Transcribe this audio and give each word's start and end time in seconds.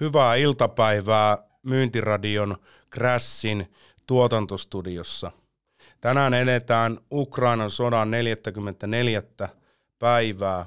Hyvää 0.00 0.34
iltapäivää 0.34 1.38
Myyntiradion 1.62 2.56
Crashin 2.94 3.72
tuotantostudiossa. 4.06 5.32
Tänään 6.00 6.34
eletään 6.34 6.98
Ukrainan 7.12 7.70
sodan 7.70 8.10
44. 8.10 9.22
päivää. 9.98 10.66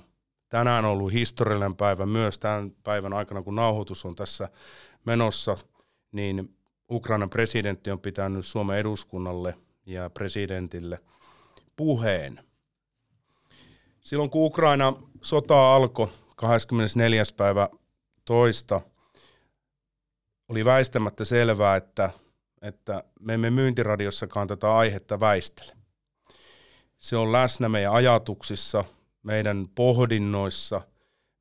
Tänään 0.49 0.85
on 0.85 0.91
ollut 0.91 1.13
historiallinen 1.13 1.75
päivä 1.75 2.05
myös 2.05 2.39
tämän 2.39 2.71
päivän 2.83 3.13
aikana, 3.13 3.41
kun 3.41 3.55
nauhoitus 3.55 4.05
on 4.05 4.15
tässä 4.15 4.49
menossa, 5.05 5.57
niin 6.11 6.55
Ukrainan 6.91 7.29
presidentti 7.29 7.91
on 7.91 7.99
pitänyt 7.99 8.45
Suomen 8.45 8.77
eduskunnalle 8.77 9.55
ja 9.85 10.09
presidentille 10.09 10.99
puheen. 11.75 12.39
Silloin 13.99 14.29
kun 14.29 14.45
Ukraina 14.45 14.93
sota 15.21 15.75
alkoi 15.75 16.07
24. 16.35 17.23
päivä 17.37 17.69
toista, 18.25 18.81
oli 20.53 20.65
väistämättä 20.65 21.25
selvää, 21.25 21.75
että, 21.75 22.09
että 22.61 23.03
me 23.19 23.33
emme 23.33 23.49
myyntiradiossakaan 23.49 24.47
tätä 24.47 24.75
aihetta 24.75 25.19
väistele. 25.19 25.73
Se 26.99 27.17
on 27.17 27.31
läsnä 27.31 27.69
meidän 27.69 27.93
ajatuksissa, 27.93 28.83
meidän 29.23 29.67
pohdinnoissa, 29.75 30.81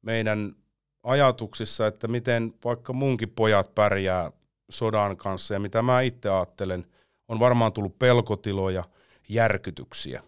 meidän 0.02 0.56
ajatuksissa, 1.02 1.86
että 1.86 2.08
miten 2.08 2.54
vaikka 2.64 2.92
munkin 2.92 3.30
pojat 3.30 3.74
pärjää 3.74 4.32
sodan 4.70 5.16
kanssa 5.16 5.54
ja 5.54 5.60
mitä 5.60 5.82
mä 5.82 6.00
itse 6.00 6.28
ajattelen, 6.28 6.86
on 7.28 7.40
varmaan 7.40 7.72
tullut 7.72 7.98
pelkotiloja, 7.98 8.84
järkytyksiä. 9.28 10.22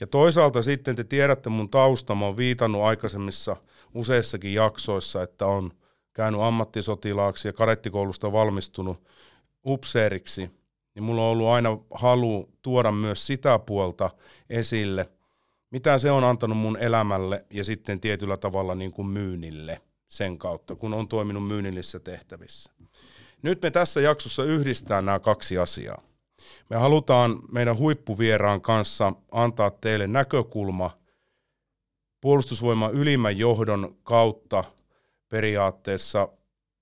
Ja 0.00 0.06
toisaalta 0.06 0.62
sitten 0.62 0.96
te 0.96 1.04
tiedätte 1.04 1.50
mun 1.50 1.70
tausta, 1.70 2.14
mä 2.14 2.24
oon 2.24 2.36
viitannut 2.36 2.82
aikaisemmissa 2.82 3.56
useissakin 3.94 4.54
jaksoissa, 4.54 5.22
että 5.22 5.46
on 5.46 5.72
käynyt 6.16 6.40
ammattisotilaaksi 6.40 7.48
ja 7.48 7.52
kadettikoulusta 7.52 8.32
valmistunut 8.32 9.02
upseeriksi, 9.66 10.50
niin 10.94 11.02
mulla 11.02 11.22
on 11.22 11.28
ollut 11.28 11.48
aina 11.48 11.78
halu 11.90 12.48
tuoda 12.62 12.92
myös 12.92 13.26
sitä 13.26 13.58
puolta 13.58 14.10
esille, 14.50 15.10
mitä 15.70 15.98
se 15.98 16.10
on 16.10 16.24
antanut 16.24 16.58
mun 16.58 16.76
elämälle 16.76 17.40
ja 17.50 17.64
sitten 17.64 18.00
tietyllä 18.00 18.36
tavalla 18.36 18.74
niin 18.74 18.92
kuin 18.92 19.08
myynnille 19.08 19.80
sen 20.08 20.38
kautta, 20.38 20.76
kun 20.76 20.94
on 20.94 21.08
toiminut 21.08 21.46
myynnillisessä 21.46 22.00
tehtävissä. 22.00 22.72
Nyt 23.42 23.62
me 23.62 23.70
tässä 23.70 24.00
jaksossa 24.00 24.44
yhdistää 24.44 25.00
nämä 25.00 25.18
kaksi 25.18 25.58
asiaa. 25.58 26.02
Me 26.70 26.76
halutaan 26.76 27.38
meidän 27.52 27.78
huippuvieraan 27.78 28.60
kanssa 28.60 29.12
antaa 29.32 29.70
teille 29.70 30.06
näkökulma 30.06 30.90
puolustusvoiman 32.20 32.92
ylimmän 32.92 33.38
johdon 33.38 33.96
kautta 34.02 34.64
periaatteessa, 35.28 36.28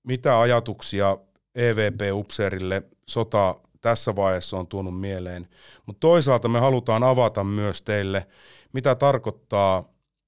mitä 0.07 0.39
ajatuksia 0.39 1.17
EVP-upseerille 1.55 2.83
sota 3.07 3.55
tässä 3.81 4.15
vaiheessa 4.15 4.57
on 4.57 4.67
tuonut 4.67 4.99
mieleen. 4.99 5.47
Mutta 5.85 5.99
toisaalta 5.99 6.47
me 6.47 6.59
halutaan 6.59 7.03
avata 7.03 7.43
myös 7.43 7.81
teille, 7.81 8.27
mitä 8.73 8.95
tarkoittaa 8.95 9.83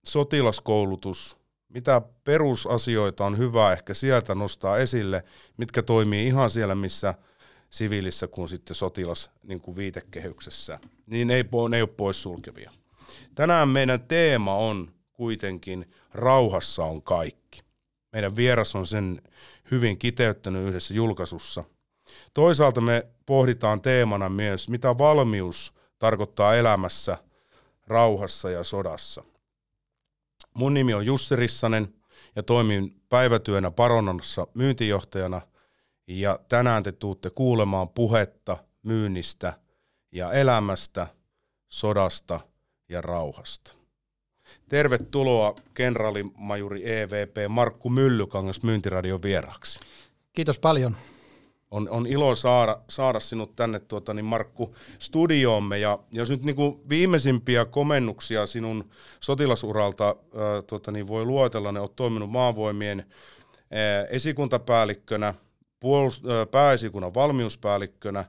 sotilaskoulutus, 0.06 1.38
mitä 1.70 2.02
perusasioita 2.24 3.26
on 3.26 3.38
hyvä 3.38 3.72
ehkä 3.72 3.94
sieltä 3.94 4.36
nostaa 4.36 4.78
esille, 4.78 5.24
mitkä 5.58 5.84
toimii 5.84 6.28
ihan 6.28 6.50
siellä, 6.50 6.76
missä– 6.76 7.14
siviilissä 7.70 8.28
kuin 8.28 8.50
sitten 8.50 8.76
sotilas 8.76 9.32
niin 9.44 9.62
kuin 9.62 9.78
viitekehyksessä, 9.78 10.80
niin 11.06 11.32
ei, 11.32 11.44
ne 11.70 11.78
ei 11.78 11.82
ole 11.82 11.90
poissulkevia. 11.98 12.72
Tänään 13.36 13.70
meidän 13.70 14.02
teema 14.02 14.56
on 14.56 14.92
kuitenkin 15.14 15.92
rauhassa 16.14 16.84
on 16.84 17.02
kaikki. 17.02 17.67
Meidän 18.18 18.36
vieras 18.36 18.76
on 18.76 18.88
sen 18.88 19.22
hyvin 19.72 20.00
kiteyttänyt 20.00 20.68
yhdessä 20.68 20.94
julkaisussa. 20.94 21.64
Toisaalta 22.34 22.82
me 22.82 23.08
pohditaan 23.26 23.82
teemana 23.82 24.30
myös, 24.30 24.70
mitä 24.70 24.98
valmius 24.98 25.74
tarkoittaa 26.00 26.56
elämässä, 26.56 27.18
rauhassa 27.88 28.50
ja 28.50 28.64
sodassa. 28.64 29.24
Mun 30.54 30.74
nimi 30.74 30.94
on 30.94 31.06
Jussi 31.06 31.36
Rissanen 31.36 31.94
ja 32.36 32.44
toimin 32.44 33.02
päivätyönä 33.10 33.72
Paronassa 33.72 34.48
myyntijohtajana– 34.54 35.42
ja 36.08 36.40
tänään 36.50 36.84
te 36.84 36.92
tuutte 36.92 37.30
kuulemaan 37.30 37.90
puhetta 37.90 38.58
myynnistä 38.84 39.54
ja 40.12 40.32
elämästä, 40.32 41.08
sodasta 41.70 42.40
ja 42.90 43.02
rauhasta. 43.02 43.77
Tervetuloa 44.70 45.56
kenraalimajuri 45.74 47.00
EVP 47.00 47.36
Markku 47.50 47.90
Myllykangas 47.90 48.64
Myyntiradion 48.64 49.22
vieraksi. 49.22 49.80
Kiitos 50.34 50.60
paljon. 50.60 50.96
On, 51.72 51.90
on 51.90 52.08
ilo 52.08 52.36
saada, 52.36 52.80
saada 52.90 53.20
sinut 53.20 53.56
tänne 53.56 53.80
tuota, 53.80 54.14
niin 54.14 54.26
Markku 54.26 54.76
studioomme. 55.00 55.80
Ja 55.80 56.00
jos 56.12 56.30
nyt 56.30 56.44
niin 56.44 56.56
kuin 56.56 56.80
viimeisimpiä 56.90 57.66
komennuksia 57.66 58.48
sinun 58.48 58.90
sotilasuralta 59.20 60.06
ää, 60.06 60.62
tuota, 60.62 60.92
niin 60.92 61.08
voi 61.08 61.26
luotella, 61.26 61.72
ne 61.72 61.80
olet 61.80 61.96
toiminut 61.96 62.30
maanvoimien 62.30 63.06
ää, 63.72 64.06
esikuntapäällikkönä– 64.06 65.34
puolust- 65.80 66.50
pääesikunnan 66.52 67.14
valmiuspäällikkönä. 67.14 68.26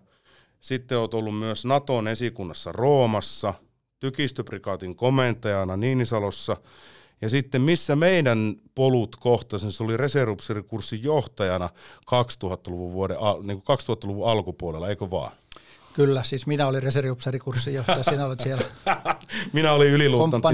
Sitten 0.61 0.99
olet 0.99 1.15
ollut 1.15 1.39
myös 1.39 1.65
Naton 1.65 2.09
esikunnassa 2.09 2.73
Roomassa, 2.73 3.55
tykistöprikaatin 4.01 4.97
komentajana 4.97 5.77
Niinisalossa. 5.77 6.57
Ja 7.21 7.29
sitten 7.29 7.61
missä 7.63 7.97
meidän 7.97 8.57
polut 8.75 9.17
kohtaisen, 9.17 9.73
se 9.73 9.85
oli 9.85 9.97
reservupseerikurssin 9.97 11.03
johtajana 11.03 11.69
2000-luvun, 11.97 12.93
vuoden, 12.93 13.17
niin 13.43 13.59
2000-luvun 13.59 14.29
alkupuolella, 14.29 14.89
eikö 14.89 15.11
vaan? 15.11 15.33
Kyllä, 15.99 16.23
siis 16.23 16.47
minä 16.47 16.67
olin 16.67 16.83
reserviupseerikurssin 16.83 17.75
johtaja, 17.75 18.03
sinä 18.03 18.27
olet 18.27 18.41
siellä 18.41 18.65
Minä 19.53 19.73
olin 19.73 19.91
yliluuttantti. 19.91 20.49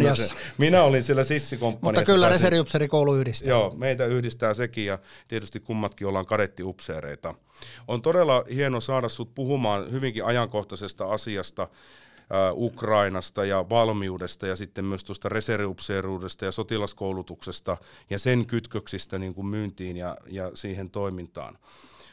Minä 0.59 0.83
olin 0.83 1.03
siellä 1.03 1.25
sissikomppaniassa. 1.25 2.01
Mutta 2.01 2.13
kyllä 2.13 2.29
reserviupseerikoulu 2.29 3.15
yhdistää. 3.17 3.51
Joo, 3.51 3.75
meitä 3.77 4.07
yhdistää 4.07 4.55
sekin 4.55 4.87
ja 4.87 4.99
tietysti 5.29 5.61
kummatkin 5.61 6.07
ollaan 6.07 6.27
kadettiupseereita. 6.27 7.35
On 7.89 8.03
todella 8.03 8.45
hieno 8.55 8.81
saada 8.81 9.09
sut 9.09 9.35
puhumaan 9.35 9.93
hyvinkin 9.93 10.25
ajankohtaisesta 10.25 11.05
asiasta, 11.05 11.69
Ukrainasta 12.53 13.45
ja 13.45 13.65
valmiudesta 13.71 14.47
ja 14.47 14.57
sitten 14.57 14.85
myös 14.85 15.05
tuosta 15.05 15.29
reserviupseeruudesta 15.29 16.45
ja 16.45 16.53
sotilaskoulutuksesta 16.53 17.77
ja 18.11 18.19
sen 18.19 18.47
kytköksistä 18.47 19.19
niin 19.19 19.35
kuin 19.35 19.47
myyntiin 19.47 19.97
ja, 19.97 20.17
ja 20.27 20.51
siihen 20.55 20.91
toimintaan. 20.91 21.59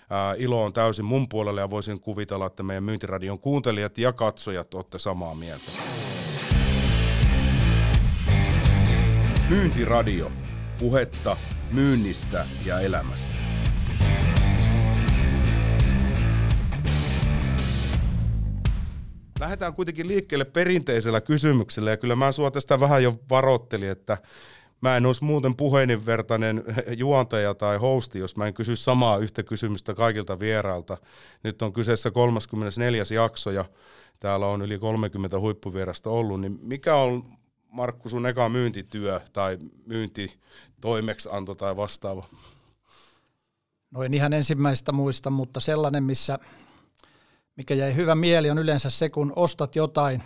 Ää, 0.10 0.34
ilo 0.38 0.64
on 0.64 0.74
täysin 0.74 1.06
mun 1.06 1.30
puolelle 1.30 1.62
ja 1.62 1.70
voisin 1.70 2.02
kuvitella, 2.02 2.46
että 2.46 2.64
meidän 2.64 2.84
myyntiradion 2.84 3.40
kuuntelijat 3.40 3.98
ja 3.98 4.14
katsojat 4.14 4.74
olette 4.74 5.00
samaa 5.00 5.36
mieltä. 5.36 5.72
Myyntiradio. 9.50 10.32
Puhetta 10.80 11.38
myynnistä 11.72 12.46
ja 12.66 12.80
elämästä. 12.80 13.61
Lähdetään 19.42 19.74
kuitenkin 19.74 20.08
liikkeelle 20.08 20.46
perinteisellä 20.46 21.22
kysymyksellä 21.22 21.90
ja 21.90 21.98
kyllä 21.98 22.16
mä 22.16 22.32
sua 22.32 22.52
tästä 22.52 22.80
vähän 22.80 23.04
jo 23.04 23.20
varottelin, 23.30 23.90
että 23.90 24.18
mä 24.82 24.98
en 24.98 25.06
olisi 25.06 25.24
muuten 25.24 25.56
puhelinvertainen 25.56 26.64
juontaja 26.98 27.54
tai 27.54 27.78
hosti, 27.78 28.20
jos 28.20 28.38
mä 28.38 28.48
en 28.48 28.54
kysy 28.54 28.76
samaa 28.76 29.18
yhtä 29.18 29.44
kysymystä 29.44 29.94
kaikilta 29.94 30.40
vierailta. 30.40 30.98
Nyt 31.44 31.62
on 31.62 31.74
kyseessä 31.74 32.12
34. 32.12 33.04
jakso 33.16 33.52
ja 33.52 33.66
täällä 34.20 34.48
on 34.48 34.62
yli 34.62 34.80
30 34.80 35.40
huippuvierasta 35.40 36.10
ollut, 36.10 36.42
niin 36.42 36.60
mikä 36.62 36.96
on 36.96 37.24
Markku 37.70 38.10
sun 38.10 38.26
eka 38.26 38.50
myyntityö 38.50 39.22
tai 39.34 39.58
myyntitoimeksianto 39.86 41.56
tai 41.56 41.78
vastaava? 41.78 42.26
No 43.92 44.04
en 44.04 44.14
ihan 44.14 44.34
ensimmäistä 44.34 44.92
muista, 44.92 45.30
mutta 45.30 45.60
sellainen, 45.60 46.04
missä, 46.04 46.40
mikä 47.58 47.74
jäi 47.74 47.96
hyvä 47.96 48.16
mieli, 48.16 48.50
on 48.50 48.58
yleensä 48.60 48.90
se, 48.90 49.10
kun 49.10 49.34
ostat 49.36 49.76
jotain, 49.76 50.24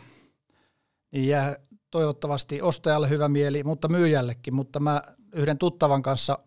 niin 1.11 1.27
jää 1.27 1.55
toivottavasti 1.91 2.61
ostajalle 2.61 3.09
hyvä 3.09 3.27
mieli, 3.27 3.63
mutta 3.63 3.87
myyjällekin. 3.87 4.53
Mutta 4.53 4.79
mä 4.79 5.01
yhden 5.33 5.57
tuttavan 5.57 6.01
kanssa 6.01 6.39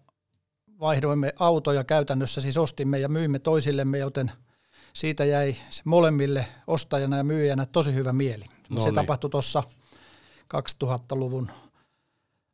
vaihdoimme 0.81 1.33
autoja 1.39 1.85
käytännössä, 1.85 2.41
siis 2.41 2.59
ostimme 2.59 2.99
ja 2.99 3.09
myimme 3.09 3.39
toisillemme, 3.39 3.99
joten 3.99 4.31
siitä 4.93 5.25
jäi 5.25 5.57
se 5.71 5.83
molemmille 5.85 6.47
ostajana 6.67 7.17
ja 7.17 7.25
myyjänä 7.25 7.67
tosi 7.67 7.95
hyvä 7.95 8.13
mieli. 8.13 8.45
No 8.69 8.81
se 8.81 8.85
niin. 8.85 8.95
tapahtui 8.95 9.31
tuossa 9.31 9.63
2000-luvun 10.85 11.51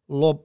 lop, 0.09 0.41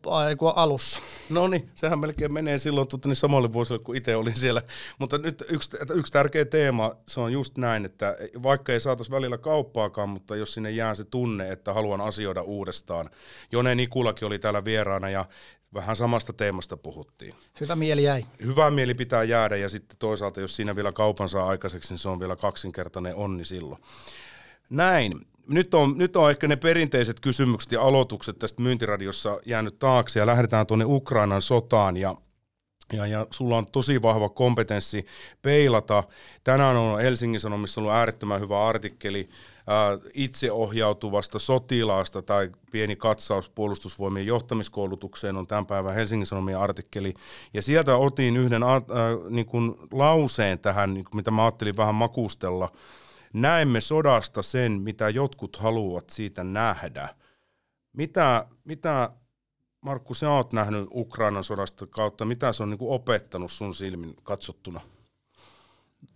alussa. 0.56 1.00
No 1.30 1.48
niin, 1.48 1.70
sehän 1.76 2.00
melkein 2.00 2.34
menee 2.34 2.58
silloin 2.58 2.88
tuota, 2.88 3.08
niin 3.10 3.16
samalle 3.16 3.54
vuosille, 3.54 3.80
kun 3.80 3.96
itse 3.96 4.16
olin 4.16 4.38
siellä. 4.38 4.62
Mutta 5.00 5.18
nyt 5.18 5.44
yksi, 5.50 5.70
yksi 5.94 6.14
tärkeä 6.14 6.46
teema, 6.46 6.96
se 7.08 7.20
on 7.20 7.34
just 7.34 7.58
näin, 7.58 7.86
että 7.86 8.18
vaikka 8.44 8.74
ei 8.74 8.80
saataisi 8.80 9.12
välillä 9.12 9.38
kauppaakaan, 9.38 10.10
mutta 10.10 10.36
jos 10.36 10.54
sinne 10.54 10.72
jää 10.72 10.96
se 10.96 11.04
tunne, 11.04 11.52
että 11.52 11.74
haluan 11.74 12.02
asioida 12.02 12.42
uudestaan. 12.42 13.10
Jone 13.52 13.76
Nikulakin 13.76 14.26
oli 14.26 14.40
täällä 14.40 14.66
vieraana 14.66 15.10
ja 15.10 15.26
vähän 15.74 15.96
samasta 15.96 16.34
teemasta 16.34 16.78
puhuttiin. 16.78 17.36
Hyvä 17.60 17.76
mieli 17.76 18.04
jäi. 18.04 18.26
Hyvä 18.46 18.72
mieli 18.72 18.94
pitää 18.94 19.24
jäädä 19.24 19.56
ja 19.56 19.70
sitten 19.70 19.98
toisaalta, 19.98 20.42
jos 20.42 20.56
siinä 20.56 20.76
vielä 20.76 20.92
kaupan 20.92 21.30
saa 21.30 21.48
aikaiseksi, 21.48 21.94
niin 21.94 22.00
se 22.00 22.10
on 22.10 22.20
vielä 22.20 22.36
kaksinkertainen 22.36 23.16
onni 23.16 23.46
silloin. 23.46 23.82
Näin. 24.70 25.22
Nyt 25.50 25.74
on, 25.74 25.98
nyt 25.98 26.16
on 26.16 26.30
ehkä 26.30 26.48
ne 26.48 26.56
perinteiset 26.56 27.20
kysymykset 27.20 27.72
ja 27.72 27.82
aloitukset 27.82 28.40
tästä 28.40 28.62
myyntiradiossa 28.62 29.40
jäänyt 29.46 29.80
taakse 29.80 30.20
ja 30.20 30.26
lähdetään 30.26 30.68
tuonne 30.68 30.86
Ukrainan 30.86 31.42
sotaan 31.42 31.98
ja 31.98 32.16
ja, 32.94 33.08
ja 33.08 33.28
sulla 33.30 33.58
on 33.58 33.66
tosi 33.72 34.02
vahva 34.02 34.30
kompetenssi 34.30 35.06
peilata. 35.42 36.04
Tänään 36.44 36.78
on 36.78 37.02
Helsingin 37.02 37.40
Sanomissa 37.40 37.82
ollut 37.82 37.94
äärettömän 37.94 38.42
hyvä 38.42 38.68
artikkeli 38.68 39.30
ää, 39.68 39.98
itseohjautuvasta 40.14 41.40
sotilaasta 41.40 42.22
tai 42.22 42.50
pieni 42.72 42.96
katsaus 42.96 43.50
puolustusvoimien 43.50 44.26
johtamiskoulutukseen 44.26 45.38
on 45.38 45.48
tämän 45.48 45.66
päivän 45.66 45.96
Helsingin 45.96 46.28
Sanomien 46.28 46.60
artikkeli. 46.60 47.14
Ja 47.54 47.62
sieltä 47.62 47.96
otin 47.96 48.38
yhden 48.38 48.64
ää, 48.64 48.82
niin 49.30 49.46
kuin 49.46 49.76
lauseen 49.92 50.60
tähän, 50.60 50.94
niin 50.94 51.06
kuin 51.06 51.16
mitä 51.16 51.32
mä 51.32 51.44
ajattelin 51.44 51.78
vähän 51.78 51.96
makustella. 51.96 52.70
Näemme 53.34 53.82
sodasta 53.82 54.42
sen, 54.42 54.72
mitä 54.72 55.10
jotkut 55.10 55.56
haluavat 55.56 56.10
siitä 56.10 56.44
nähdä. 56.44 57.16
Mitä, 57.94 58.46
mitä 58.66 59.10
Markku, 59.82 60.14
sä 60.14 60.32
oot 60.32 60.54
nähnyt 60.54 60.88
Ukrainan 60.94 61.44
sodasta 61.44 61.88
kautta. 61.88 62.26
Mitä 62.26 62.54
se 62.54 62.64
on 62.64 62.70
niin 62.70 62.80
opettanut 62.82 63.52
sun 63.52 63.76
silmin 63.76 64.16
katsottuna? 64.24 64.82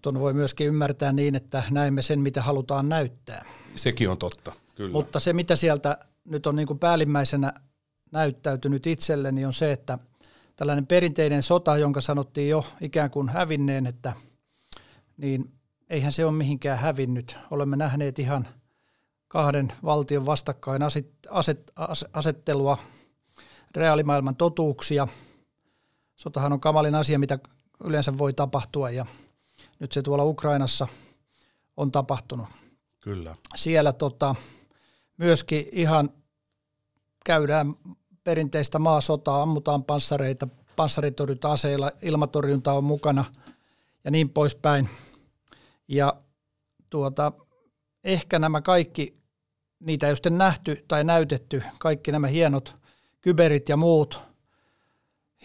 Tuon 0.02 0.20
voi 0.20 0.34
myöskin 0.34 0.68
ymmärtää 0.68 1.12
niin, 1.12 1.36
että 1.36 1.64
näemme 1.72 2.02
sen, 2.02 2.20
mitä 2.20 2.42
halutaan 2.42 2.90
näyttää. 2.90 3.46
Sekin 3.76 4.10
on 4.10 4.18
totta, 4.18 4.54
kyllä. 4.76 4.92
Mutta 4.92 5.20
se, 5.20 5.34
mitä 5.34 5.56
sieltä 5.56 5.98
nyt 6.26 6.48
on 6.48 6.56
niin 6.56 6.68
kuin 6.68 6.80
päällimmäisenä 6.80 7.54
näyttäytynyt 8.12 8.88
itselleni, 8.88 9.46
on 9.46 9.54
se, 9.54 9.72
että 9.72 9.98
tällainen 10.56 10.88
perinteinen 10.88 11.44
sota, 11.44 11.78
jonka 11.78 12.02
sanottiin 12.02 12.50
jo 12.50 12.66
ikään 12.82 13.12
kuin 13.12 13.30
hävinneen, 13.30 13.88
että 13.88 14.14
niin 15.18 15.52
eihän 15.94 16.12
se 16.12 16.26
ole 16.26 16.34
mihinkään 16.34 16.80
hävinnyt. 16.80 17.38
Olemme 17.52 17.76
nähneet 17.76 18.20
ihan 18.20 18.48
kahden 19.28 19.68
valtion 19.84 20.26
vastakkain 20.26 20.84
aset, 20.84 21.12
aset, 21.30 21.72
asettelua 22.14 22.78
reaalimaailman 23.76 24.36
totuuksia. 24.36 25.08
Sotahan 26.16 26.54
on 26.54 26.60
kamalin 26.60 26.96
asia, 26.96 27.20
mitä 27.20 27.40
yleensä 27.84 28.18
voi 28.18 28.34
tapahtua 28.34 28.90
ja 28.90 29.06
nyt 29.80 29.92
se 29.92 30.02
tuolla 30.02 30.24
Ukrainassa 30.24 30.88
on 31.78 31.92
tapahtunut. 31.92 32.48
Kyllä. 33.00 33.36
Siellä 33.56 33.94
tota, 33.94 34.36
myöskin 35.18 35.66
ihan 35.72 36.10
käydään 37.26 37.76
perinteistä 38.24 38.80
maasotaa, 38.80 39.42
ammutaan 39.42 39.84
panssareita, 39.84 40.48
panssaritorjunta-aseilla, 40.76 41.92
ilmatorjunta 42.02 42.74
on 42.74 42.84
mukana 42.84 43.26
ja 44.04 44.12
niin 44.12 44.30
poispäin. 44.30 44.90
Ja 45.88 46.14
tuota, 46.90 47.32
ehkä 48.04 48.40
nämä 48.40 48.62
kaikki, 48.62 49.18
niitä 49.80 50.08
ei 50.08 50.10
ole 50.10 50.16
sitten 50.16 50.38
nähty 50.38 50.86
tai 50.88 51.04
näytetty, 51.04 51.64
kaikki 51.80 52.12
nämä 52.12 52.28
hienot 52.28 52.76
kyberit 53.22 53.70
ja 53.70 53.78
muut 53.78 54.34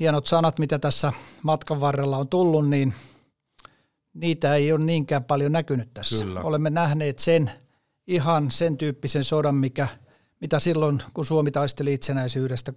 hienot 0.01 0.27
sanat, 0.27 0.59
mitä 0.59 0.79
tässä 0.79 1.13
matkan 1.43 1.81
varrella 1.81 2.19
on 2.19 2.29
tullut, 2.29 2.69
niin 2.69 2.95
niitä 4.15 4.55
ei 4.55 4.73
ole 4.73 4.85
niinkään 4.85 5.25
paljon 5.25 5.53
näkynyt 5.53 5.95
tässä. 5.95 6.25
Kyllä. 6.25 6.41
Olemme 6.41 6.71
nähneet 6.71 7.19
sen 7.19 7.51
ihan 8.07 8.51
sen 8.51 8.79
tyyppisen 8.79 9.25
sodan, 9.25 9.55
mikä, 9.55 9.89
mitä 10.41 10.59
silloin, 10.59 11.03
kun 11.15 11.27
Suomi 11.27 11.51
taisteli 11.51 11.95
itsenäisyydestä 11.95 12.73
39-45, 12.73 12.75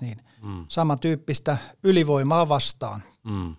niin 0.00 0.18
mm. 0.42 0.64
samantyyppistä 0.68 1.56
ylivoimaa 1.82 2.48
vastaan. 2.48 3.02
Mm. 3.24 3.56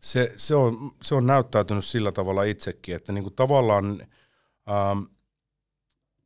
Se, 0.00 0.32
se, 0.36 0.54
on, 0.54 0.90
se 1.02 1.14
on 1.14 1.26
näyttäytynyt 1.26 1.84
sillä 1.84 2.12
tavalla 2.12 2.42
itsekin, 2.42 2.94
että 2.94 3.12
niinku 3.12 3.30
tavallaan 3.30 4.00
ähm, 4.70 5.02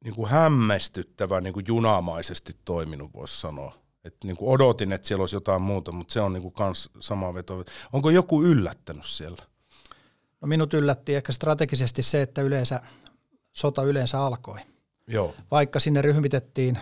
niin 0.04 0.14
kuin 0.14 0.30
hämmästyttävän 0.30 1.42
niin 1.42 1.54
kuin 1.54 1.64
junamaisesti 1.68 2.52
toiminut, 2.64 3.14
voisi 3.14 3.40
sanoa. 3.40 3.74
Et 4.04 4.16
niin 4.24 4.36
kuin 4.36 4.50
odotin, 4.50 4.92
että 4.92 5.08
siellä 5.08 5.22
olisi 5.22 5.36
jotain 5.36 5.62
muuta, 5.62 5.92
mutta 5.92 6.12
se 6.12 6.20
on 6.20 6.32
niin 6.32 6.42
kuin 6.42 6.54
kans 6.54 6.90
sama 7.00 7.34
veto. 7.34 7.64
Onko 7.92 8.10
joku 8.10 8.42
yllättänyt 8.42 9.04
siellä? 9.06 9.42
No 10.40 10.48
minut 10.48 10.74
yllätti 10.74 11.14
ehkä 11.14 11.32
strategisesti 11.32 12.02
se, 12.02 12.22
että 12.22 12.42
yleensä 12.42 12.80
sota 13.52 13.82
yleensä 13.82 14.20
alkoi. 14.20 14.60
Joo. 15.06 15.34
Vaikka 15.50 15.80
sinne 15.80 16.02
ryhmitettiin 16.02 16.76
150-190 16.76 16.80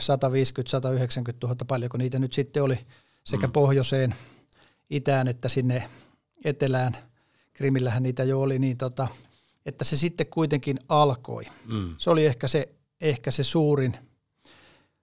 000, 1.43 1.57
paljonko 1.67 1.99
niitä 1.99 2.19
nyt 2.19 2.33
sitten 2.33 2.63
oli 2.63 2.79
sekä 3.25 3.47
mm. 3.47 3.53
pohjoiseen, 3.53 4.15
itään 4.91 5.29
että 5.29 5.49
sinne 5.49 5.89
etelään, 6.47 6.97
Krimillähän 7.53 8.03
niitä 8.03 8.25
jo 8.25 8.41
oli, 8.41 8.59
niin 8.59 8.77
tota, 8.77 9.09
että 9.67 9.85
se 9.85 9.97
sitten 9.97 10.27
kuitenkin 10.27 10.79
alkoi. 10.89 11.45
Mm. 11.69 11.95
Se 11.99 12.11
oli 12.11 12.27
ehkä 12.27 12.49
se 12.49 12.69
ehkä 13.01 13.31
se 13.31 13.43
suurin, 13.43 13.97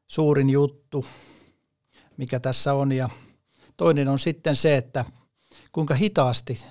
suurin 0.08 0.50
juttu, 0.50 1.06
mikä 2.18 2.40
tässä 2.40 2.74
on. 2.74 2.92
Ja 2.92 3.10
toinen 3.78 4.08
on 4.08 4.20
sitten 4.20 4.56
se, 4.56 4.78
että 4.78 5.06
kuinka 5.72 5.96
hitaasti 5.96 6.66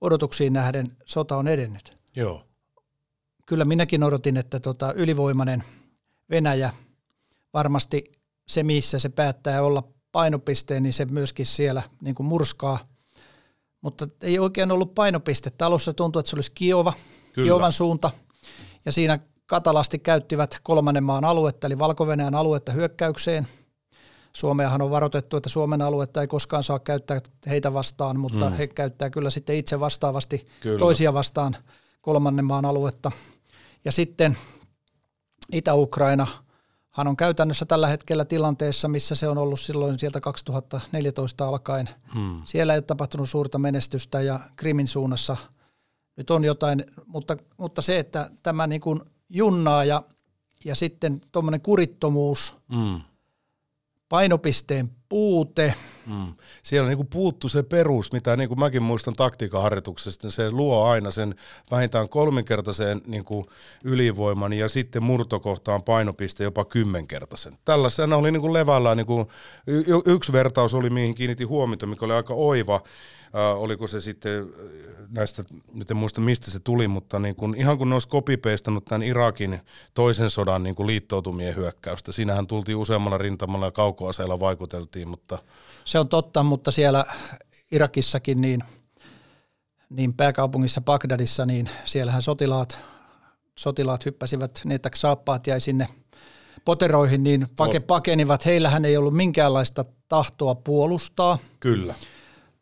odotuksiin 0.00 0.52
nähden 0.52 0.96
sota 1.04 1.36
on 1.36 1.48
edennyt. 1.48 1.92
Joo. 2.16 2.44
Kyllä 3.46 3.64
minäkin 3.64 4.02
odotin, 4.02 4.36
että 4.36 4.60
tota 4.60 4.92
ylivoimainen 4.92 5.64
Venäjä 6.30 6.72
varmasti 7.52 8.12
se, 8.48 8.62
missä 8.62 8.98
se 8.98 9.08
päättää 9.08 9.62
olla 9.62 9.82
painopisteen, 10.12 10.82
niin 10.82 10.92
se 10.92 11.04
myöskin 11.04 11.46
siellä 11.46 11.82
niin 12.00 12.14
kuin 12.14 12.26
murskaa. 12.26 12.86
Mutta 13.84 14.08
ei 14.20 14.38
oikein 14.38 14.70
ollut 14.70 14.94
painopiste. 14.94 15.50
Alussa 15.62 15.92
tuntui, 15.92 16.20
että 16.20 16.30
se 16.30 16.36
olisi 16.36 16.52
Kiova, 16.54 16.92
Kyllä. 17.32 17.46
Kiovan 17.46 17.72
suunta. 17.72 18.10
Ja 18.84 18.92
siinä 18.92 19.18
katalasti 19.46 19.98
käyttivät 19.98 20.60
kolmannen 20.62 21.04
maan 21.04 21.24
aluetta, 21.24 21.66
eli 21.66 21.78
valko 21.78 22.06
aluetta 22.34 22.72
hyökkäykseen. 22.72 23.48
Suomeahan 24.32 24.82
on 24.82 24.90
varoitettu, 24.90 25.36
että 25.36 25.48
Suomen 25.48 25.82
aluetta 25.82 26.20
ei 26.20 26.26
koskaan 26.26 26.62
saa 26.62 26.78
käyttää 26.78 27.20
heitä 27.46 27.72
vastaan, 27.72 28.20
mutta 28.20 28.50
mm. 28.50 28.56
he 28.56 28.66
käyttää 28.66 29.10
kyllä 29.10 29.30
sitten 29.30 29.56
itse 29.56 29.80
vastaavasti 29.80 30.46
kyllä. 30.60 30.78
toisia 30.78 31.14
vastaan 31.14 31.56
kolmannen 32.00 32.44
maan 32.44 32.64
aluetta. 32.64 33.10
Ja 33.84 33.92
sitten 33.92 34.36
Itä-Ukraina 35.52 36.26
hän 36.94 37.08
on 37.08 37.16
käytännössä 37.16 37.64
tällä 37.64 37.88
hetkellä 37.88 38.24
tilanteessa, 38.24 38.88
missä 38.88 39.14
se 39.14 39.28
on 39.28 39.38
ollut 39.38 39.60
silloin 39.60 39.98
sieltä 39.98 40.20
2014 40.20 41.48
alkaen. 41.48 41.88
Hmm. 42.14 42.42
Siellä 42.44 42.72
ei 42.72 42.76
ole 42.76 42.82
tapahtunut 42.82 43.30
suurta 43.30 43.58
menestystä 43.58 44.20
ja 44.20 44.40
Krimin 44.56 44.86
suunnassa 44.86 45.36
nyt 46.16 46.30
on 46.30 46.44
jotain, 46.44 46.84
mutta, 47.06 47.36
mutta 47.56 47.82
se, 47.82 47.98
että 47.98 48.30
tämä 48.42 48.66
niin 48.66 48.80
kuin 48.80 49.00
junnaa 49.28 49.84
ja, 49.84 50.02
ja 50.64 50.74
sitten 50.74 51.20
tuommoinen 51.32 51.60
kurittomuus, 51.60 52.54
mm. 52.68 53.00
painopisteen 54.08 54.90
puute. 55.08 55.74
Mm. 56.06 56.34
Siellä 56.62 56.88
niin 56.88 56.96
kuin 56.96 57.08
puuttu 57.08 57.48
se 57.48 57.62
perus, 57.62 58.12
mitä 58.12 58.36
niin 58.36 58.48
kuin 58.48 58.60
mäkin 58.60 58.82
muistan 58.82 59.14
taktiikaharjoituksesta, 59.14 60.30
se 60.30 60.50
luo 60.50 60.84
aina 60.84 61.10
sen 61.10 61.34
vähintään 61.70 62.08
kolminkertaisen 62.08 63.00
niin 63.06 63.24
kuin 63.24 63.46
ylivoiman 63.84 64.52
ja 64.52 64.68
sitten 64.68 65.02
murtokohtaan 65.02 65.82
painopiste 65.82 66.44
jopa 66.44 66.64
kymmenkertaisen. 66.64 67.58
Tällaisena 67.64 68.16
oli 68.16 68.32
niin 68.32 68.40
kuin 68.40 68.52
levällään, 68.52 68.96
niin 68.96 69.06
kuin, 69.06 69.26
y- 69.66 69.84
yksi 70.06 70.32
vertaus 70.32 70.74
oli 70.74 70.90
mihin 70.90 71.14
kiinnitin 71.14 71.48
huomiota, 71.48 71.86
mikä 71.86 72.04
oli 72.04 72.14
aika 72.14 72.34
oiva, 72.34 72.74
äh, 72.74 73.62
oliko 73.62 73.86
se 73.86 74.00
sitten 74.00 74.46
näistä, 75.10 75.44
nyt 75.74 75.90
en 75.90 75.96
muista 75.96 76.20
mistä 76.20 76.50
se 76.50 76.60
tuli, 76.60 76.88
mutta 76.88 77.18
niin 77.18 77.36
kun, 77.36 77.54
ihan 77.54 77.78
kun 77.78 77.88
ne 77.88 77.94
olisi 77.94 78.08
kopipeistanut 78.08 78.84
tämän 78.84 79.02
Irakin 79.02 79.60
toisen 79.94 80.30
sodan 80.30 80.62
niin 80.62 80.74
kuin 80.74 80.86
liittoutumien 80.86 81.56
hyökkäystä. 81.56 82.12
Siinähän 82.12 82.46
tultiin 82.46 82.76
useammalla 82.76 83.18
rintamalla 83.18 83.66
ja 83.66 83.72
kaukoaseella 83.72 84.40
vaikuteltiin. 84.40 85.08
Mutta... 85.08 85.38
Se 85.94 85.98
on 85.98 86.08
totta, 86.08 86.42
mutta 86.42 86.70
siellä 86.70 87.04
Irakissakin 87.72 88.40
niin, 88.40 88.62
niin 89.90 90.14
pääkaupungissa 90.14 90.80
Bagdadissa, 90.80 91.46
niin 91.46 91.70
siellähän 91.84 92.22
sotilaat, 92.22 92.84
sotilaat 93.58 94.04
hyppäsivät, 94.04 94.60
ne 94.64 94.74
että 94.74 94.90
saappaat 94.94 95.46
jäi 95.46 95.60
sinne 95.60 95.88
poteroihin, 96.64 97.22
niin 97.22 97.46
pake, 97.56 97.80
pakenivat. 97.80 98.46
Heillähän 98.46 98.84
ei 98.84 98.96
ollut 98.96 99.16
minkäänlaista 99.16 99.84
tahtoa 100.08 100.54
puolustaa. 100.54 101.38
Kyllä. 101.60 101.94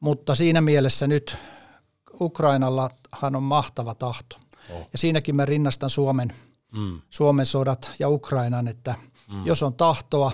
Mutta 0.00 0.34
siinä 0.34 0.60
mielessä 0.60 1.06
nyt 1.06 1.36
Ukrainallahan 2.20 3.36
on 3.36 3.42
mahtava 3.42 3.94
tahto. 3.94 4.36
Oh. 4.70 4.88
Ja 4.92 4.98
siinäkin 4.98 5.36
mä 5.36 5.44
rinnastan 5.44 5.90
Suomen, 5.90 6.32
mm. 6.72 7.00
Suomen 7.10 7.46
sodat 7.46 7.90
ja 7.98 8.08
Ukrainan, 8.08 8.68
että 8.68 8.94
mm. 9.32 9.46
jos 9.46 9.62
on 9.62 9.74
tahtoa, 9.74 10.32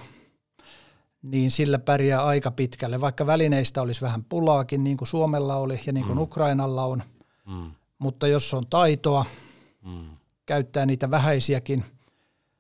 niin 1.23 1.51
sillä 1.51 1.79
pärjää 1.79 2.25
aika 2.25 2.51
pitkälle. 2.51 3.01
Vaikka 3.01 3.27
välineistä 3.27 3.83
olisi 3.83 4.01
vähän 4.01 4.25
pulaakin, 4.25 4.85
niin 4.85 4.97
kuin 4.97 5.09
Suomella 5.09 5.57
oli 5.57 5.81
ja 5.87 5.93
niin 5.93 6.07
kuin 6.07 6.19
mm. 6.19 6.23
Ukrainalla 6.23 6.85
on. 6.85 7.03
Mm. 7.47 7.71
Mutta 7.99 8.27
jos 8.27 8.55
on 8.55 8.65
taitoa, 8.71 9.25
mm. 9.85 10.07
käyttää 10.47 10.87
niitä 10.87 11.11
vähäisiäkin, 11.11 11.85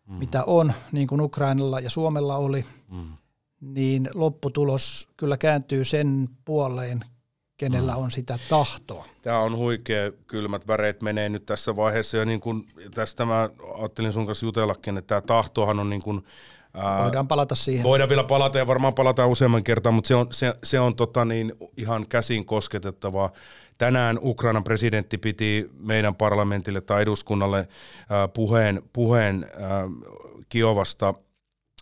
mm. 0.06 0.14
mitä 0.14 0.44
on, 0.44 0.72
niin 0.92 1.08
kuin 1.08 1.20
Ukrainalla 1.20 1.80
ja 1.80 1.90
Suomella 1.90 2.36
oli, 2.36 2.64
mm. 2.90 3.12
niin 3.60 4.10
lopputulos 4.14 5.08
kyllä 5.16 5.36
kääntyy 5.36 5.84
sen 5.84 6.28
puoleen, 6.44 7.04
kenellä 7.56 7.92
mm. 7.92 7.98
on 7.98 8.10
sitä 8.10 8.38
tahtoa. 8.48 9.06
Tämä 9.22 9.38
on 9.38 9.56
huikea, 9.56 10.12
kylmät 10.26 10.66
väreet 10.66 11.02
menee 11.02 11.28
nyt 11.28 11.46
tässä 11.46 11.76
vaiheessa 11.76 12.16
ja 12.16 12.24
niin 12.24 12.40
kuin 12.40 12.66
tästä 12.94 13.24
mä 13.24 13.50
ajattelin 13.78 14.12
sun 14.12 14.26
kanssa 14.26 14.46
jutellakin, 14.46 14.98
että 14.98 15.08
tämä 15.08 15.20
tahtohan 15.20 15.78
on 15.78 15.90
niin 15.90 16.02
kuin, 16.02 16.24
Voidaan 17.02 17.28
palata 17.28 17.54
siihen. 17.54 17.84
Voidaan 17.84 18.08
vielä 18.08 18.24
palata 18.24 18.58
ja 18.58 18.66
varmaan 18.66 18.94
palataan 18.94 19.28
useamman 19.28 19.64
kertaan, 19.64 19.94
mutta 19.94 20.08
se 20.08 20.14
on, 20.14 20.26
se, 20.30 20.54
se 20.64 20.80
on 20.80 20.96
tota 20.96 21.24
niin, 21.24 21.52
ihan 21.76 22.06
käsin 22.08 22.46
kosketettavaa. 22.46 23.32
Tänään 23.78 24.18
Ukrainan 24.22 24.64
presidentti 24.64 25.18
piti 25.18 25.70
meidän 25.78 26.14
parlamentille 26.14 26.80
tai 26.80 27.02
eduskunnalle 27.02 27.68
ää, 28.10 28.28
puheen, 28.28 28.82
puheen 28.92 29.46
ää, 29.60 29.84
Kiovasta 30.48 31.14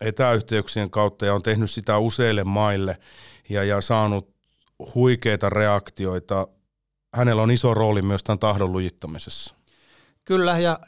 etäyhteyksien 0.00 0.90
kautta 0.90 1.26
ja 1.26 1.34
on 1.34 1.42
tehnyt 1.42 1.70
sitä 1.70 1.98
useille 1.98 2.44
maille 2.44 2.96
ja, 3.48 3.64
ja 3.64 3.80
saanut 3.80 4.34
huikeita 4.94 5.50
reaktioita. 5.50 6.48
Hänellä 7.14 7.42
on 7.42 7.50
iso 7.50 7.74
rooli 7.74 8.02
myös 8.02 8.24
tämän 8.24 8.38
tahdon 8.38 8.72
lujittamisessa. 8.72 9.54
Kyllä, 10.24 10.58
ja 10.58 10.78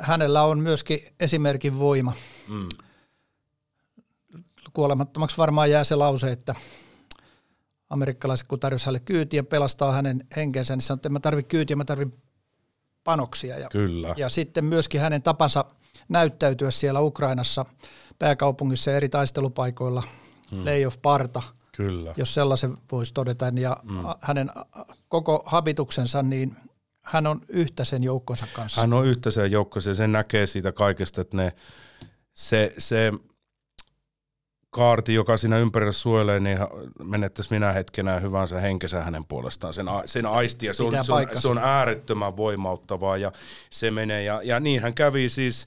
hänellä 0.00 0.42
on 0.42 0.58
myöskin 0.58 1.00
esimerkin 1.20 1.78
voima. 1.78 2.12
Mm. 2.48 2.68
Kuolemattomaksi 4.78 5.36
varmaan 5.36 5.70
jää 5.70 5.84
se 5.84 5.94
lause, 5.94 6.30
että 6.32 6.54
amerikkalaiset 7.90 8.46
kun 8.46 8.60
tarjosi 8.60 8.86
hänelle 8.86 9.00
kyytiä 9.00 9.42
pelastaa 9.42 9.92
hänen 9.92 10.26
henkensä, 10.36 10.76
niin 10.76 10.82
sanoi, 10.82 10.98
että 10.98 11.08
mä 11.08 11.20
tarvitsen 11.20 11.48
kyytiä, 11.48 11.76
mä 11.76 11.84
tarvitsen 11.84 12.22
panoksia. 13.04 13.58
Ja, 13.58 13.68
Kyllä. 13.68 14.14
ja 14.16 14.28
sitten 14.28 14.64
myöskin 14.64 15.00
hänen 15.00 15.22
tapansa 15.22 15.64
näyttäytyä 16.08 16.70
siellä 16.70 17.00
Ukrainassa 17.00 17.64
pääkaupungissa 18.18 18.90
ja 18.90 18.96
eri 18.96 19.08
taistelupaikoilla, 19.08 20.02
mm. 20.50 20.64
Lay 20.64 20.86
of 20.86 20.96
Parta– 21.02 21.42
Kyllä. 21.76 22.14
jos 22.16 22.34
sellaisen 22.34 22.76
voisi 22.92 23.14
todeta. 23.14 23.52
Ja 23.54 23.76
mm. 23.82 23.98
hänen 24.20 24.50
koko 25.08 25.42
habituksensa, 25.46 26.22
niin 26.22 26.56
hän 27.02 27.26
on 27.26 27.40
yhtä 27.48 27.84
sen 27.84 28.04
joukkonsa 28.04 28.46
kanssa. 28.52 28.80
Hän 28.80 28.92
on 28.92 29.06
yhtä 29.06 29.30
sen 29.30 29.50
joukkonsa 29.50 29.90
ja 29.90 29.94
sen 29.94 30.12
näkee 30.12 30.46
siitä 30.46 30.72
kaikesta, 30.72 31.20
että 31.20 31.36
ne, 31.36 31.52
se, 32.34 32.74
se 32.78 33.12
kaarti, 34.70 35.14
joka 35.14 35.36
siinä 35.36 35.58
ympärillä 35.58 35.92
suojelee, 35.92 36.40
niin 36.40 36.58
menettäisi 37.02 37.54
minä 37.54 37.72
hetkenä 37.72 38.20
hyvänsä 38.20 38.60
henkensä 38.60 39.02
hänen 39.02 39.24
puolestaan 39.24 39.74
sen, 39.74 39.86
sen 40.06 40.26
aisti. 40.26 40.66
Ja 40.66 40.74
se 40.74 40.82
on, 40.82 41.04
se, 41.04 41.12
on, 41.12 41.26
se 41.34 41.48
on 41.48 41.58
äärettömän 41.58 42.36
voimauttavaa 42.36 43.16
ja 43.16 43.32
se 43.70 43.90
menee. 43.90 44.22
Ja, 44.22 44.40
ja 44.44 44.60
niin 44.60 44.82
hän 44.82 44.94
kävi 44.94 45.28
siis 45.28 45.66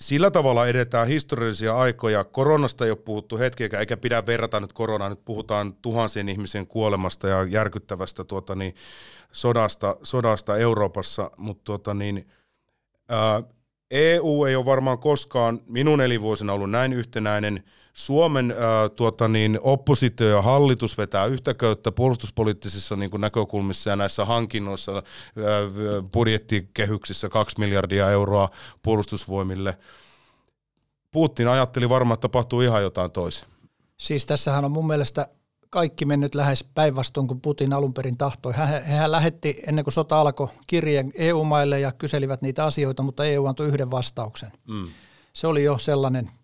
sillä 0.00 0.30
tavalla 0.30 0.66
edetään 0.66 1.06
historiallisia 1.06 1.76
aikoja. 1.76 2.24
Koronasta 2.24 2.84
ei 2.84 2.90
ole 2.90 2.98
puhuttu 2.98 3.38
hetkeäkään, 3.38 3.80
eikä 3.80 3.96
pidä 3.96 4.26
verrata 4.26 4.60
nyt 4.60 4.72
koronaa. 4.72 5.08
Nyt 5.08 5.24
puhutaan 5.24 5.74
tuhansien 5.74 6.28
ihmisen 6.28 6.66
kuolemasta 6.66 7.28
ja 7.28 7.44
järkyttävästä 7.44 8.24
tuota, 8.24 8.54
niin, 8.54 8.74
sodasta, 9.32 9.96
sodasta 10.02 10.56
Euroopassa, 10.56 11.30
mutta 11.36 11.64
tuota, 11.64 11.94
niin, 11.94 12.28
ää, 13.08 13.42
EU 13.90 14.44
ei 14.44 14.56
ole 14.56 14.64
varmaan 14.64 14.98
koskaan 14.98 15.60
minun 15.68 16.00
elinvuosina 16.00 16.52
ollut 16.52 16.70
näin 16.70 16.92
yhtenäinen– 16.92 17.62
Suomen 17.94 18.50
äh, 18.50 18.56
tuota 18.96 19.28
niin, 19.28 19.58
oppositio 19.62 20.28
ja 20.28 20.42
hallitus 20.42 20.98
vetää 20.98 21.26
yhtä 21.26 21.54
köyttä 21.54 21.92
puolustuspoliittisissa 21.92 22.96
niin 22.96 23.10
kuin 23.10 23.20
näkökulmissa 23.20 23.90
ja 23.90 23.96
näissä 23.96 24.24
hankinnoissa 24.24 24.96
äh, 24.96 25.02
budjettikehyksissä 26.12 27.28
2 27.28 27.58
miljardia 27.58 28.10
euroa 28.10 28.48
puolustusvoimille. 28.82 29.78
Putin 31.12 31.48
ajatteli 31.48 31.88
varmaan, 31.88 32.14
että 32.14 32.22
tapahtuu 32.22 32.60
ihan 32.60 32.82
jotain 32.82 33.10
toisin. 33.10 33.48
Siis 33.96 34.26
tässähän 34.26 34.64
on 34.64 34.72
mun 34.72 34.86
mielestä 34.86 35.28
kaikki 35.70 36.04
mennyt 36.04 36.34
lähes 36.34 36.64
päinvastoin 36.74 37.26
kuin 37.26 37.40
Putin 37.40 37.72
alun 37.72 37.94
perin 37.94 38.16
tahtoi. 38.16 38.52
Hehän 38.88 39.12
lähetti 39.12 39.62
ennen 39.66 39.84
kuin 39.84 39.94
sota 39.94 40.20
alkoi 40.20 40.48
kirjeen 40.66 41.12
EU-maille 41.14 41.80
ja 41.80 41.92
kyselivät 41.92 42.42
niitä 42.42 42.64
asioita, 42.64 43.02
mutta 43.02 43.24
EU 43.24 43.46
antoi 43.46 43.66
yhden 43.66 43.90
vastauksen. 43.90 44.52
Mm. 44.68 44.86
Se 45.32 45.46
oli 45.46 45.64
jo 45.64 45.78
sellainen– 45.78 46.30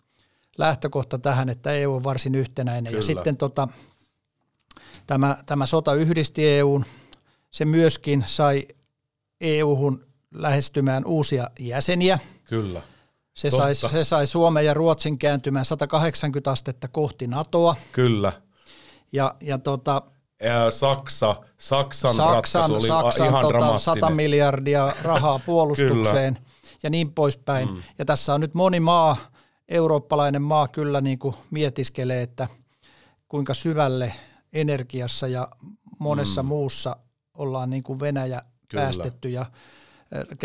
lähtökohta 0.60 1.18
tähän, 1.18 1.48
että 1.48 1.72
EU 1.72 1.94
on 1.94 2.04
varsin 2.04 2.34
yhtenäinen. 2.34 2.92
Kyllä. 2.92 2.98
Ja 2.98 3.02
sitten 3.06 3.36
tota, 3.36 3.68
tämä, 5.06 5.36
tämä 5.46 5.66
sota 5.66 5.94
yhdisti 5.94 6.48
EUn. 6.48 6.84
Se 7.50 7.64
myöskin 7.64 8.22
sai 8.26 8.68
EU-hun 9.40 10.04
lähestymään 10.34 11.04
uusia 11.04 11.50
jäseniä. 11.60 12.18
Kyllä. 12.44 12.82
Se 13.34 13.50
sai, 13.50 13.74
se 13.74 14.04
sai 14.04 14.26
Suomen 14.26 14.66
ja 14.66 14.74
Ruotsin 14.74 15.18
kääntymään 15.18 15.64
180 15.64 16.50
astetta 16.50 16.88
kohti 16.88 17.26
NATOa. 17.26 17.76
Kyllä. 17.92 18.32
Ja, 19.12 19.34
ja 19.40 19.58
tota, 19.58 20.02
Saksa, 20.70 21.36
Saksan, 21.58 22.14
Saksan 22.14 22.34
ratkaisu 22.34 22.74
oli 22.74 22.86
Saksan, 22.86 23.26
ihan 23.26 23.42
tota, 23.42 23.78
100 23.78 24.10
miljardia 24.10 24.94
rahaa 25.02 25.38
puolustukseen 25.46 26.38
ja 26.82 26.90
niin 26.90 27.12
poispäin. 27.12 27.70
Mm. 27.70 27.82
Ja 27.98 28.04
tässä 28.04 28.34
on 28.34 28.40
nyt 28.40 28.54
moni 28.54 28.80
maa, 28.80 29.16
eurooppalainen 29.70 30.42
maa 30.42 30.68
kyllä 30.68 31.00
niin 31.00 31.18
kuin 31.18 31.34
mietiskelee, 31.50 32.22
että 32.22 32.48
kuinka 33.28 33.54
syvälle 33.54 34.12
energiassa 34.52 35.28
ja 35.28 35.48
monessa 35.98 36.42
mm. 36.42 36.46
muussa 36.46 36.96
ollaan 37.34 37.70
niin 37.70 37.82
kuin 37.82 38.00
Venäjä 38.00 38.42
kyllä. 38.68 38.82
päästetty 38.82 39.28
ja 39.28 39.46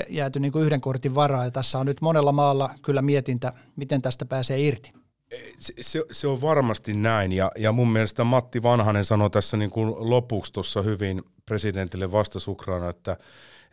jääty 0.09 0.39
niin 0.39 0.51
kuin 0.51 0.65
yhden 0.65 0.81
kortin 0.81 1.15
varaa. 1.15 1.45
Ja 1.45 1.51
tässä 1.51 1.79
on 1.79 1.85
nyt 1.85 2.01
monella 2.01 2.31
maalla 2.31 2.69
kyllä 2.81 3.01
mietintä, 3.01 3.53
miten 3.75 4.01
tästä 4.01 4.25
pääsee 4.25 4.61
irti. 4.61 4.91
Se, 5.59 5.73
se, 5.81 6.03
se 6.11 6.27
on 6.27 6.41
varmasti 6.41 6.93
näin 6.93 7.31
ja, 7.31 7.51
ja 7.57 7.71
mun 7.71 7.91
mielestä 7.91 8.23
Matti 8.23 8.63
Vanhanen 8.63 9.05
sanoi 9.05 9.29
tässä 9.29 9.57
niin 9.57 9.69
kuin 9.69 10.09
lopuksi 10.09 10.53
tuossa 10.53 10.81
hyvin 10.81 11.23
presidentille 11.45 12.11
vastasi 12.11 12.51
Ukraina, 12.51 12.89
että 12.89 13.17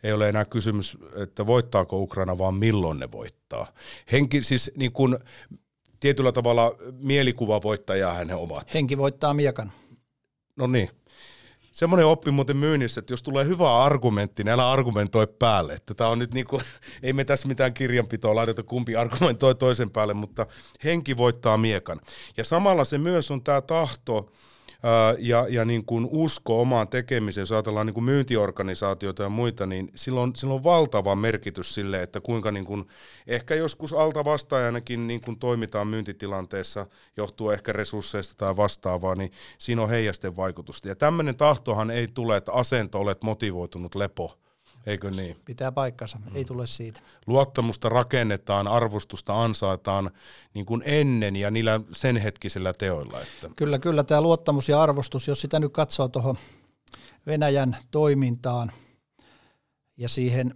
ei 0.03 0.13
ole 0.13 0.29
enää 0.29 0.45
kysymys, 0.45 0.97
että 1.15 1.45
voittaako 1.45 1.99
Ukraina, 1.99 2.37
vaan 2.37 2.55
milloin 2.55 2.99
ne 2.99 3.11
voittaa. 3.11 3.67
Henki, 4.11 4.41
siis 4.41 4.71
niin 4.75 4.91
kuin, 4.91 5.17
tietyllä 5.99 6.31
tavalla 6.31 6.75
mielikuva 6.99 7.61
voittajaa 7.61 8.13
hän 8.13 8.31
ovat. 8.31 8.73
Henki 8.73 8.97
voittaa 8.97 9.33
miekan. 9.33 9.71
No 10.55 10.67
niin. 10.67 10.89
Semmoinen 11.71 12.05
oppi 12.05 12.31
muuten 12.31 12.57
myynnissä, 12.57 12.99
että 12.99 13.13
jos 13.13 13.23
tulee 13.23 13.45
hyvä 13.45 13.83
argumentti, 13.83 14.43
niin 14.43 14.51
älä 14.51 14.71
argumentoi 14.71 15.27
päälle. 15.27 15.73
Että 15.73 15.93
tämä 15.93 16.09
on 16.09 16.19
nyt 16.19 16.33
niin 16.33 16.45
kuin, 16.45 16.61
ei 17.03 17.13
me 17.13 17.25
tässä 17.25 17.47
mitään 17.47 17.73
kirjanpitoa 17.73 18.35
laiteta, 18.35 18.63
kumpi 18.63 18.95
argumentoi 18.95 19.55
toisen 19.55 19.91
päälle, 19.91 20.13
mutta 20.13 20.47
henki 20.83 21.17
voittaa 21.17 21.57
miekan. 21.57 21.99
Ja 22.37 22.43
samalla 22.45 22.85
se 22.85 22.97
myös 22.97 23.31
on 23.31 23.43
tämä 23.43 23.61
tahto, 23.61 24.31
ja, 25.19 25.45
ja 25.49 25.65
niin 25.65 25.85
kuin 25.85 26.07
usko 26.11 26.61
omaan 26.61 26.87
tekemiseen, 26.87 27.41
jos 27.41 27.51
ajatellaan 27.51 27.85
niin 27.85 27.93
kuin 27.93 28.03
myyntiorganisaatioita 28.03 29.23
ja 29.23 29.29
muita, 29.29 29.65
niin 29.65 29.91
silloin, 29.95 30.35
silloin 30.35 30.57
on 30.57 30.63
valtava 30.63 31.15
merkitys 31.15 31.73
sille, 31.73 32.01
että 32.01 32.21
kuinka 32.21 32.51
niin 32.51 32.65
kuin, 32.65 32.87
ehkä 33.27 33.55
joskus 33.55 33.93
alta 33.93 34.25
vastaajanakin 34.25 35.07
niin 35.07 35.21
kuin 35.21 35.39
toimitaan 35.39 35.87
myyntitilanteessa, 35.87 36.87
johtuu 37.17 37.49
ehkä 37.51 37.73
resursseista 37.73 38.35
tai 38.37 38.57
vastaavaa, 38.57 39.15
niin 39.15 39.31
siinä 39.57 39.81
on 39.81 39.89
heijasten 39.89 40.35
vaikutusta. 40.35 40.87
Ja 40.87 40.95
tämmöinen 40.95 41.35
tahtohan 41.35 41.91
ei 41.91 42.07
tule, 42.07 42.37
että 42.37 42.51
asento 42.51 42.99
olet 42.99 43.23
motivoitunut 43.23 43.95
lepo, 43.95 44.42
Eikö 44.85 45.11
niin? 45.11 45.37
Pitää 45.45 45.71
paikkansa, 45.71 46.17
mm. 46.17 46.35
ei 46.35 46.45
tule 46.45 46.67
siitä. 46.67 47.01
Luottamusta 47.27 47.89
rakennetaan, 47.89 48.67
arvostusta 48.67 49.43
ansaitaan 49.43 50.11
niin 50.53 50.65
kuin 50.65 50.83
ennen 50.85 51.35
ja 51.35 51.51
niillä 51.51 51.79
sen 51.91 52.17
hetkisillä 52.17 52.73
teoilla. 52.73 53.21
Että. 53.21 53.49
Kyllä, 53.55 53.79
kyllä 53.79 54.03
tämä 54.03 54.21
luottamus 54.21 54.69
ja 54.69 54.81
arvostus, 54.81 55.27
jos 55.27 55.41
sitä 55.41 55.59
nyt 55.59 55.73
katsoo 55.73 56.07
tuohon 56.07 56.35
Venäjän 57.25 57.77
toimintaan 57.91 58.71
ja 59.97 60.09
siihen 60.09 60.55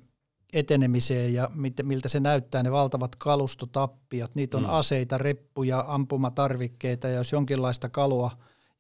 etenemiseen 0.54 1.34
ja 1.34 1.50
miltä 1.84 2.10
se 2.10 2.20
näyttää, 2.20 2.64
ne 2.64 2.72
valtavat 2.72 3.16
kalustotappiot, 3.16 4.36
niitä 4.36 4.58
on 4.58 4.64
mm. 4.64 4.70
aseita, 4.70 5.18
reppuja, 5.18 5.86
ampumatarvikkeita 5.88 7.08
ja 7.08 7.16
jos 7.16 7.32
jonkinlaista 7.32 7.90
kalua 7.90 8.32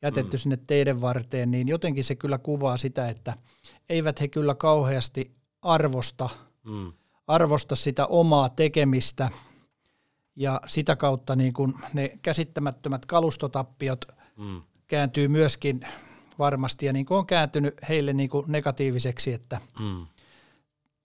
jätetty 0.01 0.37
mm. 0.37 0.39
sinne 0.39 0.57
teidän 0.67 1.01
varteen, 1.01 1.51
niin 1.51 1.67
jotenkin 1.67 2.03
se 2.03 2.15
kyllä 2.15 2.37
kuvaa 2.37 2.77
sitä, 2.77 3.09
että 3.09 3.33
eivät 3.89 4.21
he 4.21 4.27
kyllä 4.27 4.55
kauheasti 4.55 5.36
arvosta, 5.61 6.29
mm. 6.63 6.93
arvosta 7.27 7.75
sitä 7.75 8.05
omaa 8.05 8.49
tekemistä 8.49 9.29
ja 10.35 10.61
sitä 10.67 10.95
kautta 10.95 11.35
niin 11.35 11.53
kun 11.53 11.79
ne 11.93 12.17
käsittämättömät 12.21 13.05
kalustotappiot 13.05 14.05
mm. 14.37 14.61
kääntyy 14.87 15.27
myöskin 15.27 15.79
varmasti 16.39 16.85
ja 16.85 16.93
niin 16.93 17.05
kuin 17.05 17.17
on 17.17 17.25
kääntynyt 17.25 17.75
heille 17.89 18.13
niin 18.13 18.29
kuin 18.29 18.45
negatiiviseksi, 18.47 19.33
että, 19.33 19.61
mm. 19.79 20.05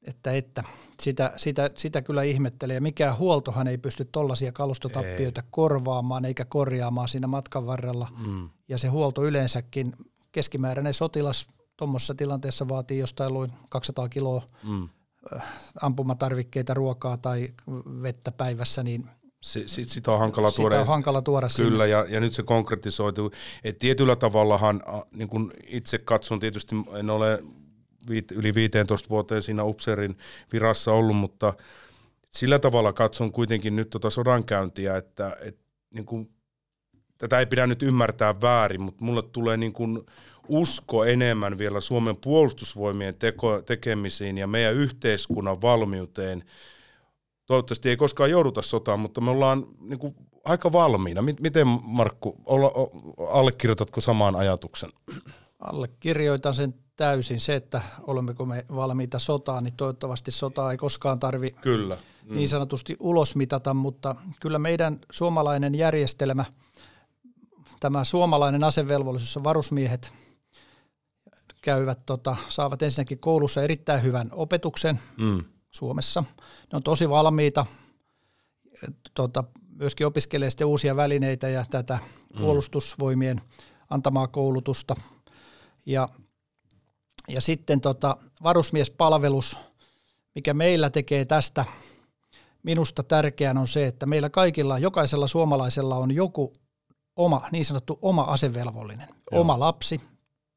että, 0.03 0.33
että 0.33 0.65
sitä, 1.01 1.33
sitä, 1.37 1.71
sitä 1.77 2.03
kyllä 2.03 2.23
ihmettelee. 2.23 2.81
Mikään 2.81 3.19
huoltohan 3.19 3.67
ei 3.67 3.79
pysty 3.79 4.05
tuollaisia 4.05 4.53
kalustotappioita 4.53 5.41
ei. 5.41 5.49
korvaamaan 5.51 6.25
eikä 6.25 6.45
korjaamaan 6.45 7.09
siinä 7.09 7.27
matkan 7.27 7.67
varrella. 7.67 8.09
Mm. 8.27 8.51
Ja 8.69 8.79
se 8.79 8.89
huolto 8.89 9.25
yleensäkin, 9.25 9.97
keskimääräinen 10.33 10.95
sotilas 10.95 11.51
tuommoisessa 11.77 12.15
tilanteessa 12.15 12.69
vaatii 12.69 12.99
jostain 12.99 13.35
luin 13.35 13.53
200 13.71 14.09
kiloa 14.09 14.43
mm. 14.63 14.89
ampumatarvikkeita, 15.83 16.75
ruokaa 16.75 17.17
tai 17.17 17.49
vettä 18.03 18.33
päivässä, 18.33 18.83
niin 18.83 19.11
Se, 19.41 19.63
sit, 19.67 19.89
sitä 19.89 20.13
on 20.13 20.19
hankala 20.19 20.51
Sitä 20.51 20.63
tuoda. 20.63 20.81
on 20.81 20.87
hankala 20.87 21.23
tuoda 21.23 21.47
Kyllä, 21.57 21.87
ja, 21.87 22.07
ja 22.09 22.21
nyt 22.21 22.35
se 22.35 22.43
konkretisoituu. 22.43 23.31
Et 23.65 23.79
tietyllä 23.79 24.17
tavallahan, 24.17 24.83
niin 25.15 25.29
kun 25.29 25.53
itse 25.67 25.99
katson, 25.99 26.41
tietysti 26.41 26.77
en 26.95 27.11
ole 27.11 27.43
viit, 28.09 28.31
yli 28.31 28.55
15 28.55 29.09
vuoteen 29.09 29.43
siinä 29.43 29.65
upseerin 29.65 30.17
virassa 30.53 30.93
ollut, 30.93 31.17
mutta 31.17 31.55
sillä 32.33 32.59
tavalla 32.59 32.93
katson 32.93 33.33
kuitenkin 33.33 33.77
nyt 33.77 33.91
tuota 33.91 34.11
sodankäyntiä, 34.11 34.97
että 34.97 35.37
et, 35.41 35.59
niin 35.95 36.07
kun, 36.07 36.31
tätä 37.19 37.39
ei 37.39 37.47
pidä 37.47 37.67
nyt 37.67 37.83
ymmärtää 37.83 38.41
väärin, 38.41 38.81
mutta 38.81 39.05
mulle 39.05 39.23
tulee 39.23 39.57
niin 39.57 39.73
kun 39.73 40.07
usko 40.49 41.05
enemmän 41.05 41.59
vielä 41.59 41.81
Suomen 41.81 42.17
puolustusvoimien 42.17 43.15
teko, 43.15 43.63
tekemisiin 43.63 44.39
ja 44.39 44.47
meidän 44.47 44.75
yhteiskunnan 44.75 45.63
valmiuteen. 45.63 46.45
Toivottavasti 47.47 47.89
ei 47.89 47.97
koskaan 47.97 48.31
jouduta 48.31 48.63
sotaan, 48.63 49.01
mutta 49.01 49.21
me 49.21 49.31
ollaan 49.31 49.67
niin 49.81 49.99
kuin 49.99 50.15
aika 50.45 50.73
valmiina. 50.73 51.23
Miten 51.41 51.67
Markku, 51.83 52.37
olla, 52.45 52.73
allekirjoitatko 53.29 54.01
samaan 54.01 54.37
ajatuksen? 54.37 54.91
Allekirjoitan 55.59 56.55
sen 56.55 56.75
täysin. 56.97 57.41
Se, 57.41 57.57
että 57.57 57.83
olemmeko 58.03 58.47
me 58.47 58.67
valmiita 58.75 59.19
sotaan, 59.19 59.65
niin 59.65 59.75
toivottavasti 59.77 60.31
sotaa 60.31 60.73
ei 60.73 60.77
koskaan 60.77 61.19
tarvi 61.19 61.51
kyllä. 61.51 61.97
Mm. 62.27 62.37
niin 62.37 62.49
sanotusti 62.49 62.97
ulosmitata, 63.01 63.75
mutta 63.75 64.17
kyllä 64.41 64.59
meidän 64.59 64.99
suomalainen 65.13 65.75
järjestelmä, 65.75 66.45
tämä 67.81 68.05
suomalainen 68.05 68.65
asevelvollisuus 68.65 69.45
varusmiehet 69.45 70.13
käyvät, 71.63 72.07
tota, 72.07 72.37
saavat 72.49 72.83
ensinnäkin 72.83 73.19
koulussa 73.19 73.63
erittäin 73.63 74.03
hyvän 74.03 74.29
opetuksen 74.33 75.01
mm. 75.19 75.45
Suomessa. 75.71 76.25
Ne 76.73 76.77
on 76.77 76.83
tosi 76.83 77.09
valmiita, 77.09 77.67
tota, 79.15 79.45
myöskin 79.77 80.07
opiskelee 80.07 80.51
sitten 80.51 80.67
uusia 80.67 80.97
välineitä 80.97 81.49
ja 81.49 81.65
tätä 81.71 81.99
mm. 82.35 82.41
puolustusvoimien 82.41 83.41
antamaa 83.91 84.27
koulutusta. 84.27 84.97
Ja, 85.87 86.09
ja 87.29 87.41
sitten 87.41 87.81
tota, 87.81 88.17
varusmiespalvelus, 88.43 89.57
mikä 90.35 90.55
meillä 90.55 90.91
tekee 90.91 91.25
tästä 91.25 91.65
minusta 92.63 93.03
tärkeän 93.03 93.59
on 93.59 93.69
se, 93.69 93.87
että 93.87 94.07
meillä 94.07 94.31
kaikilla, 94.31 94.79
jokaisella 94.79 95.27
suomalaisella 95.27 95.97
on 95.97 96.11
joku 96.11 96.53
oma, 97.17 97.49
niin 97.53 97.65
sanottu 97.65 97.99
oma 98.03 98.23
asevelvollinen, 98.23 99.09
Joo. 99.09 99.41
oma 99.41 99.61
lapsi, 99.61 100.01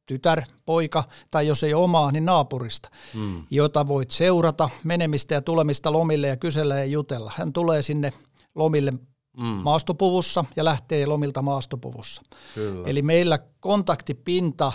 tytär, 0.05 0.41
poika 0.65 1.03
tai 1.31 1.47
jos 1.47 1.63
ei 1.63 1.73
omaa, 1.73 2.11
niin 2.11 2.25
naapurista, 2.25 2.89
mm. 3.13 3.43
jota 3.49 3.87
voit 3.87 4.11
seurata 4.11 4.69
menemistä 4.83 5.33
ja 5.33 5.41
tulemista 5.41 5.91
lomille 5.91 6.27
ja 6.27 6.37
kysellä 6.37 6.75
ja 6.75 6.85
jutella. 6.85 7.31
Hän 7.35 7.53
tulee 7.53 7.81
sinne 7.81 8.13
lomille 8.55 8.91
mm. 9.37 9.43
maastopuvussa 9.43 10.45
ja 10.55 10.65
lähtee 10.65 11.05
lomilta 11.05 11.41
maastopuvussa. 11.41 12.21
Kyllä. 12.55 12.87
Eli 12.87 13.01
meillä 13.01 13.39
kontaktipinta 13.59 14.71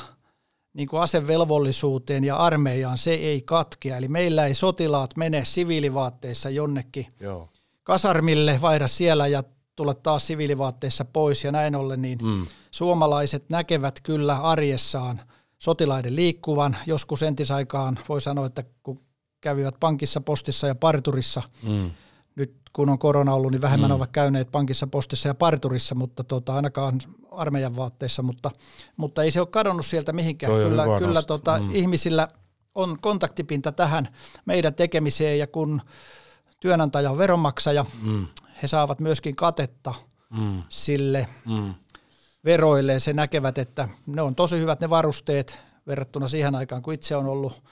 niin 0.72 0.88
kuin 0.88 1.02
asevelvollisuuteen 1.02 2.24
ja 2.24 2.36
armeijaan 2.36 2.98
se 2.98 3.14
ei 3.14 3.42
katkea. 3.42 3.96
Eli 3.96 4.08
meillä 4.08 4.46
ei 4.46 4.54
sotilaat 4.54 5.16
mene 5.16 5.44
siviilivaatteissa 5.44 6.50
jonnekin 6.50 7.06
Joo. 7.20 7.48
kasarmille, 7.82 8.58
vaihda 8.60 8.88
siellä 8.88 9.26
ja 9.26 9.42
tulla 9.76 9.94
taas 9.94 10.26
siviilivaatteissa 10.26 11.04
pois 11.04 11.44
ja 11.44 11.52
näin 11.52 11.76
ollen, 11.76 12.02
niin 12.02 12.18
mm. 12.22 12.46
suomalaiset 12.70 13.44
näkevät 13.48 14.00
kyllä 14.02 14.36
arjessaan 14.36 15.20
sotilaiden 15.58 16.16
liikkuvan. 16.16 16.76
Joskus 16.86 17.22
entisaikaan 17.22 17.98
voi 18.08 18.20
sanoa, 18.20 18.46
että 18.46 18.64
kun 18.82 19.00
kävivät 19.40 19.74
pankissa, 19.80 20.20
postissa 20.20 20.66
ja 20.66 20.74
parturissa, 20.74 21.42
mm. 21.62 21.90
nyt 22.34 22.54
kun 22.72 22.88
on 22.88 22.98
korona 22.98 23.34
ollut, 23.34 23.50
niin 23.50 23.62
vähemmän 23.62 23.90
mm. 23.90 23.96
ovat 23.96 24.10
käyneet 24.12 24.50
pankissa, 24.52 24.86
postissa 24.86 25.28
ja 25.28 25.34
parturissa, 25.34 25.94
mutta 25.94 26.24
tuota, 26.24 26.54
ainakaan 26.54 27.00
armeijan 27.30 27.76
vaatteissa, 27.76 28.22
mutta, 28.22 28.50
mutta 28.96 29.22
ei 29.22 29.30
se 29.30 29.40
ole 29.40 29.48
kadonnut 29.48 29.86
sieltä 29.86 30.12
mihinkään. 30.12 30.52
Toi 30.52 30.64
kyllä 30.64 30.84
kyllä 30.98 31.22
tuota, 31.22 31.58
mm. 31.58 31.74
ihmisillä 31.74 32.28
on 32.74 32.98
kontaktipinta 33.00 33.72
tähän 33.72 34.08
meidän 34.44 34.74
tekemiseen 34.74 35.38
ja 35.38 35.46
kun 35.46 35.82
työnantaja 36.60 37.10
on 37.10 37.18
veronmaksaja, 37.18 37.84
mm 38.02 38.26
he 38.62 38.66
saavat 38.66 39.00
myöskin 39.00 39.36
katetta 39.36 39.94
mm. 40.30 40.62
sille 40.68 41.26
mm. 41.46 41.74
veroille. 42.44 42.98
Se 42.98 43.12
näkevät, 43.12 43.58
että 43.58 43.88
ne 44.06 44.22
on 44.22 44.34
tosi 44.34 44.58
hyvät 44.58 44.80
ne 44.80 44.90
varusteet 44.90 45.58
verrattuna 45.86 46.28
siihen 46.28 46.54
aikaan, 46.54 46.82
kun 46.82 46.94
itse 46.94 47.16
on 47.16 47.26
ollut 47.26 47.62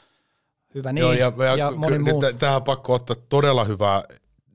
hyvä 0.75 0.93
niin. 0.93 1.03
Joo, 1.03 1.13
ja, 1.13 1.33
ja, 1.39 1.57
ja 1.57 1.71
moni 1.71 1.99
muu. 1.99 2.23
Tähän 2.39 2.57
on 2.57 2.65
pakko 2.65 2.95
ottaa 2.95 3.17
todella 3.29 3.65
hyvää, 3.65 4.03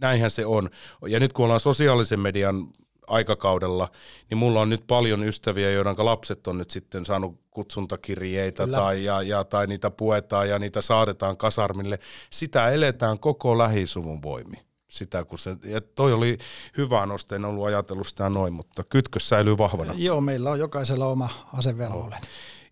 näinhän 0.01 0.31
se 0.31 0.45
on. 0.45 0.69
Ja 1.07 1.19
nyt 1.19 1.33
kun 1.33 1.45
ollaan 1.45 1.59
sosiaalisen 1.59 2.19
median 2.19 2.67
aikakaudella, 3.07 3.89
niin 4.29 4.37
mulla 4.37 4.61
on 4.61 4.69
nyt 4.69 4.83
paljon 4.87 5.23
ystäviä, 5.23 5.71
joiden 5.71 5.95
lapset 5.97 6.47
on 6.47 6.57
nyt 6.57 6.71
sitten 6.71 7.05
saanut 7.05 7.39
kutsuntakirjeitä 7.51 8.67
tai, 8.67 9.03
ja, 9.03 9.21
ja, 9.21 9.43
tai 9.43 9.67
niitä 9.67 9.91
puetaan 9.91 10.49
ja 10.49 10.59
niitä 10.59 10.81
saadetaan 10.81 11.37
kasarmille. 11.37 11.99
Sitä 12.29 12.69
eletään 12.69 13.19
koko 13.19 13.57
lähisuvun 13.57 14.21
voimi 14.21 14.72
sitä, 14.93 15.23
kun 15.23 15.39
se, 15.39 15.55
ja 15.63 15.81
toi 15.81 16.13
oli 16.13 16.37
hyvä 16.77 17.05
noste, 17.05 17.35
en 17.35 17.45
ollut 17.45 17.65
ajatellut 17.65 18.07
sitä 18.07 18.29
noin, 18.29 18.53
mutta 18.53 18.83
kytkös 18.83 19.29
säilyy 19.29 19.57
vahvana. 19.57 19.93
Joo, 19.97 20.21
meillä 20.21 20.51
on 20.51 20.59
jokaisella 20.59 21.07
oma 21.07 21.29
asevelvollinen. 21.53 22.21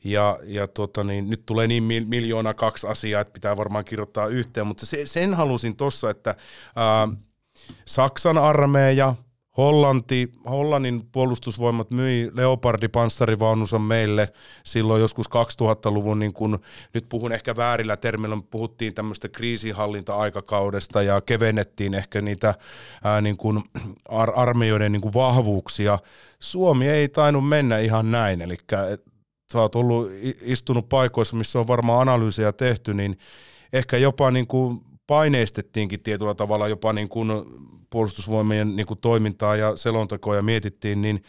Ja, 0.03 0.39
ja 0.43 0.67
tuota, 0.67 1.03
niin, 1.03 1.29
nyt 1.29 1.45
tulee 1.45 1.67
niin 1.67 1.83
miljoona 2.07 2.53
kaksi 2.53 2.87
asiaa, 2.87 3.21
että 3.21 3.33
pitää 3.33 3.57
varmaan 3.57 3.85
kirjoittaa 3.85 4.27
yhteen, 4.27 4.67
mutta 4.67 4.85
se, 4.85 5.07
sen 5.07 5.33
halusin 5.33 5.75
tuossa, 5.75 6.09
että 6.09 6.35
ää, 6.75 7.07
Saksan 7.85 8.37
armeija– 8.37 9.15
Hollanti, 9.57 10.31
Hollannin 10.49 11.01
puolustusvoimat 11.11 11.91
myi 11.91 12.31
Leopardi-panssarivaununsa 12.33 13.79
meille 13.79 14.33
silloin 14.65 15.01
joskus 15.01 15.29
2000-luvun, 15.29 16.19
niin 16.19 16.33
kun, 16.33 16.59
nyt 16.93 17.05
puhun 17.09 17.31
ehkä 17.31 17.55
väärillä 17.55 17.97
termillä, 17.97 18.37
puhuttiin 18.51 18.93
tämmöistä 18.93 19.29
kriisinhallinta-aikakaudesta 19.29 21.01
ja 21.01 21.21
kevennettiin 21.21 21.93
ehkä 21.93 22.21
niitä 22.21 22.53
ää, 23.03 23.21
niin 23.21 23.37
kun 23.37 23.63
ar- 24.09 24.39
armeijoiden 24.39 24.91
niin 24.91 25.01
kun 25.01 25.13
vahvuuksia. 25.13 25.99
Suomi 26.39 26.87
ei 26.87 27.09
tainnut 27.09 27.49
mennä 27.49 27.79
ihan 27.79 28.11
näin, 28.11 28.41
eli 28.41 28.57
sä 29.53 29.61
oot 29.61 29.75
ollut 29.75 30.09
istunut 30.41 30.89
paikoissa, 30.89 31.35
missä 31.35 31.59
on 31.59 31.67
varmaan 31.67 32.01
analyysejä 32.01 32.51
tehty, 32.51 32.93
niin 32.93 33.17
ehkä 33.73 33.97
jopa 33.97 34.31
niin 34.31 34.47
kuin 34.47 34.81
paineistettiinkin 35.11 36.03
tietyllä 36.03 36.35
tavalla 36.35 36.67
jopa 36.67 36.93
niin 36.93 37.09
kuin 37.09 37.29
puolustusvoimien 37.89 38.75
niin 38.75 38.85
kuin 38.85 38.99
toimintaa 38.99 39.55
ja 39.55 39.77
selontekoja 39.77 40.41
mietittiin, 40.41 41.01
niin 41.01 41.23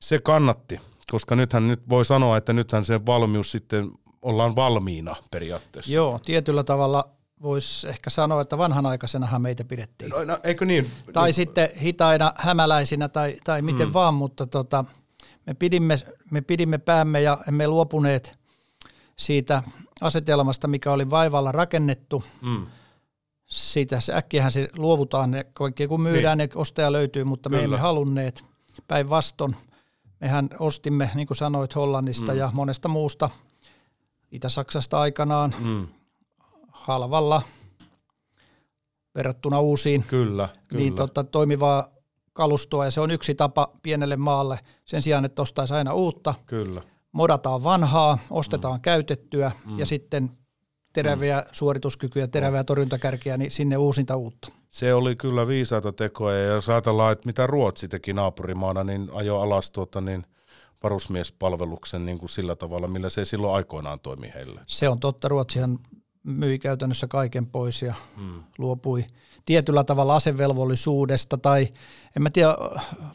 se 0.00 0.18
kannatti, 0.18 0.80
koska 1.10 1.36
nythän 1.36 1.68
nyt 1.68 1.88
voi 1.88 2.04
sanoa, 2.04 2.36
että 2.36 2.52
nythän 2.52 2.84
se 2.84 3.06
valmius 3.06 3.50
sitten 3.50 3.90
ollaan 4.22 4.56
valmiina 4.56 5.16
periaatteessa. 5.30 5.92
Joo, 5.92 6.20
tietyllä 6.24 6.64
tavalla 6.64 7.08
voisi 7.42 7.88
ehkä 7.88 8.10
sanoa, 8.10 8.40
että 8.40 8.58
vanhanaikaisenahan 8.58 9.42
meitä 9.42 9.64
pidettiin. 9.64 10.10
No, 10.10 10.24
no 10.24 10.38
eikö 10.44 10.64
niin? 10.64 10.90
Tai 11.12 11.26
niin. 11.26 11.34
sitten 11.34 11.68
hitaina 11.82 12.32
hämäläisinä 12.36 13.08
tai, 13.08 13.36
tai 13.44 13.62
miten 13.62 13.88
mm. 13.88 13.92
vaan, 13.92 14.14
mutta 14.14 14.46
tota, 14.46 14.84
me, 15.46 15.54
pidimme, 15.54 15.98
me 16.30 16.40
pidimme 16.40 16.78
päämme 16.78 17.20
ja 17.20 17.38
emme 17.48 17.68
luopuneet 17.68 18.38
siitä 19.16 19.62
asetelmasta, 20.00 20.68
mikä 20.68 20.92
oli 20.92 21.10
vaivalla 21.10 21.52
rakennettu. 21.52 22.24
Mm 22.42 22.66
siitä 23.48 23.98
äkkiähän 24.14 24.52
se 24.52 24.68
luovutaan, 24.76 25.30
ne 25.30 25.46
kaikki 25.52 25.86
kun 25.86 26.00
myydään, 26.00 26.38
niin. 26.38 26.50
ne 26.54 26.60
ostaja 26.60 26.92
löytyy, 26.92 27.24
mutta 27.24 27.50
Kyllä. 27.50 27.60
me 27.60 27.64
emme 27.64 27.76
halunneet. 27.76 28.44
Päinvastoin, 28.88 29.56
mehän 30.20 30.48
ostimme, 30.58 31.10
niin 31.14 31.26
kuin 31.26 31.36
sanoit, 31.36 31.74
Hollannista 31.74 32.32
mm. 32.32 32.38
ja 32.38 32.50
monesta 32.54 32.88
muusta 32.88 33.30
Itä-Saksasta 34.30 35.00
aikanaan 35.00 35.54
mm. 35.58 35.86
halvalla 36.68 37.42
verrattuna 39.14 39.60
uusiin. 39.60 40.04
Kyllä, 40.08 40.48
kyllä. 40.68 40.82
Niin 40.82 40.94
tota, 40.94 41.24
toimivaa 41.24 41.88
kalustoa 42.32 42.84
ja 42.84 42.90
se 42.90 43.00
on 43.00 43.10
yksi 43.10 43.34
tapa 43.34 43.70
pienelle 43.82 44.16
maalle 44.16 44.58
sen 44.84 45.02
sijaan, 45.02 45.24
että 45.24 45.42
ostaisi 45.42 45.74
aina 45.74 45.94
uutta. 45.94 46.34
Kyllä. 46.46 46.82
Modataan 47.12 47.64
vanhaa, 47.64 48.18
ostetaan 48.30 48.74
mm. 48.74 48.80
käytettyä 48.80 49.52
mm. 49.66 49.78
ja 49.78 49.86
sitten 49.86 50.37
teräviä 51.02 51.38
mm. 51.38 51.46
suorituskykyjä, 51.52 52.26
teräviä 52.26 52.64
torjuntakärkiä, 52.64 53.36
niin 53.36 53.50
sinne 53.50 53.76
uusinta 53.76 54.16
uutta. 54.16 54.48
Se 54.70 54.94
oli 54.94 55.16
kyllä 55.16 55.46
viisaita 55.46 55.92
tekoja, 55.92 56.38
ja 56.38 56.52
jos 56.52 56.68
ajatellaan, 56.68 57.12
että 57.12 57.26
mitä 57.26 57.46
Ruotsi 57.46 57.88
teki 57.88 58.12
naapurimaana, 58.12 58.84
niin 58.84 59.08
ajo 59.12 59.40
alas 59.40 59.70
tuota, 59.70 60.00
niin 60.00 60.26
varusmiespalveluksen 60.82 62.06
niin 62.06 62.18
kuin 62.18 62.28
sillä 62.28 62.56
tavalla, 62.56 62.88
millä 62.88 63.10
se 63.10 63.24
silloin 63.24 63.54
aikoinaan 63.54 64.00
toimi 64.00 64.32
heille. 64.34 64.60
Se 64.66 64.88
on 64.88 65.00
totta, 65.00 65.28
Ruotsihan 65.28 65.78
myi 66.22 66.58
käytännössä 66.58 67.06
kaiken 67.06 67.46
pois 67.46 67.82
ja 67.82 67.94
hmm. 68.16 68.42
luopui 68.58 69.04
tietyllä 69.44 69.84
tavalla 69.84 70.16
asevelvollisuudesta, 70.16 71.38
tai 71.38 71.68
en 72.16 72.22
mä 72.22 72.30
tiedä 72.30 72.54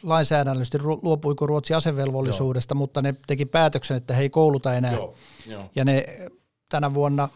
lainsäädännöllisesti 0.02 0.78
luopuiko 1.02 1.46
Ruotsi 1.46 1.74
asevelvollisuudesta, 1.74 2.74
Joo. 2.74 2.78
mutta 2.78 3.02
ne 3.02 3.14
teki 3.26 3.46
päätöksen, 3.46 3.96
että 3.96 4.14
he 4.14 4.22
ei 4.22 4.30
kouluta 4.30 4.74
enää. 4.74 4.92
Joo. 4.92 5.14
Joo. 5.46 5.70
Ja 5.74 5.84
ne 5.84 6.06
tänä 6.68 6.94
vuonna 6.94 7.28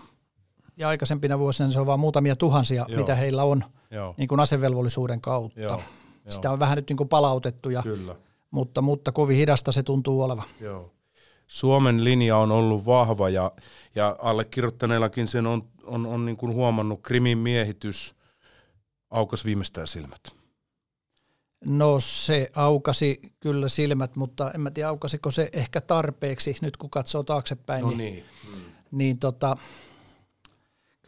ja 0.79 0.89
aikaisempina 0.89 1.39
vuosina 1.39 1.71
se 1.71 1.81
on 1.81 1.87
vain 1.87 2.01
muutamia 2.01 2.37
tuhansia, 2.37 2.87
Joo. 2.89 3.01
mitä 3.01 3.15
heillä 3.15 3.45
on 3.45 3.65
Joo. 3.91 4.15
Niin 4.17 4.29
kuin 4.29 4.41
asevelvollisuuden 4.41 5.21
kautta. 5.21 5.61
Joo. 5.61 5.83
Sitä 6.29 6.53
on 6.53 6.61
vähän 6.61 6.77
nyt 6.77 6.89
niin 6.89 6.97
kuin 6.97 7.09
palautettu, 7.09 7.71
ja, 7.71 7.83
Kyllä. 7.83 8.17
Mutta, 8.51 8.83
mutta 8.83 9.13
kovin 9.13 9.37
hidasta 9.37 9.73
se 9.73 9.83
tuntuu 9.83 10.23
oleva. 10.23 10.43
Joo. 10.61 10.93
Suomen 11.47 12.05
linja 12.05 12.37
on 12.37 12.53
ollut 12.53 12.87
vahva 12.87 13.29
ja, 13.29 13.53
ja 13.95 14.17
allekirjoittaneellakin 14.23 15.29
sen 15.29 15.47
on, 15.47 15.63
on, 15.85 16.07
on 16.07 16.25
niin 16.25 16.37
kuin 16.37 16.55
huomannut 16.55 17.01
Krimin 17.03 17.39
miehitys 17.39 18.15
aukas 19.11 19.45
viimeistään 19.45 19.87
silmät. 19.87 20.21
No 21.65 22.01
se 22.01 22.51
aukasi 22.55 23.21
kyllä 23.41 23.69
silmät, 23.69 24.17
mutta 24.17 24.51
en 24.51 24.61
mä 24.61 24.71
tiedä 24.71 24.89
aukasiko 24.89 25.31
se 25.31 25.51
ehkä 25.53 25.81
tarpeeksi 25.81 26.57
nyt 26.63 26.77
kun 26.77 26.91
katsoo 26.91 27.23
taaksepäin. 27.23 27.83
No 27.83 27.89
niin, 27.89 27.99
niin. 27.99 28.25
Mm. 28.57 28.63
niin 28.91 29.19
tota, 29.19 29.57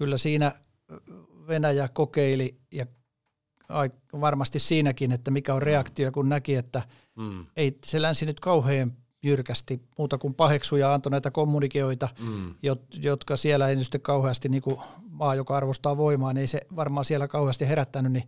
kyllä 0.00 0.16
siinä 0.16 0.52
Venäjä 1.48 1.88
kokeili 1.88 2.60
ja 2.72 2.86
varmasti 4.20 4.58
siinäkin, 4.58 5.12
että 5.12 5.30
mikä 5.30 5.54
on 5.54 5.62
reaktio, 5.62 6.12
kun 6.12 6.28
näki, 6.28 6.54
että 6.54 6.82
mm. 7.16 7.46
ei 7.56 7.78
se 7.84 8.02
länsi 8.02 8.26
nyt 8.26 8.40
kauhean 8.40 8.92
jyrkästi 9.22 9.80
muuta 9.98 10.18
kuin 10.18 10.34
paheksuja 10.34 10.94
antoi 10.94 11.10
näitä 11.10 11.30
kommunikeoita, 11.30 12.08
mm. 12.20 12.54
jotka 13.02 13.36
siellä 13.36 13.68
ei 13.68 13.76
nyt 13.76 13.98
kauheasti, 14.02 14.48
niin 14.48 14.62
kuin 14.62 14.76
maa, 15.10 15.34
joka 15.34 15.56
arvostaa 15.56 15.96
voimaa, 15.96 16.32
niin 16.32 16.40
ei 16.40 16.46
se 16.46 16.60
varmaan 16.76 17.04
siellä 17.04 17.28
kauheasti 17.28 17.68
herättänyt, 17.68 18.12
niin 18.12 18.26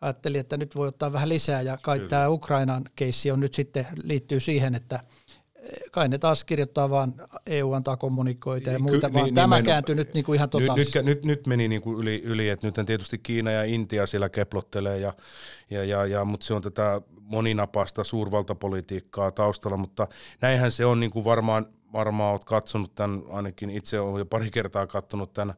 ajattelin, 0.00 0.40
että 0.40 0.56
nyt 0.56 0.76
voi 0.76 0.88
ottaa 0.88 1.12
vähän 1.12 1.28
lisää 1.28 1.62
ja 1.62 1.78
kai 1.82 1.98
Kyllä. 1.98 2.08
tämä 2.08 2.28
Ukrainan 2.28 2.84
keissi 2.96 3.30
on 3.30 3.40
nyt 3.40 3.54
sitten 3.54 3.86
liittyy 4.02 4.40
siihen, 4.40 4.74
että 4.74 5.00
kai 5.90 6.08
ne 6.08 6.18
taas 6.18 6.44
kirjoittaa 6.44 6.90
vaan 6.90 7.14
EU 7.46 7.72
antaa 7.72 7.96
kommunikoita 7.96 8.70
ja 8.70 8.78
muita, 8.78 9.06
Ky- 9.06 9.14
vaan 9.14 9.24
niin, 9.24 9.34
tämä 9.34 9.46
nimenomaan. 9.46 9.64
kääntyi 9.64 9.94
nyt 9.94 10.14
niin 10.14 10.24
kuin 10.24 10.36
ihan 10.36 10.50
totaalisesti. 10.50 10.98
Nyt, 10.98 11.06
nyt, 11.06 11.24
nyt 11.24 11.46
meni 11.46 11.68
niin 11.68 11.82
kuin 11.82 11.98
yli, 11.98 12.22
yli, 12.24 12.48
että 12.48 12.66
nyt 12.66 12.86
tietysti 12.86 13.18
Kiina 13.18 13.50
ja 13.50 13.64
Intia 13.64 14.06
siellä 14.06 14.28
keplottelee, 14.28 14.98
ja, 14.98 15.12
ja, 15.70 15.84
ja, 15.84 16.06
ja, 16.06 16.24
mutta 16.24 16.46
se 16.46 16.54
on 16.54 16.62
tätä 16.62 17.00
moninapasta 17.20 18.04
suurvaltapolitiikkaa 18.04 19.30
taustalla, 19.30 19.76
mutta 19.76 20.08
näinhän 20.40 20.72
se 20.72 20.84
on 20.84 21.00
niin 21.00 21.10
kuin 21.10 21.24
varmaan, 21.24 21.66
varmaan 21.92 22.32
olet 22.32 22.44
katsonut 22.44 22.94
tämän, 22.94 23.22
ainakin 23.30 23.70
itse 23.70 24.00
olen 24.00 24.18
jo 24.18 24.26
pari 24.26 24.50
kertaa 24.50 24.86
katsonut 24.86 25.32
tämän 25.32 25.54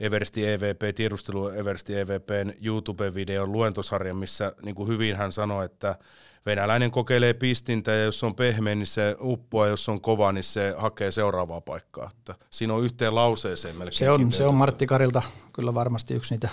Eversti 0.00 0.46
EVP, 0.46 0.94
tiedustelu 0.94 1.48
Eversti 1.48 1.94
EVPn 1.94 2.52
YouTube-videon 2.62 3.52
luentosarjan, 3.52 4.16
missä 4.16 4.52
niin 4.62 4.74
kuin 4.74 4.88
hyvin 4.88 5.16
hän 5.16 5.32
sanoi, 5.32 5.64
että 5.64 5.98
venäläinen 6.46 6.90
kokeilee 6.90 7.34
pistintä 7.34 7.90
ja 7.90 8.04
jos 8.04 8.24
on 8.24 8.34
pehmeä, 8.34 8.74
niin 8.74 8.86
se 8.86 9.16
uppoaa, 9.20 9.66
jos 9.66 9.88
on 9.88 10.00
kova, 10.00 10.32
niin 10.32 10.44
se 10.44 10.74
hakee 10.78 11.10
seuraavaa 11.10 11.60
paikkaa. 11.60 12.10
Että 12.18 12.34
siinä 12.50 12.74
on 12.74 12.84
yhteen 12.84 13.14
lauseeseen 13.14 13.76
melkein. 13.76 13.98
Se 13.98 14.10
on, 14.10 14.32
se 14.32 14.44
on 14.44 14.54
Martti 14.54 14.86
Karilta 14.86 15.22
kyllä 15.52 15.74
varmasti 15.74 16.14
yksi 16.14 16.34
niitä, 16.34 16.48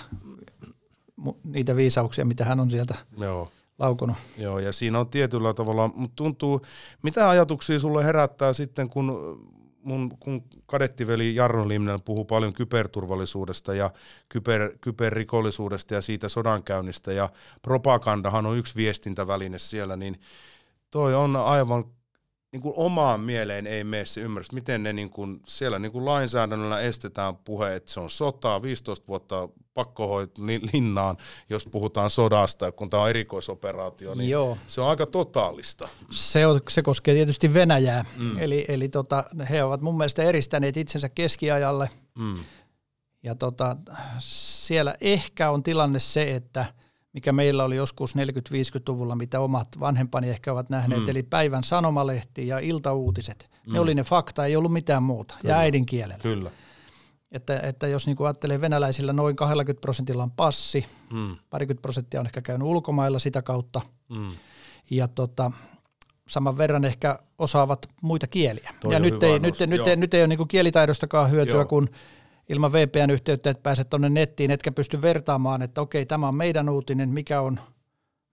niitä 1.44 1.76
viisauksia, 1.76 2.24
mitä 2.24 2.44
hän 2.44 2.60
on 2.60 2.70
sieltä 2.70 2.94
Joo. 3.18 3.50
laukunut. 3.78 4.16
Joo, 4.38 4.58
ja 4.58 4.72
siinä 4.72 5.00
on 5.00 5.08
tietyllä 5.08 5.54
tavalla, 5.54 5.90
mutta 5.94 6.16
tuntuu, 6.16 6.60
mitä 7.02 7.30
ajatuksia 7.30 7.78
sulle 7.78 8.04
herättää 8.04 8.52
sitten, 8.52 8.88
kun 8.88 9.38
mun 9.84 10.18
kun 10.20 10.42
kadettiveli 10.66 11.34
Jarno 11.34 11.68
Limnen 11.68 12.02
puhuu 12.02 12.24
paljon 12.24 12.52
kyberturvallisuudesta 12.52 13.74
ja 13.74 13.90
kyber, 14.28 14.78
kyberrikollisuudesta 14.80 15.94
ja 15.94 16.02
siitä 16.02 16.28
sodankäynnistä 16.28 17.12
ja 17.12 17.30
propagandahan 17.62 18.46
on 18.46 18.58
yksi 18.58 18.76
viestintäväline 18.76 19.58
siellä, 19.58 19.96
niin 19.96 20.20
toi 20.90 21.14
on 21.14 21.36
aivan 21.36 21.84
niin 22.54 22.62
kuin 22.62 22.74
omaan 22.76 23.20
mieleen 23.20 23.66
ei 23.66 23.84
mene 23.84 24.04
se 24.04 24.20
ymmärrys, 24.20 24.52
miten 24.52 24.82
ne 24.82 24.92
niin 24.92 25.10
kuin, 25.10 25.40
siellä 25.46 25.78
niin 25.78 25.92
kuin 25.92 26.04
lainsäädännöllä 26.04 26.80
estetään 26.80 27.36
puhe, 27.36 27.76
että 27.76 27.92
se 27.92 28.00
on 28.00 28.10
sotaa, 28.10 28.62
15 28.62 29.06
vuotta 29.08 29.48
pakkohoit 29.74 30.38
linnaan, 30.72 31.16
jos 31.50 31.66
puhutaan 31.66 32.10
sodasta, 32.10 32.72
kun 32.72 32.90
tämä 32.90 33.02
on 33.02 33.10
erikoisoperaatio, 33.10 34.14
niin 34.14 34.30
Joo. 34.30 34.58
se 34.66 34.80
on 34.80 34.88
aika 34.88 35.06
totaalista. 35.06 35.88
Se, 36.10 36.46
on, 36.46 36.60
se 36.68 36.82
koskee 36.82 37.14
tietysti 37.14 37.54
Venäjää, 37.54 38.04
mm. 38.16 38.38
eli, 38.38 38.64
eli 38.68 38.88
tota, 38.88 39.24
he 39.50 39.64
ovat 39.64 39.80
mun 39.80 39.96
mielestä 39.96 40.22
eristäneet 40.22 40.76
itsensä 40.76 41.08
keskiajalle, 41.08 41.90
mm. 42.14 42.44
ja 43.22 43.34
tota, 43.34 43.76
siellä 44.18 44.94
ehkä 45.00 45.50
on 45.50 45.62
tilanne 45.62 45.98
se, 45.98 46.22
että– 46.22 46.66
mikä 47.14 47.32
meillä 47.32 47.64
oli 47.64 47.76
joskus 47.76 48.16
40-50-luvulla, 48.16 49.16
mitä 49.16 49.40
omat 49.40 49.68
vanhempani 49.80 50.30
ehkä 50.30 50.52
ovat 50.52 50.70
nähneet, 50.70 51.02
mm. 51.02 51.08
eli 51.08 51.22
päivän 51.22 51.64
sanomalehti 51.64 52.46
ja 52.46 52.58
iltauutiset. 52.58 53.50
Mm. 53.66 53.72
Ne 53.72 53.80
oli 53.80 53.94
ne 53.94 54.02
fakta, 54.02 54.46
ei 54.46 54.56
ollut 54.56 54.72
mitään 54.72 55.02
muuta, 55.02 55.34
Kyllä. 55.40 55.54
ja 55.54 55.58
äidinkielellä. 55.58 56.22
Kyllä. 56.22 56.50
Että, 57.32 57.60
että 57.60 57.88
jos 57.88 58.06
niin 58.06 58.16
ajattelee 58.24 58.60
venäläisillä 58.60 59.12
noin 59.12 59.36
20 59.36 59.80
prosentilla 59.80 60.22
on 60.22 60.30
passi, 60.30 60.86
mm. 61.12 61.36
parikymmentä 61.50 61.82
prosenttia 61.82 62.20
on 62.20 62.26
ehkä 62.26 62.42
käynyt 62.42 62.68
ulkomailla 62.68 63.18
sitä 63.18 63.42
kautta, 63.42 63.80
mm. 64.08 64.28
ja 64.90 65.08
tota, 65.08 65.50
saman 66.28 66.58
verran 66.58 66.84
ehkä 66.84 67.18
osaavat 67.38 67.88
muita 68.00 68.26
kieliä. 68.26 68.74
Toi 68.80 68.92
ja 68.92 69.00
nyt 69.00 69.22
ei, 69.22 69.38
nyt, 69.38 69.54
nyt, 69.66 69.86
ei, 69.86 69.96
nyt 69.96 70.14
ei 70.14 70.20
ole 70.20 70.28
niin 70.28 70.48
kielitaidostakaan 70.48 71.30
hyötyä, 71.30 71.54
Joo. 71.54 71.64
kun 71.64 71.88
ilman 72.48 72.72
VPN-yhteyttä, 72.72 73.50
että 73.50 73.62
pääset 73.62 73.90
tuonne 73.90 74.08
nettiin, 74.08 74.50
etkä 74.50 74.72
pysty 74.72 75.02
vertaamaan, 75.02 75.62
että 75.62 75.80
okei, 75.80 76.06
tämä 76.06 76.28
on 76.28 76.34
meidän 76.34 76.68
uutinen, 76.68 77.08
mikä 77.08 77.40
on, 77.40 77.60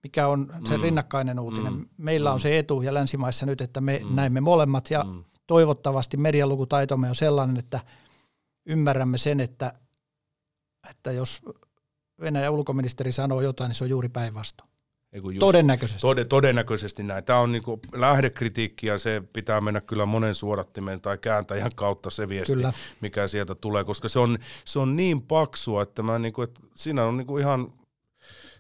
mikä 0.04 0.28
on 0.28 0.54
se 0.67 0.78
mm. 0.78 0.84
rinnakkainen 0.84 1.39
uutinen. 1.39 1.74
Mm. 1.74 1.86
Meillä 1.97 2.30
mm. 2.30 2.34
on 2.34 2.39
se 2.39 2.60
etu 2.60 2.82
ja 2.82 2.93
länsimaissa 2.93 3.45
nyt, 3.45 3.62
että 3.62 3.82
me 3.82 4.02
mm. 4.04 4.15
näemme 4.15 4.41
molemmat 4.41 4.91
ja 4.91 5.04
mm. 5.04 5.24
toivottavasti 5.47 6.17
medialukutaitomme 6.17 7.10
on 7.10 7.15
sellainen, 7.15 7.58
että 7.58 7.80
ymmärrämme 8.65 9.17
sen, 9.17 9.39
että, 9.39 9.74
että 10.89 11.12
jos 11.12 11.41
Venäjän 12.21 12.54
ulkoministeri 12.54 13.12
sanoo 13.12 13.41
jotain, 13.41 13.69
niin 13.69 13.76
se 13.76 13.84
on 13.84 13.89
juuri 13.89 14.10
päinvastoin. 14.10 14.70
Just, 15.13 15.39
todennäköisesti. 15.39 16.02
Tod, 16.02 16.26
todennäköisesti 16.26 17.04
näin. 17.04 17.24
Tämä 17.24 17.39
on 17.39 17.52
niinku 17.52 17.80
lähdekritiikki 17.93 18.88
ja 18.88 18.97
se 18.97 19.24
pitää 19.34 19.62
mennä 19.62 19.82
kyllä 19.82 20.06
monen 20.06 20.36
suodattimen 20.36 21.02
tai 21.02 21.17
kääntäjän 21.17 21.71
kautta 21.76 22.10
se 22.10 22.30
viesti, 22.30 22.56
kyllä. 22.56 22.74
mikä 23.02 23.28
sieltä 23.28 23.56
tulee, 23.56 23.84
koska 23.84 24.10
se 24.10 24.19
on, 24.19 24.38
se 24.65 24.80
on 24.80 24.95
niin 24.95 25.21
paksua, 25.21 25.82
että, 25.82 26.04
mä 26.04 26.19
niinku, 26.19 26.41
että 26.41 26.62
siinä 26.76 27.04
on 27.04 27.17
niinku 27.17 27.38
ihan, 27.38 27.74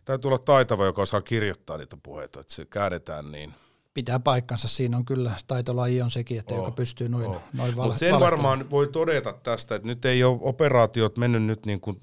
täytyy 0.05 0.29
olla 0.29 0.37
taitava, 0.37 0.85
joka 0.85 1.01
osaa 1.01 1.21
kirjoittaa 1.21 1.77
niitä 1.77 1.97
puheita, 2.03 2.39
että 2.39 2.53
se 2.53 2.65
käännetään 2.65 3.31
niin– 3.31 3.53
pitää 3.93 4.19
paikkansa. 4.19 4.67
Siinä 4.67 4.97
on 4.97 5.05
kyllä 5.05 5.31
taitolaji 5.47 6.01
on 6.01 6.11
sekin, 6.11 6.39
että 6.39 6.53
oh, 6.53 6.59
joka 6.59 6.71
pystyy 6.71 7.09
noin, 7.09 7.25
oh. 7.25 7.41
noin 7.53 7.75
val- 7.77 7.85
Mutta 7.85 7.99
sen 7.99 8.19
varmaan 8.19 8.69
voi 8.69 8.87
todeta 8.87 9.33
tästä, 9.33 9.75
että 9.75 9.87
nyt 9.87 10.05
ei 10.05 10.23
ole 10.23 10.39
operaatiot 10.41 11.17
mennyt 11.17 11.43
nyt 11.43 11.65
niin 11.65 11.81
kuin, 11.81 11.97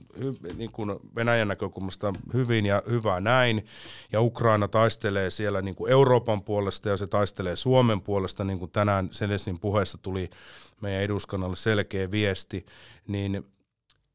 niin 0.57 0.73
kuin 0.73 0.99
Venäjän 1.17 1.49
näkökulmasta 1.49 2.13
hyvin 2.35 2.67
ja 2.67 2.83
hyvä 2.91 3.21
näin. 3.21 3.67
Ja 4.13 4.21
Ukraina 4.21 4.69
taistelee 4.69 5.31
siellä 5.31 5.63
niin 5.63 5.75
kuin 5.75 5.93
Euroopan 5.93 6.43
puolesta 6.43 6.89
ja 6.89 6.97
se 6.97 7.07
taistelee 7.07 7.57
Suomen 7.57 8.03
puolesta, 8.03 8.45
niin 8.45 8.59
kuin 8.59 8.71
tänään 8.71 9.09
Selesin 9.11 9.61
puheessa 9.61 9.99
tuli 9.99 10.31
meidän 10.81 11.03
eduskannalle 11.03 11.57
selkeä 11.57 12.11
viesti. 12.11 12.67
Niin 13.09 13.45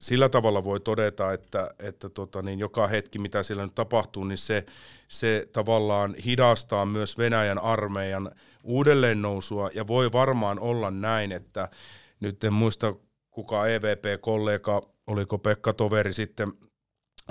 sillä 0.03 0.29
tavalla 0.29 0.63
voi 0.63 0.79
todeta, 0.79 1.33
että, 1.33 1.73
että 1.79 2.09
tota, 2.09 2.41
niin 2.41 2.59
joka 2.59 2.87
hetki, 2.87 3.19
mitä 3.19 3.43
siellä 3.43 3.63
nyt 3.63 3.75
tapahtuu, 3.75 4.23
niin 4.23 4.37
se, 4.37 4.65
se 5.07 5.47
tavallaan 5.53 6.15
hidastaa 6.15 6.85
myös 6.85 7.17
Venäjän 7.17 7.59
armeijan 7.59 8.31
uudelleennousua, 8.63 9.69
ja 9.73 9.87
voi 9.87 10.11
varmaan 10.11 10.59
olla 10.59 10.91
näin, 10.91 11.31
että 11.31 11.69
nyt 12.19 12.43
en 12.43 12.53
muista 12.53 12.95
kuka 13.31 13.67
EVP-kollega, 13.67 14.81
oliko 15.07 15.37
Pekka 15.37 15.73
Toveri 15.73 16.13
sitten 16.13 16.51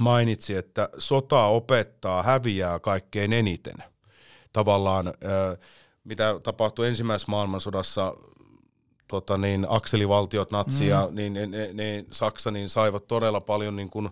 mainitsi, 0.00 0.54
että 0.54 0.88
sota 0.98 1.44
opettaa, 1.44 2.22
häviää 2.22 2.78
kaikkein 2.78 3.32
eniten. 3.32 3.76
Tavallaan 4.52 5.14
mitä 6.04 6.40
tapahtui 6.42 6.88
ensimmäisessä 6.88 7.30
maailmansodassa 7.30 8.14
tota 9.12 9.38
niin, 9.38 9.66
akselivaltiot, 9.68 10.50
Natsi 10.50 10.86
ja 10.86 11.06
mm. 11.10 11.16
niin, 11.16 11.32
niin, 11.32 11.50
niin, 11.50 11.76
niin, 11.76 12.06
Saksa, 12.10 12.50
niin 12.50 12.68
saivat 12.68 13.08
todella 13.08 13.40
paljon, 13.40 13.76
niin 13.76 13.90
kuin, 13.90 14.08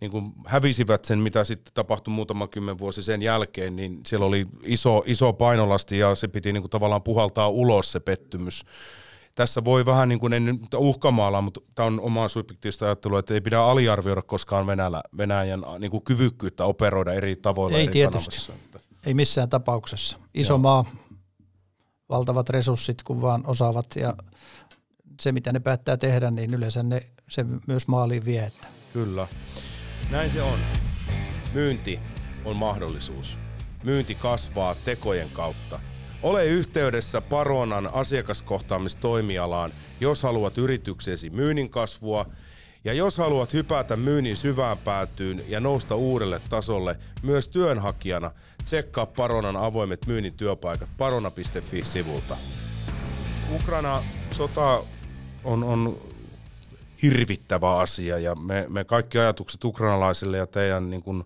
niin 0.00 0.10
kuin 0.10 0.32
hävisivät 0.46 1.04
sen, 1.04 1.18
mitä 1.18 1.44
sitten 1.44 1.74
tapahtui 1.74 2.14
muutama 2.14 2.46
kymmen 2.46 2.78
vuosi 2.78 3.02
sen 3.02 3.22
jälkeen, 3.22 3.76
niin 3.76 4.00
siellä 4.06 4.26
oli 4.26 4.46
iso, 4.64 5.02
iso 5.06 5.32
painolasti 5.32 5.98
ja 5.98 6.14
se 6.14 6.28
piti 6.28 6.52
niin 6.52 6.62
kuin 6.62 6.70
tavallaan 6.70 7.02
puhaltaa 7.02 7.48
ulos 7.48 7.92
se 7.92 8.00
pettymys. 8.00 8.64
Tässä 9.34 9.64
voi 9.64 9.86
vähän 9.86 10.08
niin 10.08 10.20
kuin, 10.20 10.32
en 10.32 10.60
uhkamaalla, 10.76 11.40
mutta 11.40 11.60
tämä 11.74 11.86
on 11.86 12.00
omaa 12.00 12.28
subjektiivista 12.28 12.84
ajattelua, 12.84 13.18
että 13.18 13.34
ei 13.34 13.40
pidä 13.40 13.60
aliarvioida 13.60 14.22
koskaan 14.22 14.66
Venäjä, 14.66 15.02
Venäjän 15.16 15.64
niin 15.78 15.90
kuin 15.90 16.04
kyvykkyyttä 16.04 16.64
operoida 16.64 17.12
eri 17.12 17.36
tavoilla. 17.36 17.78
Ei 17.78 17.84
eri 17.84 17.92
tietysti, 17.92 18.46
kanavissa. 18.46 18.52
ei 19.06 19.14
missään 19.14 19.48
tapauksessa. 19.48 20.18
Iso 20.34 20.52
Joo. 20.52 20.58
maa, 20.58 20.84
valtavat 22.08 22.50
resurssit, 22.50 23.02
kun 23.02 23.22
vaan 23.22 23.46
osaavat 23.46 23.86
ja 23.96 24.14
se, 25.20 25.32
mitä 25.32 25.52
ne 25.52 25.60
päättää 25.60 25.96
tehdä, 25.96 26.30
niin 26.30 26.54
yleensä 26.54 26.82
ne 26.82 27.06
se 27.28 27.44
myös 27.66 27.88
maaliin 27.88 28.24
vie. 28.24 28.44
Että. 28.44 28.68
Kyllä. 28.92 29.26
Näin 30.10 30.30
se 30.30 30.42
on. 30.42 30.58
Myynti 31.54 32.00
on 32.44 32.56
mahdollisuus. 32.56 33.38
Myynti 33.84 34.14
kasvaa 34.14 34.74
tekojen 34.74 35.30
kautta. 35.32 35.80
Ole 36.22 36.44
yhteydessä 36.44 37.20
Paronan 37.20 37.94
asiakaskohtaamistoimialaan, 37.94 39.72
jos 40.00 40.22
haluat 40.22 40.58
yrityksesi 40.58 41.30
myynnin 41.30 41.70
kasvua 41.70 42.26
Ja 42.84 42.92
jos 42.92 43.18
haluat 43.18 43.52
hypätä 43.52 43.96
myynnin 43.96 44.36
syvään 44.36 44.78
päätyyn 44.78 45.42
ja 45.48 45.60
nousta 45.60 45.96
uudelle 45.96 46.40
tasolle 46.48 46.96
myös 47.22 47.48
työnhakijana, 47.48 48.30
tsekkaa 48.64 49.06
Paronan 49.06 49.56
avoimet 49.56 50.06
myynnin 50.06 50.34
työpaikat 50.34 50.90
parona.fi-sivulta. 50.98 52.36
Ukraina 53.54 54.02
sota 54.30 54.82
on, 55.44 55.64
on 55.64 55.98
hirvittävä 57.02 57.78
asia 57.78 58.18
ja 58.18 58.34
me, 58.34 58.66
me 58.68 58.84
kaikki 58.84 59.18
ajatukset 59.18 59.64
ukrainalaisille 59.64 60.36
ja 60.36 60.46
teidän 60.46 60.90
niin 60.90 61.02
kuin, 61.02 61.24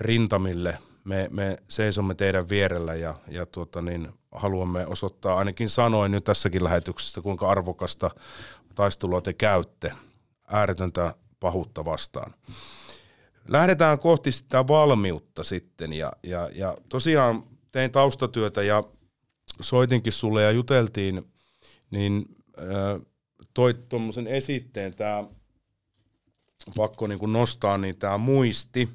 rintamille, 0.00 0.78
me, 1.04 1.28
me 1.30 1.56
seisomme 1.68 2.14
teidän 2.14 2.48
vierellä 2.48 2.94
ja, 2.94 3.14
ja 3.28 3.46
tuota, 3.46 3.82
niin, 3.82 4.08
haluamme 4.32 4.86
osoittaa 4.86 5.38
ainakin 5.38 5.68
sanoin 5.68 6.12
nyt 6.12 6.24
tässäkin 6.24 6.64
lähetyksessä, 6.64 7.20
kuinka 7.20 7.48
arvokasta 7.48 8.10
taistelua 8.74 9.20
te 9.20 9.32
käytte 9.32 9.92
ääretöntä 10.48 11.14
pahuutta 11.40 11.84
vastaan. 11.84 12.34
Lähdetään 13.48 13.98
kohti 13.98 14.32
sitä 14.32 14.66
valmiutta 14.68 15.44
sitten 15.44 15.92
ja, 15.92 16.12
ja, 16.22 16.50
ja 16.54 16.76
tosiaan 16.88 17.42
tein 17.72 17.90
taustatyötä 17.90 18.62
ja 18.62 18.82
soitinkin 19.60 20.12
sulle 20.12 20.42
ja 20.42 20.50
juteltiin, 20.50 21.32
niin 21.90 22.24
äh, 22.58 23.00
toit 23.54 23.88
tuommoisen 23.88 24.26
esitteen, 24.26 24.94
tämä 24.94 25.24
pakko 26.76 27.06
niin 27.06 27.32
nostaa, 27.32 27.78
niin 27.78 27.96
tämä 27.96 28.18
muisti. 28.18 28.88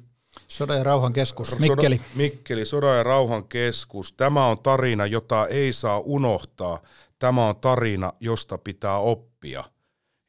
Sodan 0.48 0.78
ja 0.78 0.84
rauhan 0.84 1.12
keskus, 1.12 1.58
Mikkeli. 1.58 1.96
Soda, 1.96 2.08
Mikkeli, 2.14 2.64
Sodan 2.64 2.96
ja 2.96 3.02
rauhan 3.02 3.48
keskus. 3.48 4.12
Tämä 4.12 4.46
on 4.46 4.58
tarina, 4.58 5.06
jota 5.06 5.46
ei 5.46 5.72
saa 5.72 5.98
unohtaa. 5.98 6.82
Tämä 7.18 7.48
on 7.48 7.56
tarina, 7.56 8.12
josta 8.20 8.58
pitää 8.58 8.98
oppia. 8.98 9.64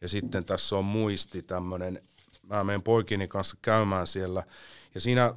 Ja 0.01 0.09
sitten 0.09 0.45
tässä 0.45 0.77
on 0.77 0.85
muisti 0.85 1.41
tämmöinen, 1.41 2.01
mä 2.43 2.63
menen 2.63 2.81
poikini 2.81 3.27
kanssa 3.27 3.57
käymään 3.61 4.07
siellä. 4.07 4.43
Ja 4.95 5.01
siinä 5.01 5.33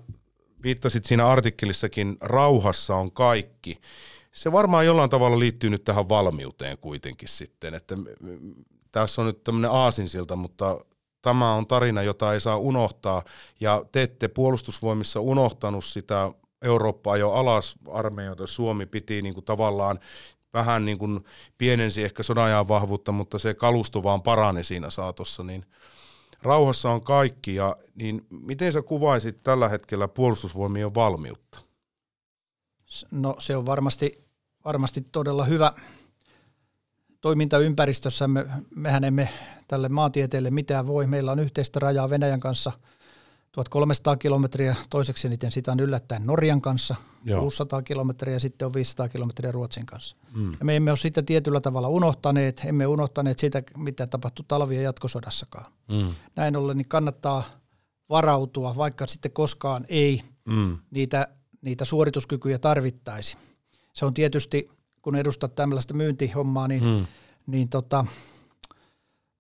viittasit 0.63 1.05
siinä 1.05 1.29
artikkelissakin, 1.29 2.17
rauhassa 2.21 2.97
on 2.97 3.13
kaikki. 3.13 3.81
Se 4.33 4.53
varmaan 4.53 4.87
jollain 4.87 5.11
tavalla 5.11 5.39
liittyy 5.39 5.71
nyt 5.71 5.85
tähän 5.85 6.09
valmiuteen 6.09 6.79
kuitenkin 6.79 7.29
sitten, 7.29 7.75
että 7.75 7.97
tässä 8.93 9.23
on 9.23 9.27
nyt 9.27 9.45
tämmöinen 9.45 9.71
aasinsilta, 9.71 10.37
mutta 10.37 10.85
tämä 11.23 11.55
on 11.55 11.67
tarina, 11.67 12.03
jota 12.03 12.35
ei 12.35 12.41
saa 12.41 12.59
unohtaa, 12.59 13.23
ja 13.61 13.85
te 13.93 14.03
ette 14.03 14.29
puolustusvoimissa 14.29 15.21
unohtanut 15.21 15.85
sitä 15.85 16.31
Eurooppaa 16.63 17.17
jo 17.17 17.33
alas 17.33 17.75
armeijoita. 17.91 18.47
Suomi 18.47 18.87
piti 18.87 19.23
niin 19.23 19.35
kuin 19.35 19.45
tavallaan 19.45 19.99
vähän 20.55 20.85
niin 20.85 20.99
kuin 20.99 21.25
pienensi 21.59 22.05
ehkä 22.05 22.23
sodajan 22.23 22.69
vahvuutta, 22.69 23.13
mutta 23.13 23.39
se 23.39 23.55
kalusto 23.55 24.03
vaan 24.03 24.23
parani 24.23 24.65
siinä 24.65 24.91
saatossa, 24.91 25.43
niin 25.43 25.67
rauhassa 26.43 26.91
on 26.91 27.03
kaikki. 27.03 27.55
Ja, 27.55 27.77
niin 27.95 28.27
miten 28.31 28.73
sä 28.73 28.83
kuvaisit 28.83 29.37
tällä 29.43 29.69
hetkellä 29.69 30.09
puolustusvoimien 30.09 30.95
valmiutta? 30.95 31.59
No 33.11 33.37
se 33.39 33.57
on 33.57 33.67
varmasti, 33.67 34.25
varmasti 34.65 35.01
todella 35.13 35.45
hyvä 35.45 35.73
toimintaympäristössä. 37.21 38.29
Me, 38.29 38.47
mehän 38.75 39.05
emme 39.05 39.29
tälle 39.69 39.89
maantieteelle 39.89 40.51
mitään 40.51 40.87
voi. 40.87 41.07
Meillä 41.07 41.33
on 41.33 41.39
yhteistä 41.39 41.81
rajaa 41.81 42.11
Venäjän 42.11 42.41
kanssa– 42.41 42.73
1300 43.55 44.17
kilometriä, 44.17 44.77
toiseksi 44.91 45.27
eniten 45.27 45.53
sitä 45.53 45.73
on 45.73 45.81
yllättäen 45.81 46.27
Norjan 46.27 46.61
kanssa, 46.61 46.95
Joo. 47.25 47.41
600 47.41 47.83
kilometriä 47.83 48.35
ja 48.35 48.41
sitten 48.41 48.67
on 48.67 48.75
500 48.75 49.09
kilometriä 49.09 49.53
Ruotsin 49.53 49.87
kanssa. 49.87 50.17
Mm. 50.35 50.53
Ja 50.53 50.65
me 50.65 50.77
emme 50.77 50.91
ole 50.91 50.97
sitä 50.97 51.23
tietyllä 51.23 51.61
tavalla 51.61 51.89
unohtaneet, 51.89 52.63
emme 52.65 52.87
unohtaneet 52.87 53.39
sitä, 53.39 53.63
mitä 53.77 54.07
tapahtui 54.07 54.45
talvi- 54.49 54.77
ja 54.77 54.83
jatkosodassakaan. 54.83 55.73
Mm. 55.89 56.15
Näin 56.37 56.57
ollen 56.57 56.77
niin 56.77 56.89
kannattaa 56.89 57.45
varautua, 58.09 58.77
vaikka 58.77 59.07
sitten 59.07 59.33
koskaan 59.33 59.85
ei 59.89 60.23
mm. 60.49 60.79
niitä, 60.91 61.29
niitä 61.63 61.85
suorituskykyjä 61.85 62.59
tarvittaisi. 62.59 63.37
Se 63.93 64.07
on 64.07 64.15
tietysti, 64.15 64.71
kun 65.03 65.17
edustat 65.17 65.55
tämmöistä 65.55 65.95
myyntihommaa, 65.95 66.69
niin, 66.69 66.85
mm. 66.85 67.07
niin 67.47 67.69
tota, 67.69 68.07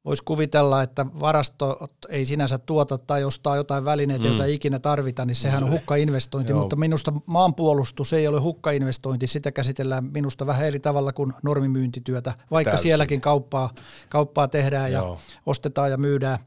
voisi 0.05 0.23
kuvitella, 0.25 0.83
että 0.83 1.07
varasto 1.21 1.88
ei 2.09 2.25
sinänsä 2.25 2.59
tuota 2.59 2.99
tai 2.99 3.25
ostaa 3.25 3.57
jotain 3.57 3.85
välineitä, 3.85 4.25
mm. 4.25 4.29
joita 4.29 4.45
ei 4.45 4.55
ikinä 4.55 4.79
tarvita, 4.79 5.25
niin 5.25 5.37
sehän 5.37 5.64
on 5.64 5.71
hukkainvestointi, 5.71 6.53
Joo. 6.53 6.61
mutta 6.61 6.77
minusta 6.77 7.12
maanpuolustus 7.27 8.12
ei 8.12 8.29
ole 8.29 8.40
hukkainvestointi, 8.40 9.27
sitä 9.27 9.53
käsitellään 9.53 10.05
minusta 10.05 10.47
vähän 10.47 10.67
eri 10.67 10.81
tavalla 10.81 11.12
kuin 11.12 11.33
normimyyntityötä, 11.43 12.35
vaikka 12.51 12.71
Täysin. 12.71 12.83
sielläkin 12.83 13.21
kauppaa, 13.21 13.71
kauppaa 14.09 14.49
tehdään 14.49 14.93
ja 14.93 14.99
Joo. 14.99 15.19
ostetaan 15.47 15.90
ja 15.90 15.97
myydään 15.97 16.38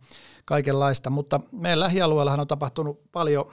kaikenlaista, 0.46 1.10
mutta 1.10 1.40
meidän 1.52 1.80
lähialueellahan 1.80 2.40
on 2.40 2.48
tapahtunut 2.48 3.12
paljon, 3.12 3.46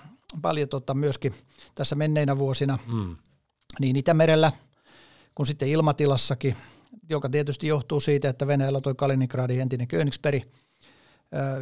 paljon 0.43 0.69
tota 0.69 0.95
myöskin 0.95 1.35
tässä 1.75 1.97
menneinä 1.97 2.39
vuosina, 2.39 2.79
mm. 2.93 3.17
niin 3.81 3.97
Itämerellä 3.97 4.53
kuin 5.35 5.47
sitten 5.47 5.69
ilmatilassakin, 5.69 6.57
joka 7.11 7.29
tietysti 7.29 7.67
johtuu 7.67 8.01
siitä, 8.01 8.29
että 8.29 8.47
Venäjällä 8.47 8.81
toi 8.81 8.95
Kaliningradin 8.95 9.61
entinen 9.61 9.89
Königsberg, 9.89 10.43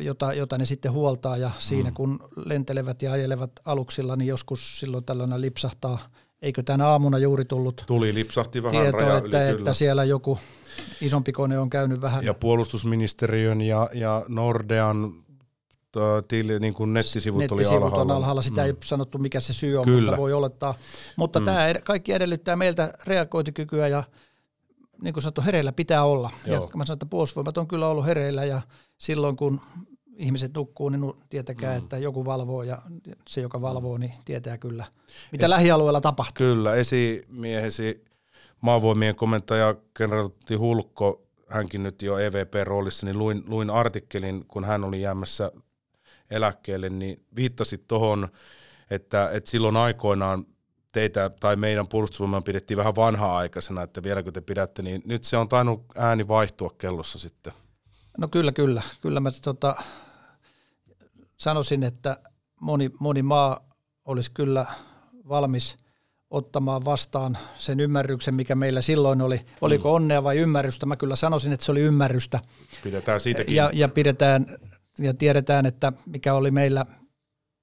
jota, 0.00 0.32
jota 0.32 0.58
ne 0.58 0.64
sitten 0.64 0.92
huoltaa 0.92 1.36
ja 1.36 1.50
siinä 1.58 1.90
mm. 1.90 1.94
kun 1.94 2.18
lentelevät 2.44 3.02
ja 3.02 3.12
ajelevat 3.12 3.50
aluksilla, 3.64 4.16
niin 4.16 4.28
joskus 4.28 4.80
silloin 4.80 5.04
tällöin 5.04 5.40
lipsahtaa. 5.40 5.98
Eikö 6.42 6.62
tänä 6.62 6.86
aamuna 6.86 7.18
juuri 7.18 7.44
tullut 7.44 7.84
Tuli, 7.86 8.14
lipsahti 8.14 8.62
vähän 8.62 8.82
tieto, 8.82 8.98
raja 8.98 9.18
että, 9.18 9.50
yli, 9.50 9.58
että 9.58 9.72
siellä 9.72 10.04
joku 10.04 10.38
isompi 11.00 11.32
kone 11.32 11.58
on 11.58 11.70
käynyt 11.70 12.00
vähän. 12.00 12.24
Ja 12.24 12.34
puolustusministeriön 12.34 13.60
ja, 13.60 13.90
ja 13.94 14.24
Nordean 14.28 15.12
tili, 16.28 16.60
niin 16.60 16.74
kuin 16.74 16.92
nettisivut, 16.92 17.40
nettisivut 17.40 17.72
oli 17.72 17.86
alhaalla. 17.86 18.12
on 18.12 18.16
alhaalla. 18.16 18.42
Sitä 18.42 18.60
mm. 18.60 18.66
ei 18.66 18.74
sanottu, 18.84 19.18
mikä 19.18 19.40
se 19.40 19.52
syy 19.52 19.76
on, 19.76 19.84
Kyllä. 19.84 20.00
mutta 20.00 20.16
voi 20.16 20.32
olettaa. 20.32 20.74
Mutta 21.16 21.40
mm. 21.40 21.44
tämä 21.44 21.74
kaikki 21.84 22.12
edellyttää 22.12 22.56
meiltä 22.56 22.92
reagointikykyä 23.04 23.88
ja 23.88 24.04
niin 25.02 25.14
kuin 25.14 25.22
sanottu, 25.22 25.42
hereillä 25.42 25.72
pitää 25.72 26.04
olla. 26.04 26.30
Joo. 26.46 26.70
Ja 26.70 26.76
mä 26.76 26.84
sanon, 26.84 26.96
että 26.96 27.06
puolustusvoimat 27.06 27.58
on 27.58 27.68
kyllä 27.68 27.88
ollut 27.88 28.06
hereillä 28.06 28.44
ja 28.44 28.62
silloin 28.98 29.36
kun 29.36 29.60
ihmiset 30.16 30.54
nukkuu, 30.54 30.88
niin 30.88 31.12
tietäkää, 31.28 31.72
mm. 31.72 31.78
että 31.78 31.98
joku 31.98 32.24
valvoo 32.24 32.62
ja 32.62 32.78
se, 33.28 33.40
joka 33.40 33.60
valvoo, 33.60 33.98
niin 33.98 34.12
tietää 34.24 34.58
kyllä, 34.58 34.84
mitä 35.32 35.46
es, 35.46 35.50
lähialueella 35.50 36.00
tapahtuu. 36.00 36.34
Kyllä, 36.34 36.74
esimiehesi 36.74 38.04
maavoimien 38.60 39.16
komentaja 39.16 39.74
kenraalitti 39.96 40.54
Hulkko, 40.54 41.22
hänkin 41.48 41.82
nyt 41.82 42.02
jo 42.02 42.18
EVP-roolissa, 42.18 43.06
niin 43.06 43.18
luin, 43.18 43.42
luin 43.46 43.70
artikkelin, 43.70 44.44
kun 44.48 44.64
hän 44.64 44.84
oli 44.84 45.00
jäämässä 45.02 45.52
eläkkeelle, 46.30 46.90
niin 46.90 47.16
viittasit 47.36 47.88
tuohon, 47.88 48.28
että, 48.90 49.30
että 49.32 49.50
silloin 49.50 49.76
aikoinaan 49.76 50.46
teitä 50.92 51.30
tai 51.40 51.56
meidän 51.56 51.88
puolustusvoimaa 51.88 52.40
pidettiin 52.40 52.78
vähän 52.78 52.96
vanha-aikaisena, 52.96 53.82
että 53.82 54.02
vieläkö 54.02 54.32
te 54.32 54.40
pidätte, 54.40 54.82
niin 54.82 55.02
nyt 55.04 55.24
se 55.24 55.36
on 55.36 55.48
tainnut 55.48 55.84
ääni 55.96 56.28
vaihtua 56.28 56.70
kellossa 56.78 57.18
sitten. 57.18 57.52
No 58.18 58.28
kyllä, 58.28 58.52
kyllä. 58.52 58.82
Kyllä 59.00 59.20
mä 59.20 59.30
tota, 59.44 59.76
sanoisin, 61.36 61.82
että 61.82 62.16
moni, 62.60 62.90
moni 63.00 63.22
maa 63.22 63.68
olisi 64.04 64.30
kyllä 64.34 64.66
valmis 65.28 65.76
ottamaan 66.30 66.84
vastaan 66.84 67.38
sen 67.58 67.80
ymmärryksen, 67.80 68.34
mikä 68.34 68.54
meillä 68.54 68.80
silloin 68.80 69.22
oli. 69.22 69.40
Oliko 69.60 69.88
mm. 69.88 69.94
onnea 69.94 70.24
vai 70.24 70.38
ymmärrystä? 70.38 70.86
Mä 70.86 70.96
kyllä 70.96 71.16
sanoisin, 71.16 71.52
että 71.52 71.66
se 71.66 71.72
oli 71.72 71.80
ymmärrystä. 71.80 72.40
Pidetään 72.82 73.20
siitäkin. 73.20 73.54
Ja, 73.54 73.70
ja 73.72 73.88
pidetään 73.88 74.46
ja 74.98 75.14
tiedetään, 75.14 75.66
että 75.66 75.92
mikä 76.06 76.34
oli 76.34 76.50
meillä, 76.50 76.86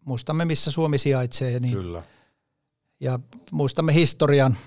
muistamme 0.05 0.45
missä 0.45 0.71
Suomi 0.71 0.97
sijaitsee. 0.97 1.59
Niin 1.59 1.73
kyllä 1.73 2.03
ja 2.99 3.19
muistamme 3.51 3.93
historian, 3.93 4.57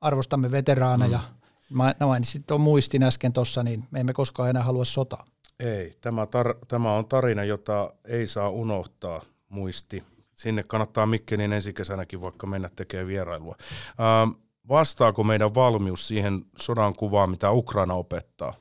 arvostamme 0.00 0.50
veteraaneja. 0.50 1.18
Mm. 1.18 1.76
Mä 1.76 1.94
mainitsin 2.00 2.44
tuon 2.44 2.60
muistin 2.60 3.02
äsken 3.02 3.32
tuossa, 3.32 3.62
niin 3.62 3.84
me 3.90 4.00
emme 4.00 4.12
koskaan 4.12 4.50
enää 4.50 4.62
halua 4.62 4.84
sotaa. 4.84 5.26
Ei, 5.60 5.96
tämä, 6.00 6.24
tar- 6.24 6.66
tämä 6.68 6.94
on 6.94 7.06
tarina, 7.06 7.44
jota 7.44 7.94
ei 8.04 8.26
saa 8.26 8.48
unohtaa, 8.50 9.22
muisti. 9.48 10.02
Sinne 10.34 10.62
kannattaa 10.62 11.06
Mikkelin 11.06 11.52
ensi 11.52 11.72
kesänäkin 11.72 12.20
vaikka 12.20 12.46
mennä 12.46 12.70
tekemään 12.76 13.06
vierailua. 13.06 13.56
Ähm, 13.88 14.30
vastaako 14.68 15.24
meidän 15.24 15.54
valmius 15.54 16.08
siihen 16.08 16.44
sodan 16.58 16.94
kuvaan, 16.94 17.30
mitä 17.30 17.50
Ukraina 17.50 17.94
opettaa? 17.94 18.54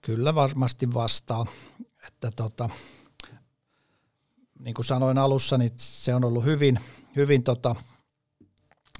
Kyllä 0.00 0.34
varmasti 0.34 0.94
vastaa. 0.94 1.46
Että 2.06 2.30
tota, 2.36 2.70
niin 4.58 4.74
kuin 4.74 4.84
sanoin 4.84 5.18
alussa, 5.18 5.58
niin 5.58 5.70
se 5.76 6.14
on 6.14 6.24
ollut 6.24 6.44
hyvin, 6.44 6.80
hyvin 7.16 7.42
tota, 7.42 7.76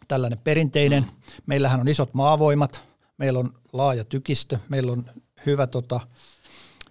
tällainen 0.09 0.39
perinteinen. 0.45 1.03
Mm. 1.03 1.11
Meillähän 1.47 1.81
on 1.81 1.89
isot 1.89 2.15
maavoimat, 2.15 2.83
meillä 3.19 3.39
on 3.39 3.53
laaja 3.73 4.05
tykistö, 4.05 4.59
meillä 4.69 4.93
on 4.93 5.05
hyvä 5.47 5.67
tota, 5.67 6.01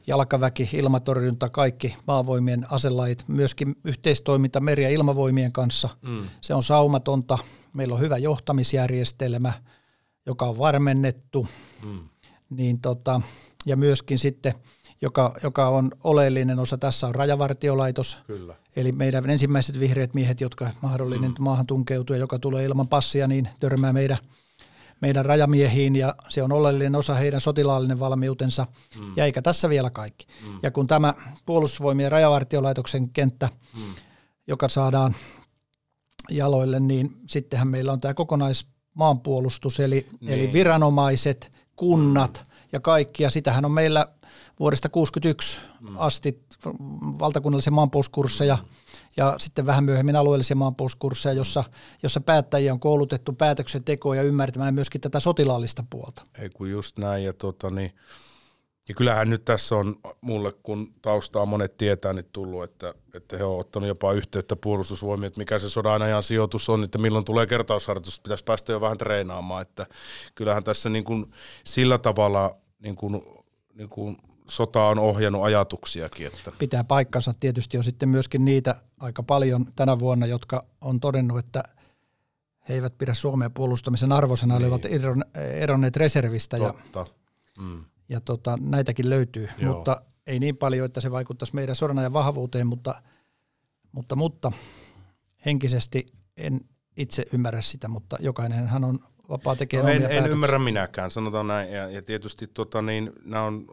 jalkaväki, 0.08 0.69
ilmatorjunta, 0.73 1.49
kaikki 1.49 1.95
maavoimien 2.08 2.65
aselait, 2.71 3.23
myöskin 3.27 3.75
yhteistoiminta 3.84 4.60
meri- 4.60 4.84
ja 4.84 4.89
ilmavoimien 4.89 5.51
kanssa. 5.51 5.89
Mm. 6.01 6.30
Se 6.41 6.53
on 6.53 6.63
saumatonta. 6.63 7.38
Meillä 7.73 7.93
on 7.93 7.99
hyvä 7.99 8.17
johtamisjärjestelmä, 8.17 9.53
joka 10.25 10.45
on 10.45 10.58
varmennettu. 10.58 11.47
Mm. 11.84 11.99
Niin 12.49 12.82
tota, 12.82 13.21
ja 13.65 13.77
myöskin 13.77 14.19
sitten 14.19 14.53
joka, 15.02 15.34
joka 15.44 15.68
on 15.68 15.92
oleellinen 16.04 16.60
osa. 16.60 16.78
Tässä 16.78 17.08
on 17.08 17.16
rajavartiolaitos, 17.16 18.20
Kyllä. 18.28 18.56
eli 18.76 18.92
meidän 18.92 19.30
ensimmäiset 19.30 19.80
vihreät 19.80 20.14
miehet, 20.14 20.42
jotka 20.42 20.70
mahdollinen 20.82 21.32
mm. 21.32 21.44
maahan 21.44 21.68
tunkeutuu 21.68 22.14
ja 22.16 22.20
joka 22.20 22.40
tulee 22.40 22.66
ilman 22.66 22.88
passia, 22.88 23.28
niin 23.28 23.50
törmää 23.60 23.94
meidän, 23.94 24.18
meidän 25.02 25.26
rajamiehiin 25.26 25.96
ja 25.96 26.16
se 26.30 26.44
on 26.44 26.52
oleellinen 26.52 26.96
osa 26.96 27.14
heidän 27.14 27.42
sotilaallinen 27.42 28.00
valmiutensa. 28.00 28.68
Mm. 29.00 29.14
Ja 29.16 29.26
eikä 29.26 29.42
tässä 29.42 29.70
vielä 29.70 29.90
kaikki. 29.90 30.28
Mm. 30.46 30.60
Ja 30.64 30.72
kun 30.72 30.88
tämä 30.88 31.14
puolustusvoimien 31.46 32.12
rajavartiolaitoksen 32.12 33.10
kenttä, 33.10 33.50
mm. 33.78 33.82
joka 34.48 34.70
saadaan 34.70 35.16
jaloille, 36.30 36.80
niin 36.80 37.12
sittenhän 37.28 37.68
meillä 37.68 37.92
on 37.92 38.02
tämä 38.02 38.14
kokonaismaanpuolustus, 38.14 39.80
eli, 39.80 40.08
niin. 40.20 40.34
eli 40.34 40.54
viranomaiset, 40.54 41.52
kunnat 41.76 42.44
mm. 42.48 42.54
ja 42.72 42.80
kaikki, 42.80 43.24
ja 43.24 43.30
sitähän 43.30 43.66
on 43.66 43.72
meillä 43.72 44.08
vuodesta 44.60 44.89
1961 44.89 45.60
mm. 45.82 45.96
asti 45.98 46.43
valtakunnallisia 47.20 47.72
maanpuolustuskursseja 47.72 48.56
mm. 48.56 48.67
ja 49.17 49.36
sitten 49.39 49.65
vähän 49.65 49.84
myöhemmin 49.84 50.15
alueellisia 50.15 50.56
maanpuolustuskursseja, 50.56 51.34
jossa, 51.34 51.63
jossa 52.04 52.22
päättäjiä 52.22 52.74
on 52.74 52.80
koulutettu 52.80 53.34
päätöksentekoon 53.34 54.17
ja 54.17 54.24
ymmärtämään 54.24 54.74
myöskin 54.74 55.02
tätä 55.02 55.20
sotilaallista 55.20 55.84
puolta. 55.89 56.24
Ei 56.39 56.50
kun 56.50 56.70
just 56.70 56.98
näin, 56.98 57.24
ja 57.24 57.34
tota, 57.34 57.70
niin, 57.70 57.91
ja 58.88 58.93
kyllähän 58.96 59.30
nyt 59.30 59.46
tässä 59.46 59.76
on 59.76 59.96
mulle, 60.22 60.54
kun 60.63 60.93
taustaa 61.02 61.46
monet 61.46 61.78
tietää, 61.78 62.13
niin 62.13 62.26
tullut, 62.34 62.63
että, 62.63 62.93
että 63.13 63.38
he 63.38 63.43
ovat 63.43 63.60
ottanut 63.60 63.88
jopa 63.88 64.13
yhteyttä 64.13 64.56
puolustusvoimia, 64.56 65.28
että 65.28 65.39
mikä 65.39 65.60
se 65.60 65.70
sodan 65.70 66.02
ajan 66.02 66.24
sijoitus 66.24 66.70
on, 66.70 66.84
että 66.84 66.98
milloin 66.98 67.26
tulee 67.26 67.48
kertausharjoitus, 67.48 68.20
pitäisi 68.20 68.43
päästä 68.43 68.72
jo 68.72 68.82
vähän 68.82 68.98
treenaamaan. 68.98 69.62
Että 69.62 69.86
kyllähän 70.36 70.63
tässä 70.63 70.89
niin 70.89 71.04
kuin 71.04 71.32
sillä 71.63 71.98
tavalla 71.98 72.56
niin 72.80 72.96
kuin, 72.96 73.22
niin 73.74 73.89
kuin 73.89 74.17
sota 74.50 74.84
on 74.84 75.00
ohjannut 75.00 75.44
ajatuksiakin. 75.44 76.28
Että. 76.28 76.52
Pitää 76.60 76.84
paikkansa. 76.84 77.34
Tietysti 77.40 77.78
on 77.78 77.84
sitten 77.84 78.10
myöskin 78.10 78.46
niitä 78.46 78.76
aika 79.00 79.24
paljon 79.24 79.66
tänä 79.76 80.00
vuonna, 80.00 80.26
jotka 80.26 80.66
on 80.82 81.00
todennut, 81.00 81.40
että 81.40 81.64
he 82.70 82.74
eivät 82.74 82.98
pidä 82.98 83.14
Suomen 83.14 83.54
puolustamisen 83.54 84.12
arvoisena, 84.12 84.60
niin. 84.60 84.64
olivat 84.64 84.86
eronneet 85.36 85.96
reservistä. 85.96 86.58
Totta. 86.58 87.00
Ja, 87.00 87.06
mm 87.64 87.86
ja 88.10 88.22
tota, 88.22 88.58
näitäkin 88.62 89.10
löytyy, 89.10 89.50
Joo. 89.58 89.74
mutta 89.74 90.02
ei 90.28 90.40
niin 90.40 90.58
paljon, 90.58 90.86
että 90.86 91.02
se 91.02 91.12
vaikuttaisi 91.12 91.56
meidän 91.56 91.76
ja 92.04 92.14
vahvuuteen, 92.14 92.68
mutta, 92.68 93.02
mutta, 93.92 94.16
mutta 94.16 94.52
henkisesti 95.46 96.06
en 96.38 96.62
itse 96.98 97.26
ymmärrä 97.34 97.62
sitä, 97.62 97.88
mutta 97.88 98.18
jokainen 98.20 98.68
hän 98.68 98.84
on 98.84 99.00
vapaa 99.30 99.56
tekemään 99.56 100.02
no 100.02 100.08
en, 100.08 100.24
en 100.24 100.32
ymmärrä 100.32 100.60
minäkään, 100.60 101.12
sanotaan 101.12 101.48
näin. 101.48 101.72
Ja, 101.72 101.90
ja 101.90 102.02
tietysti 102.02 102.48
tota, 102.48 102.82
niin, 102.82 103.12
nämä 103.26 103.44
on 103.44 103.66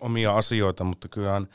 omia 0.00 0.36
asioita, 0.36 0.84
mutta 0.84 1.08
kyllähän 1.08 1.48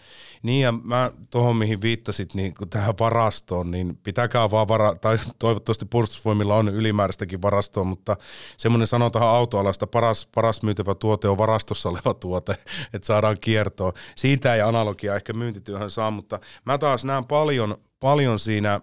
niin 0.44 0.64
ja 0.64 0.72
mä 0.72 1.12
tuohon 1.30 1.58
mihin 1.58 1.82
viittasit, 1.82 2.34
niin 2.34 2.54
kun 2.54 2.70
tähän 2.70 2.94
varastoon, 3.00 3.72
niin 3.72 3.98
pitäkää 4.04 4.52
vaan 4.52 4.68
vara, 4.68 4.96
tai 4.96 5.18
toivottavasti 5.40 5.86
puolustusvoimilla 5.86 6.56
on 6.56 6.70
ylimääräistäkin 6.70 7.42
varastoa, 7.42 7.84
mutta 7.84 8.18
semmoinen 8.58 8.88
sanotaan 8.88 9.30
autoalasta 9.30 9.88
paras, 9.88 10.28
paras 10.36 10.64
myytävä 10.64 10.96
tuote 10.96 11.28
on 11.28 11.38
varastossa 11.38 11.90
oleva 11.90 12.14
tuote, 12.14 12.52
että 12.94 13.06
saadaan 13.06 13.38
kiertoa. 13.42 13.94
Siitä 14.16 14.56
ei 14.56 14.62
analogia 14.62 15.16
ehkä 15.16 15.34
myyntityöhön 15.34 15.92
saa, 15.92 16.12
mutta 16.12 16.40
mä 16.66 16.78
taas 16.78 17.06
näen 17.06 17.26
paljon, 17.26 17.78
paljon 18.00 18.40
siinä 18.40 18.82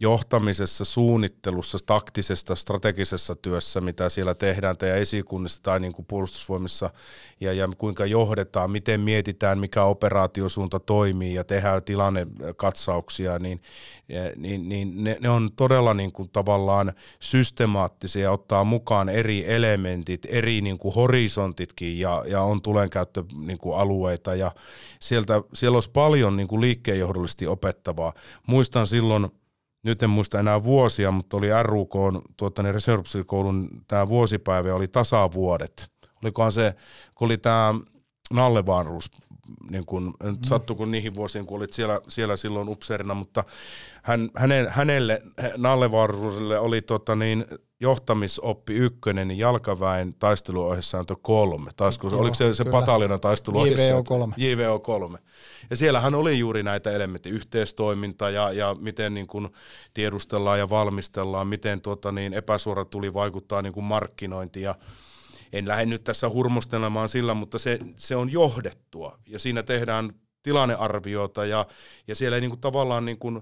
johtamisessa, 0.00 0.84
suunnittelussa, 0.84 1.78
taktisessa, 1.86 2.54
strategisessa 2.54 3.36
työssä, 3.36 3.80
mitä 3.80 4.08
siellä 4.08 4.34
tehdään 4.34 4.76
teidän 4.76 4.98
esikunnissa 4.98 5.62
tai 5.62 5.80
niin 5.80 5.92
kuin 5.92 6.06
puolustusvoimissa 6.06 6.90
ja, 7.40 7.52
ja 7.52 7.68
kuinka 7.78 8.06
johdetaan, 8.06 8.70
miten 8.70 9.00
mietitään, 9.00 9.58
mikä 9.58 9.84
operaatiosuunta 9.84 10.80
toimii 10.80 11.34
ja 11.34 11.44
tehdään 11.44 11.82
tilannekatsauksia, 11.82 13.38
niin, 13.38 13.62
niin, 14.36 14.68
niin 14.68 15.04
ne, 15.04 15.16
ne, 15.20 15.28
on 15.28 15.50
todella 15.56 15.94
niin 15.94 16.12
kuin 16.12 16.30
tavallaan 16.32 16.92
systemaattisia 17.20 18.32
ottaa 18.32 18.64
mukaan 18.64 19.08
eri 19.08 19.44
elementit, 19.52 20.26
eri 20.28 20.60
niin 20.60 20.78
kuin 20.78 20.94
horisontitkin 20.94 21.98
ja, 21.98 22.24
ja 22.26 22.42
on 22.42 22.62
tulenkäyttöalueita 22.62 24.30
niin 24.30 24.40
ja 24.40 24.52
sieltä, 25.00 25.42
siellä 25.54 25.76
olisi 25.76 25.90
paljon 25.90 26.36
niin 26.36 26.48
kuin 26.48 26.60
liikkeenjohdollisesti 26.60 27.46
opettavaa. 27.46 28.12
Muistan 28.46 28.86
silloin 28.86 29.30
nyt 29.90 30.02
en 30.02 30.10
muista 30.10 30.40
enää 30.40 30.62
vuosia, 30.62 31.10
mutta 31.10 31.36
oli 31.36 31.48
RUK 31.62 31.94
niin 32.62 32.74
reservsikoulun 32.74 33.68
tämä 33.88 34.08
vuosipäivä 34.08 34.74
oli 34.74 34.88
tasavuodet. 34.88 35.90
Olikohan 36.22 36.52
se, 36.52 36.74
kun 37.14 37.26
oli 37.26 37.38
tämä 37.38 37.74
Nalle 38.32 38.66
Vanruus, 38.66 39.10
niin 39.70 39.86
kun, 39.86 40.14
mm. 40.24 40.38
sattuiko 40.44 40.84
niihin 40.84 41.14
vuosiin, 41.14 41.46
kun 41.46 41.56
olit 41.56 41.72
siellä, 41.72 42.00
siellä 42.08 42.36
silloin 42.36 42.68
upseerina, 42.68 43.14
mutta 43.14 43.44
hän, 44.02 44.30
hänen, 44.34 44.68
hänelle, 44.68 45.22
Nalle 45.56 45.92
Vanruuselle 45.92 46.58
oli 46.58 46.82
tota, 46.82 47.16
niin, 47.16 47.44
johtamisoppi 47.80 48.74
ykkönen 48.74 49.38
jalkaväen 49.38 50.14
taisteluohjesääntö 50.14 51.16
kolme. 51.22 51.70
Taisiko, 51.76 52.08
Joo, 52.08 52.20
oliko 52.20 52.34
se, 52.34 52.54
se 52.54 52.64
pataljona 52.64 53.18
taisteluohjesääntö? 53.18 54.14
JVO3. 54.14 54.32
JVO3. 54.36 55.18
Ja 55.70 55.76
siellähän 55.76 56.14
oli 56.14 56.38
juuri 56.38 56.62
näitä 56.62 56.92
elementtejä, 56.92 57.34
yhteistoiminta 57.34 58.30
ja, 58.30 58.52
ja 58.52 58.76
miten 58.80 59.14
niin 59.14 59.26
kuin 59.26 59.48
tiedustellaan 59.94 60.58
ja 60.58 60.68
valmistellaan, 60.68 61.46
miten 61.46 61.80
tuota, 61.80 62.12
niin 62.12 62.34
epäsuora 62.34 62.84
tuli 62.84 63.14
vaikuttaa 63.14 63.62
niin 63.62 63.72
kuin 63.72 63.84
markkinointi 63.84 64.62
ja 64.62 64.74
en 65.52 65.68
lähde 65.68 65.86
nyt 65.86 66.04
tässä 66.04 66.28
hurmostelemaan 66.28 67.08
sillä, 67.08 67.34
mutta 67.34 67.58
se, 67.58 67.78
se 67.96 68.16
on 68.16 68.32
johdettua 68.32 69.18
ja 69.26 69.38
siinä 69.38 69.62
tehdään 69.62 70.10
tilannearviota 70.42 71.44
ja, 71.44 71.66
ja 72.08 72.16
siellä 72.16 72.36
ei 72.36 72.40
niin 72.40 72.50
kuin 72.50 72.60
tavallaan 72.60 73.04
niin 73.04 73.18
kuin, 73.18 73.40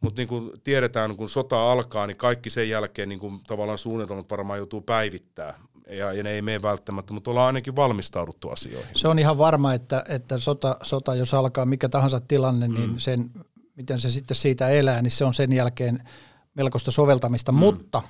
mutta 0.00 0.20
niin 0.20 0.28
kuin 0.28 0.50
tiedetään, 0.64 1.16
kun 1.16 1.28
sota 1.28 1.72
alkaa, 1.72 2.06
niin 2.06 2.16
kaikki 2.16 2.50
sen 2.50 2.68
jälkeen 2.68 3.08
niin 3.08 3.18
kuin 3.18 3.40
tavallaan 3.46 3.78
suunnitelmat 3.78 4.30
varmaan 4.30 4.58
joutuu 4.58 4.80
päivittää. 4.80 5.58
Ja, 5.90 6.12
ja 6.12 6.22
ne 6.22 6.30
ei 6.30 6.42
mene 6.42 6.62
välttämättä, 6.62 7.12
mutta 7.12 7.30
ollaan 7.30 7.46
ainakin 7.46 7.76
valmistauduttu 7.76 8.50
asioihin. 8.50 8.90
Se 8.94 9.08
on 9.08 9.18
ihan 9.18 9.38
varma, 9.38 9.74
että, 9.74 10.04
että 10.08 10.38
sota, 10.38 10.76
sota, 10.82 11.14
jos 11.14 11.34
alkaa 11.34 11.64
mikä 11.64 11.88
tahansa 11.88 12.20
tilanne, 12.20 12.68
niin 12.68 12.90
mm. 12.90 12.98
sen, 12.98 13.30
miten 13.76 14.00
se 14.00 14.10
sitten 14.10 14.34
siitä 14.34 14.68
elää, 14.68 15.02
niin 15.02 15.10
se 15.10 15.24
on 15.24 15.34
sen 15.34 15.52
jälkeen 15.52 16.08
melkoista 16.54 16.90
soveltamista. 16.90 17.52
Mm. 17.52 17.58
Mutta 17.58 18.02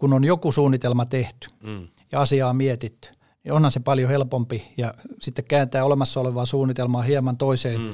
kun 0.00 0.12
on 0.12 0.24
joku 0.24 0.52
suunnitelma 0.52 1.06
tehty 1.06 1.48
mm. 1.62 1.88
ja 2.12 2.20
asiaa 2.20 2.52
mietitty, 2.52 3.08
niin 3.44 3.52
onhan 3.52 3.72
se 3.72 3.80
paljon 3.80 4.10
helpompi 4.10 4.72
ja 4.76 4.94
sitten 5.20 5.44
kääntää 5.44 5.84
olemassa 5.84 6.20
olevaa 6.20 6.46
suunnitelmaa 6.46 7.02
hieman 7.02 7.36
toiseen 7.36 7.80
mm 7.80 7.92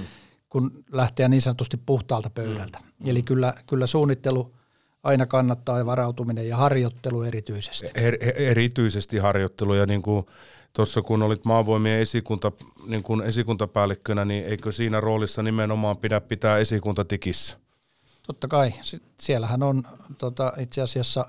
kun 0.57 0.85
lähteä 0.93 1.29
niin 1.29 1.43
sanotusti 1.43 1.77
puhtaalta 1.77 2.31
pöydältä. 2.31 2.79
Mm. 2.79 3.09
Eli 3.09 3.23
kyllä, 3.23 3.55
kyllä 3.67 3.87
suunnittelu 3.87 4.55
aina 5.03 5.27
kannattaa 5.27 5.79
ja 5.79 5.87
varautuminen 5.87 6.49
ja 6.49 6.57
harjoittelu 6.57 7.23
erityisesti. 7.23 7.91
Er, 7.95 8.17
erityisesti 8.37 9.19
harjoittelu 9.19 9.75
ja 9.75 9.87
niin 9.87 10.03
kuin 10.03 10.27
tuossa 10.73 11.03
kun 11.03 11.23
olit 11.23 11.45
maavoimien 11.45 12.01
esikunta, 12.01 12.53
niin 12.87 13.03
kuin 13.03 13.23
esikuntapäällikkönä, 13.23 14.25
niin 14.25 14.45
eikö 14.45 14.73
siinä 14.73 15.01
roolissa 15.01 15.43
nimenomaan 15.43 15.97
pidä 15.97 16.21
pitää 16.21 16.59
esikunta 16.59 17.05
tikissä? 17.05 17.59
Totta 18.23 18.49
kai. 18.49 18.73
Siellähän 19.21 19.63
on 19.63 19.83
tota, 20.19 20.53
itse 20.59 20.83
asiassa 20.83 21.27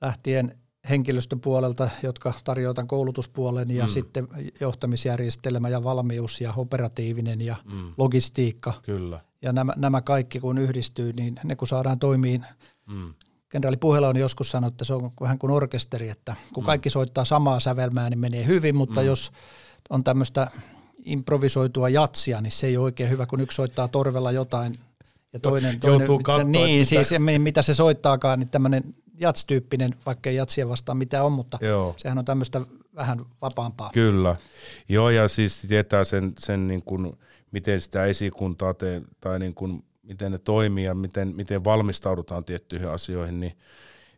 lähtien 0.00 0.58
henkilöstöpuolelta, 0.88 1.90
jotka 2.02 2.34
tarjoavat 2.44 2.88
koulutuspuolen 2.88 3.70
ja 3.70 3.84
mm. 3.84 3.90
sitten 3.90 4.28
johtamisjärjestelmä 4.60 5.68
ja 5.68 5.84
valmius 5.84 6.40
ja 6.40 6.52
operatiivinen 6.56 7.40
ja 7.40 7.56
mm. 7.72 7.92
logistiikka. 7.98 8.72
Kyllä. 8.82 9.20
Ja 9.42 9.52
nämä, 9.52 9.72
nämä 9.76 10.00
kaikki 10.00 10.40
kun 10.40 10.58
yhdistyy, 10.58 11.12
niin 11.12 11.40
ne 11.44 11.56
kun 11.56 11.68
saadaan 11.68 11.98
toimiin, 11.98 12.46
mm. 12.86 13.14
kenraali 13.48 13.76
Puhela 13.76 14.08
on 14.08 14.16
joskus 14.16 14.50
sanonut, 14.50 14.74
että 14.74 14.84
se 14.84 14.94
on 14.94 15.10
vähän 15.20 15.38
kuin 15.38 15.50
orkesteri, 15.50 16.08
että 16.08 16.36
kun 16.54 16.64
mm. 16.64 16.66
kaikki 16.66 16.90
soittaa 16.90 17.24
samaa 17.24 17.60
sävelmää, 17.60 18.10
niin 18.10 18.18
menee 18.18 18.46
hyvin, 18.46 18.76
mutta 18.76 19.00
mm. 19.00 19.06
jos 19.06 19.32
on 19.90 20.04
tämmöistä 20.04 20.50
improvisoitua 21.04 21.88
jatsia, 21.88 22.40
niin 22.40 22.50
se 22.50 22.66
ei 22.66 22.76
ole 22.76 22.84
oikein 22.84 23.10
hyvä, 23.10 23.26
kun 23.26 23.40
yksi 23.40 23.56
soittaa 23.56 23.88
torvella 23.88 24.32
jotain 24.32 24.78
ja 25.32 25.40
toinen, 25.40 25.80
toinen 25.80 25.98
Joutuu 25.98 26.18
katsoa, 26.18 26.44
niin, 26.44 26.78
mitä... 26.78 27.04
siis 27.04 27.20
mitä 27.38 27.62
se 27.62 27.74
soittaakaan, 27.74 28.38
niin 28.38 28.48
tämmöinen 28.48 28.94
jats-tyyppinen, 29.20 29.94
vaikka 30.06 30.30
ei 30.30 30.36
jatsia 30.36 30.68
vastaan 30.68 30.98
mitä 30.98 31.24
on, 31.24 31.32
mutta 31.32 31.58
Joo. 31.60 31.94
sehän 31.96 32.18
on 32.18 32.24
tämmöistä 32.24 32.60
vähän 32.94 33.26
vapaampaa. 33.42 33.90
Kyllä. 33.94 34.36
Joo, 34.88 35.10
ja 35.10 35.28
siis 35.28 35.62
tietää 35.68 36.04
sen, 36.04 36.32
sen 36.38 36.68
niin 36.68 36.82
kuin, 36.82 37.18
miten 37.50 37.80
sitä 37.80 38.04
esikuntaa 38.04 38.74
te, 38.74 39.02
tai 39.20 39.38
niin 39.38 39.54
kuin, 39.54 39.84
miten 40.02 40.32
ne 40.32 40.38
toimii 40.38 40.84
ja 40.84 40.94
miten, 40.94 41.28
miten 41.28 41.64
valmistaudutaan 41.64 42.44
tiettyihin 42.44 42.88
asioihin, 42.88 43.40
niin 43.40 43.58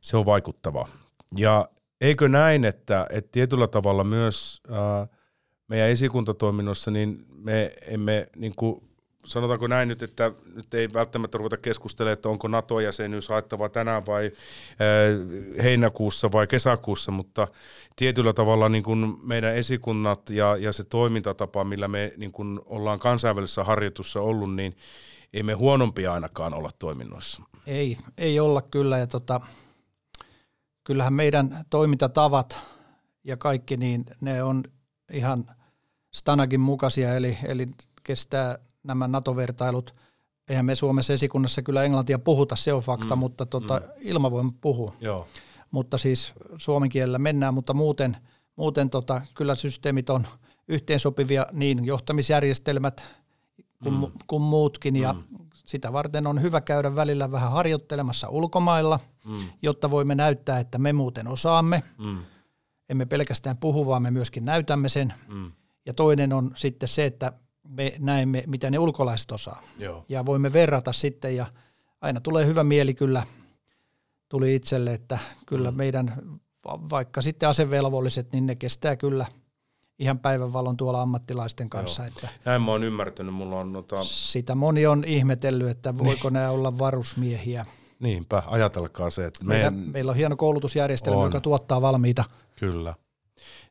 se 0.01 0.17
on 0.17 0.27
vaikuttavaa. 0.27 0.89
Ja 1.37 1.69
eikö 2.01 2.29
näin, 2.29 2.65
että, 2.65 3.07
että 3.11 3.29
tietyllä 3.33 3.67
tavalla 3.67 4.05
myös 4.05 4.61
ää, 4.71 5.07
meidän 5.69 5.89
esikuntatoiminnossa, 5.89 6.91
niin 6.91 7.27
me 7.29 7.73
emme 7.87 8.27
niin 8.37 8.55
kuin 8.57 8.90
sanotaanko 9.27 9.67
näin 9.67 9.89
nyt, 9.89 10.03
että 10.03 10.33
nyt 10.55 10.75
ei 10.75 10.89
välttämättä 10.93 11.39
ruveta 11.39 11.57
keskustelemaan, 11.57 12.13
että 12.13 12.29
onko 12.29 12.49
NATO-jäsenyys 12.49 13.29
haettava 13.29 13.69
tänään 13.69 14.07
vai 14.07 14.33
heinäkuussa 15.63 16.33
vai 16.33 16.47
kesäkuussa, 16.47 17.13
mutta 17.13 17.49
tietyllä 17.97 18.33
tavalla 18.33 18.69
niin 18.69 18.83
kuin 18.83 19.17
meidän 19.23 19.57
esikunnat 19.57 20.31
ja, 20.31 20.57
ja 20.57 20.73
se 20.73 20.85
toimintatapa, 20.85 21.65
millä 21.65 21.89
me 21.89 22.13
niin 22.17 22.33
kuin 22.33 22.61
ollaan 22.67 22.99
kansainvälisessä 22.99 23.65
harjoitussa 23.65 24.21
ollut, 24.21 24.55
niin 24.55 24.77
ei 25.33 25.43
me 25.43 25.53
huonompia 25.53 26.13
ainakaan 26.13 26.55
olla 26.55 26.71
toiminnoissa. 26.79 27.43
Ei, 27.67 27.99
ei 28.19 28.41
olla 28.41 28.63
kyllä 28.63 28.99
ja 28.99 29.07
tota, 29.07 29.41
kyllähän 30.85 31.13
meidän 31.13 31.65
toimintatavat 31.71 32.59
ja 33.25 33.37
kaikki, 33.37 33.77
niin 33.77 34.05
ne 34.21 34.43
on 34.43 34.65
ihan 35.13 35.47
Stanagin 36.15 36.61
mukaisia, 36.61 37.15
eli, 37.15 37.39
eli 37.45 37.69
kestää 38.03 38.59
nämä 38.83 39.09
NATO-vertailut. 39.09 39.95
Eihän 40.49 40.65
me 40.65 40.75
Suomessa 40.75 41.13
esikunnassa 41.13 41.63
kyllä 41.63 41.85
englantia 41.85 42.19
puhuta, 42.19 42.57
se 42.57 42.73
on 42.73 42.83
fakta, 42.83 43.17
mm, 43.17 43.21
mutta 43.21 43.47
tota, 43.47 43.81
mm. 43.81 43.87
ilmavoima 44.01 44.53
puhuu. 44.61 44.95
Joo. 45.01 45.27
Mutta 45.71 45.99
siis 45.99 46.33
suomen 46.59 46.89
kielellä 46.89 47.19
mennään, 47.19 47.55
mutta 47.55 47.75
muuten, 47.75 48.17
muuten 48.57 48.91
tota, 48.91 49.23
kyllä 49.35 49.55
systeemit 49.55 50.11
on 50.11 50.27
yhteensopivia, 50.69 51.47
niin 51.53 51.85
johtamisjärjestelmät 51.85 53.05
kuin, 53.83 53.95
mm. 53.95 54.13
kuin 54.27 54.43
muutkin, 54.43 54.97
ja 54.97 55.13
mm. 55.13 55.39
sitä 55.65 55.93
varten 55.93 56.27
on 56.27 56.43
hyvä 56.43 56.61
käydä 56.61 56.97
välillä 56.97 57.33
vähän 57.33 57.53
harjoittelemassa 57.53 58.29
ulkomailla, 58.29 59.01
mm. 59.25 59.37
jotta 59.63 59.91
voimme 59.91 60.15
näyttää, 60.15 60.61
että 60.61 60.79
me 60.79 60.93
muuten 60.93 61.29
osaamme. 61.29 61.83
Mm. 61.99 62.19
Emme 62.89 63.07
pelkästään 63.07 63.57
puhu, 63.57 63.87
vaan 63.87 64.03
me 64.03 64.11
myöskin 64.11 64.45
näytämme 64.45 64.89
sen. 64.89 65.15
Mm. 65.29 65.53
Ja 65.87 65.95
toinen 65.95 66.33
on 66.33 66.53
sitten 66.55 66.89
se, 66.89 67.07
että 67.07 67.33
me 67.71 67.93
näemme, 67.99 68.45
mitä 68.47 68.71
ne 68.71 68.79
ulkolaiset 68.79 69.33
osaa. 69.33 69.63
Joo. 69.79 70.05
Ja 70.09 70.27
voimme 70.27 70.53
verrata 70.53 70.93
sitten 70.93 71.37
ja 71.37 71.47
aina 72.01 72.21
tulee 72.21 72.47
hyvä 72.47 72.65
mieli 72.65 72.95
kyllä, 72.95 73.23
tuli 74.29 74.55
itselle, 74.55 74.95
että 74.95 75.19
kyllä 75.47 75.71
mm. 75.71 75.77
meidän, 75.77 76.23
vaikka 76.67 77.21
sitten 77.21 77.49
asevelvolliset, 77.49 78.33
niin 78.33 78.47
ne 78.47 78.55
kestää 78.55 78.97
kyllä 78.97 79.27
ihan 79.99 80.19
päivänvalon 80.19 80.77
tuolla 80.77 81.03
ammattilaisten 81.03 81.71
kanssa. 81.71 82.07
Että 82.07 82.29
Näin 82.45 82.63
mä 82.63 82.71
oon 82.71 82.85
ymmärtänyt, 82.85 83.35
mulla 83.35 83.61
on 83.61 83.73
nota... 83.73 84.05
Sitä 84.05 84.55
moni 84.55 84.87
on 84.87 85.05
ihmetellyt, 85.05 85.69
että 85.69 85.99
voiko 85.99 86.29
niin. 86.29 86.33
nämä 86.33 86.51
olla 86.51 86.79
varusmiehiä. 86.79 87.67
Niinpä, 88.01 88.43
ajatelkaa 88.47 89.11
se. 89.11 89.27
Että 89.27 89.45
meidän... 89.45 89.75
meillä, 89.75 89.93
meillä 89.93 90.11
on 90.11 90.17
hieno 90.17 90.37
koulutusjärjestelmä, 90.37 91.19
on. 91.19 91.25
joka 91.25 91.41
tuottaa 91.41 91.83
valmiita. 91.83 92.25
Kyllä. 92.61 92.95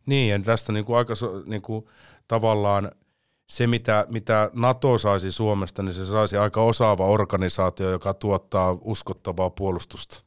Niin, 0.05 0.29
ja 0.29 0.39
tästä 0.39 0.71
niin 0.71 0.85
kuin 0.85 0.97
aika 0.97 1.13
niin 1.45 1.61
kuin, 1.61 1.85
tavallaan 2.27 2.91
se, 3.49 3.67
mitä, 3.67 4.05
mitä 4.09 4.51
NATO 4.53 4.97
saisi 4.97 5.31
Suomesta, 5.31 5.83
niin 5.83 5.93
se 5.93 6.05
saisi 6.05 6.37
aika 6.37 6.61
osaava 6.61 7.05
organisaatio, 7.05 7.89
joka 7.89 8.13
tuottaa 8.13 8.77
uskottavaa 8.81 9.49
puolustusta. 9.49 10.23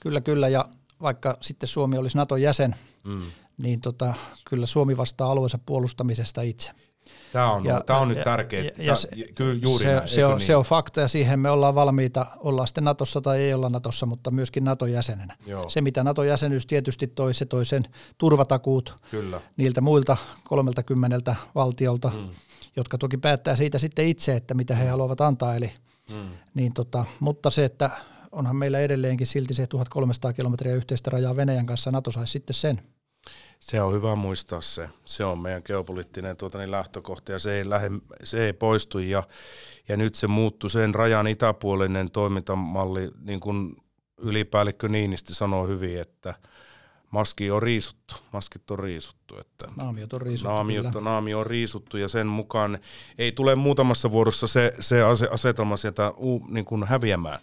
Kyllä, 0.00 0.20
kyllä, 0.20 0.48
ja 0.48 0.64
vaikka 1.02 1.36
sitten 1.40 1.68
Suomi 1.68 1.98
olisi 1.98 2.16
NATO 2.16 2.36
jäsen, 2.36 2.74
mm. 3.04 3.22
niin 3.58 3.80
tota, 3.80 4.14
kyllä 4.48 4.66
Suomi 4.66 4.96
vastaa 4.96 5.30
alueensa 5.30 5.58
puolustamisesta 5.66 6.42
itse. 6.42 6.70
Tämä 7.32 7.52
on, 7.52 7.64
ja, 7.64 7.82
tämä 7.86 7.98
on 7.98 8.08
nyt 8.08 8.24
tärkeää. 8.24 8.64
Ja, 8.64 8.70
ja 8.78 8.94
se, 8.94 9.08
kyllä 9.34 9.60
juuri 9.62 9.84
se, 9.84 9.94
näin, 9.94 10.08
se, 10.08 10.24
on, 10.24 10.36
niin? 10.36 10.46
se 10.46 10.56
on 10.56 10.64
fakta 10.64 11.00
ja 11.00 11.08
siihen 11.08 11.40
me 11.40 11.50
ollaan 11.50 11.74
valmiita, 11.74 12.26
ollaan 12.36 12.68
sitten 12.68 12.84
Natossa 12.84 13.20
tai 13.20 13.40
ei 13.40 13.54
olla 13.54 13.68
Natossa, 13.68 14.06
mutta 14.06 14.30
myöskin 14.30 14.64
Naton 14.64 14.92
jäsenenä. 14.92 15.36
Joo. 15.46 15.68
Se 15.68 15.80
mitä 15.80 16.04
Naton 16.04 16.26
jäsenyys 16.26 16.66
tietysti 16.66 17.06
toi, 17.06 17.34
se 17.34 17.44
toi 17.44 17.64
sen 17.64 17.84
turvatakuut 18.18 18.96
kyllä. 19.10 19.40
niiltä 19.56 19.80
muilta 19.80 20.16
30 20.44 21.36
valtiolta, 21.54 22.08
mm. 22.08 22.28
Jotka 22.76 22.98
toki 22.98 23.16
päättää 23.16 23.56
siitä 23.56 23.78
sitten 23.78 24.08
itse, 24.08 24.36
että 24.36 24.54
mitä 24.54 24.74
he 24.74 24.88
haluavat 24.88 25.20
antaa. 25.20 25.56
Eli, 25.56 25.72
mm. 26.10 26.28
niin 26.54 26.72
tota, 26.72 27.04
mutta 27.20 27.50
se, 27.50 27.64
että 27.64 27.90
onhan 28.32 28.56
meillä 28.56 28.80
edelleenkin 28.80 29.26
silti 29.26 29.54
se 29.54 29.66
1300 29.66 30.32
kilometriä 30.32 30.74
yhteistä 30.74 31.10
rajaa 31.10 31.36
Venäjän 31.36 31.66
kanssa, 31.66 31.90
Nato 31.90 32.10
saisi 32.10 32.32
sitten 32.32 32.54
sen. 32.54 32.82
Se 33.60 33.82
on 33.82 33.92
hyvä 33.92 34.14
muistaa 34.16 34.60
se. 34.60 34.88
Se 35.04 35.24
on 35.24 35.38
meidän 35.38 35.62
geopoliittinen 35.64 36.36
tuota, 36.36 36.58
niin 36.58 36.70
lähtökohta 36.70 37.32
ja 37.32 37.38
se 37.38 37.52
ei, 37.52 37.70
lähde, 37.70 37.90
se 38.22 38.46
ei 38.46 38.52
poistu. 38.52 38.98
Ja, 38.98 39.22
ja 39.88 39.96
nyt 39.96 40.14
se 40.14 40.26
muuttui 40.26 40.70
sen 40.70 40.94
rajan 40.94 41.26
itäpuolinen 41.26 42.10
toimintamalli, 42.10 43.10
niin 43.20 43.40
kuin 43.40 43.76
ylipäällikkö 44.18 44.88
Niinistö 44.88 45.34
sanoo 45.34 45.66
hyvin, 45.66 46.00
että 46.00 46.34
maski 47.14 47.50
on 47.50 47.62
riisuttu, 47.62 48.14
maskit 48.32 48.70
on 48.70 48.78
riisuttu. 48.78 49.38
Että 49.40 49.68
naamiot 49.76 50.12
on 50.12 50.22
riisuttu. 50.22 50.54
Naamiot, 50.54 50.86
naamio 51.00 51.38
on 51.38 51.46
riisuttu 51.46 51.96
ja 51.96 52.08
sen 52.08 52.26
mukaan 52.26 52.78
ei 53.18 53.32
tule 53.32 53.54
muutamassa 53.54 54.10
vuorossa 54.10 54.46
se, 54.46 54.74
se 54.80 55.02
asetelma 55.30 55.76
sieltä 55.76 56.12
niin 56.48 56.64
kuin 56.64 56.84
häviämään. 56.84 57.40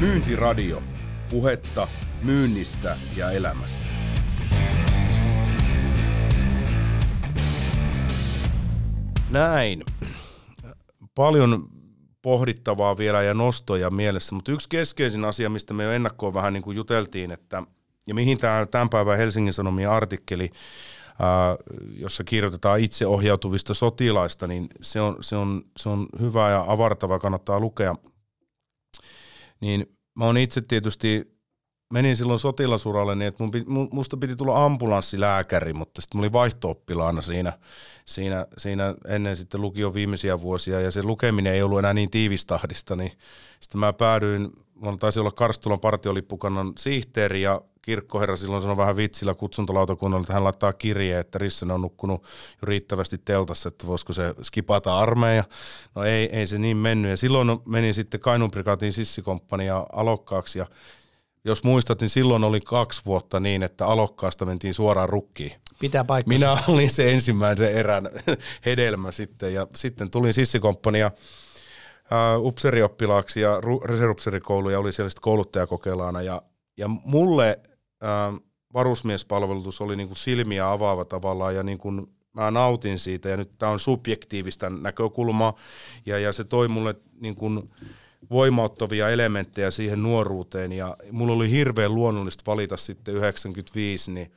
Myyntiradio 0.00 0.82
puhetta 1.30 1.88
myynnistä 2.22 2.96
ja 3.16 3.30
elämästä. 3.30 3.84
Näin. 9.30 9.84
Paljon 11.14 11.77
pohdittavaa 12.22 12.98
vielä 12.98 13.22
ja 13.22 13.34
nostoja 13.34 13.90
mielessä, 13.90 14.34
mutta 14.34 14.52
yksi 14.52 14.68
keskeisin 14.68 15.24
asia, 15.24 15.50
mistä 15.50 15.74
me 15.74 15.84
jo 15.84 15.92
ennakkoon 15.92 16.34
vähän 16.34 16.52
niin 16.52 16.62
kuin 16.62 16.76
juteltiin, 16.76 17.30
että, 17.30 17.62
ja 18.06 18.14
mihin 18.14 18.38
tämä 18.38 18.66
tämän 18.70 18.90
päivän 18.90 19.18
Helsingin 19.18 19.52
Sanomien 19.52 19.90
artikkeli, 19.90 20.50
ää, 21.20 21.56
jossa 21.96 22.24
kirjoitetaan 22.24 22.80
itseohjautuvista 22.80 23.74
sotilaista, 23.74 24.46
niin 24.46 24.68
se 24.80 25.00
on, 25.00 25.16
se 25.20 25.36
on, 25.36 25.62
se 25.76 25.88
on 25.88 26.06
hyvä 26.20 26.50
ja 26.50 26.64
avartava, 26.68 27.18
kannattaa 27.18 27.60
lukea. 27.60 27.94
Niin 29.60 29.86
mä 30.14 30.24
oon 30.24 30.36
itse 30.36 30.60
tietysti, 30.60 31.37
menin 31.92 32.16
silloin 32.16 32.40
sotilasuralle 32.40 33.14
niin, 33.14 33.28
että 33.28 33.44
mun, 33.66 33.88
musta 33.92 34.16
piti 34.16 34.36
tulla 34.36 34.64
ambulanssilääkäri, 34.64 35.72
mutta 35.72 36.00
sitten 36.00 36.18
mä 36.18 36.20
olin 36.20 36.32
vaihto 36.32 36.82
siinä, 37.20 37.52
siinä, 38.04 38.46
siinä 38.58 38.94
ennen 39.08 39.36
sitten 39.36 39.60
lukion 39.60 39.94
viimeisiä 39.94 40.40
vuosia 40.40 40.80
ja 40.80 40.90
se 40.90 41.02
lukeminen 41.02 41.52
ei 41.52 41.62
ollut 41.62 41.78
enää 41.78 41.94
niin 41.94 42.10
tiivistahdista, 42.10 42.96
niin 42.96 43.12
sitten 43.60 43.78
mä 43.78 43.92
päädyin, 43.92 44.52
mä 44.82 44.96
taisi 45.00 45.20
olla 45.20 45.32
Karstulan 45.32 45.80
partiolippukannan 45.80 46.72
sihteeri 46.78 47.42
ja 47.42 47.60
kirkkoherra 47.82 48.36
silloin 48.36 48.62
sanoi 48.62 48.76
vähän 48.76 48.96
vitsillä 48.96 49.34
kutsuntalautakunnalle, 49.34 50.22
että 50.22 50.32
hän 50.32 50.44
laittaa 50.44 50.72
kirjeen, 50.72 51.20
että 51.20 51.38
Rissen 51.38 51.70
on 51.70 51.80
nukkunut 51.80 52.22
jo 52.62 52.66
riittävästi 52.66 53.18
teltassa, 53.18 53.68
että 53.68 53.86
voisiko 53.86 54.12
se 54.12 54.34
skipata 54.42 54.98
armeija. 54.98 55.44
No 55.94 56.04
ei, 56.04 56.36
ei 56.36 56.46
se 56.46 56.58
niin 56.58 56.76
mennyt. 56.76 57.10
Ja 57.10 57.16
silloin 57.16 57.58
menin 57.66 57.94
sitten 57.94 58.20
Kainuun 58.20 58.50
prikaatin 58.50 58.92
sissikomppania 58.92 59.86
alokkaaksi 59.92 60.58
ja 60.58 60.66
jos 61.48 61.64
muistat, 61.64 62.00
niin 62.00 62.10
silloin 62.10 62.44
oli 62.44 62.60
kaksi 62.60 63.02
vuotta 63.06 63.40
niin, 63.40 63.62
että 63.62 63.86
alokkaasta 63.86 64.44
mentiin 64.44 64.74
suoraan 64.74 65.08
rukkiin. 65.08 65.52
Pitää 65.80 66.04
paikkansa. 66.04 66.46
Minä 66.46 66.62
olin 66.74 66.90
se 66.90 67.12
ensimmäisen 67.12 67.72
erän 67.72 68.10
hedelmä 68.66 69.12
sitten 69.12 69.54
ja 69.54 69.66
sitten 69.74 70.10
tulin 70.10 70.34
sissikomppania 70.34 71.10
uh, 71.10 72.46
upserioppilaaksi 72.46 73.40
ja 73.40 73.60
reservupserikoulu 73.84 74.70
ja 74.70 74.78
oli 74.78 74.92
siellä 74.92 75.08
sitten 75.08 75.22
kouluttajakokeilana 75.22 76.22
ja, 76.22 76.42
ja 76.76 76.88
mulle 76.88 77.60
ää, 78.00 78.32
varusmiespalvelutus 78.74 79.80
oli 79.80 79.96
niin 79.96 80.08
kuin 80.08 80.18
silmiä 80.18 80.70
avaava 80.70 81.04
tavallaan 81.04 81.54
ja 81.54 81.62
niin 81.62 81.78
kuin 81.78 82.06
mä 82.32 82.50
nautin 82.50 82.98
siitä 82.98 83.28
ja 83.28 83.36
nyt 83.36 83.58
tämä 83.58 83.72
on 83.72 83.80
subjektiivista 83.80 84.70
näkökulmaa 84.70 85.56
ja, 86.06 86.18
ja 86.18 86.32
se 86.32 86.44
toi 86.44 86.68
mulle 86.68 86.94
niin 87.20 87.36
kuin 87.36 87.70
voimauttavia 88.30 89.08
elementtejä 89.08 89.70
siihen 89.70 90.02
nuoruuteen 90.02 90.72
ja 90.72 90.96
mulla 91.12 91.32
oli 91.32 91.50
hirveän 91.50 91.94
luonnollista 91.94 92.42
valita 92.46 92.76
sitten 92.76 93.14
95 93.14 94.10
niin 94.10 94.32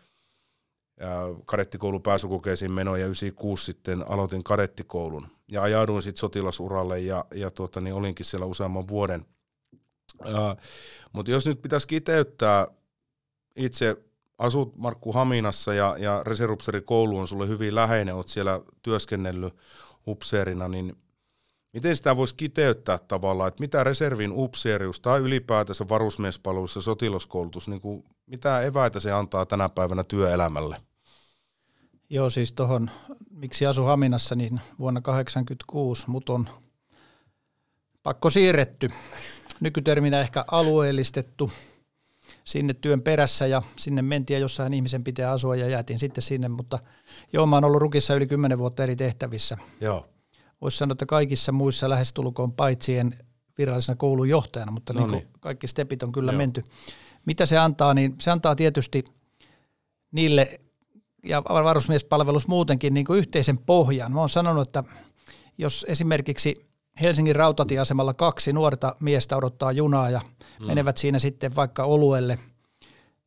kadettikoulun 1.45 2.01
pääsykokeisiin 2.01 2.71
meno 2.71 2.95
ja 2.95 3.05
96 3.05 3.65
sitten 3.65 4.07
aloitin 4.07 4.43
kadettikoulun 4.43 5.27
ja 5.51 5.61
ajauduin 5.61 6.01
sitten 6.01 6.19
sotilasuralle 6.19 6.99
ja, 6.99 7.25
ja 7.35 7.51
tuota, 7.51 7.81
niin 7.81 7.95
olinkin 7.95 8.25
siellä 8.25 8.45
useamman 8.45 8.87
vuoden. 8.87 9.25
Mutta 11.13 11.31
jos 11.31 11.45
nyt 11.45 11.61
pitäisi 11.61 11.87
kiteyttää 11.87 12.67
itse 13.55 13.97
asut 14.37 14.75
Markku 14.77 15.13
Haminassa 15.13 15.73
ja, 15.73 15.95
ja 15.99 16.23
reservupseerikoulu 16.23 17.19
on 17.19 17.27
sulle 17.27 17.47
hyvin 17.47 17.75
läheinen, 17.75 18.15
olet 18.15 18.27
siellä 18.27 18.61
työskennellyt 18.81 19.53
upseerina, 20.07 20.67
niin 20.67 20.95
miten 21.74 21.97
sitä 21.97 22.17
voisi 22.17 22.36
kiteyttää 22.36 22.99
tavallaan, 23.07 23.47
että 23.47 23.61
mitä 23.61 23.84
reservin 23.84 24.32
upseerius 24.34 24.99
tai 24.99 25.19
ylipäätänsä 25.19 25.89
varusmiespalvelus 25.89 26.74
sotilaskoulutus, 26.80 27.67
niin 27.67 27.82
kuin, 27.82 28.03
mitä 28.26 28.61
eväitä 28.61 28.99
se 28.99 29.11
antaa 29.11 29.45
tänä 29.45 29.69
päivänä 29.69 30.03
työelämälle? 30.03 30.82
Joo, 32.09 32.30
siis 32.30 32.51
tuohon, 32.51 32.89
miksi 33.32 33.65
asu 33.65 33.84
Haminassa, 33.84 34.36
niin 34.36 34.61
vuonna 34.80 35.01
1986 35.01 36.09
mut 36.09 36.30
on 36.30 36.49
pakko 38.03 38.30
siirretty. 38.30 38.89
Nykyterminä 39.59 40.22
ehkä 40.22 40.45
alueellistettu 40.51 41.51
sinne 42.43 42.74
työn 42.74 43.01
perässä 43.01 43.47
ja 43.47 43.61
sinne 43.78 44.01
mentiin 44.01 44.36
ja 44.36 44.41
jossain 44.41 44.74
ihmisen 44.74 45.03
pitää 45.03 45.32
asua 45.32 45.55
ja 45.55 45.67
jäätiin 45.67 45.99
sitten 45.99 46.22
sinne, 46.22 46.49
mutta 46.49 46.80
joo, 47.34 47.45
mä 47.45 47.55
oon 47.55 47.65
ollut 47.65 47.82
Rukissa 47.82 48.15
yli 48.15 48.28
kymmenen 48.28 48.57
vuotta 48.57 48.84
eri 48.84 48.95
tehtävissä. 48.95 49.57
Joo. 49.82 50.09
Voisi 50.62 50.78
sanoa, 50.78 50.91
että 50.91 51.05
kaikissa 51.05 51.51
muissa 51.51 51.89
lähestulkoon 51.89 52.51
paitsien 52.53 53.18
virallisena 53.57 53.95
koulun 53.95 54.30
johtajana, 54.30 54.72
mutta 54.72 54.93
no 54.93 55.07
niin. 55.07 55.28
kaikki 55.39 55.68
stepit 55.68 56.03
on 56.03 56.12
kyllä 56.12 56.32
joo. 56.32 56.38
menty. 56.38 56.64
Mitä 57.26 57.45
se 57.45 57.57
antaa, 57.57 57.93
niin 57.93 58.16
se 58.20 58.32
antaa 58.32 58.55
tietysti 58.55 59.05
niille 60.12 60.59
ja 61.26 61.43
varusmiespalvelus 61.43 62.47
muutenkin 62.47 62.93
niin 62.93 63.05
kuin 63.05 63.20
yhteisen 63.20 63.57
pohjan. 63.57 64.12
Mä 64.12 64.20
oon 64.20 64.30
sanonut, 64.30 64.68
että 64.68 64.84
jos 65.57 65.86
esimerkiksi 65.89 66.72
Helsingin 67.01 67.36
rautatieasemalla 67.36 68.14
kaksi 68.14 68.53
nuorta 68.53 68.95
miestä 68.99 69.38
odottaa 69.38 69.72
junaa 69.72 70.09
ja 70.09 70.22
mm. 70.59 70.66
menevät 70.68 70.97
siinä 70.97 71.20
sitten 71.20 71.55
vaikka 71.55 71.84
oluelle 71.84 72.39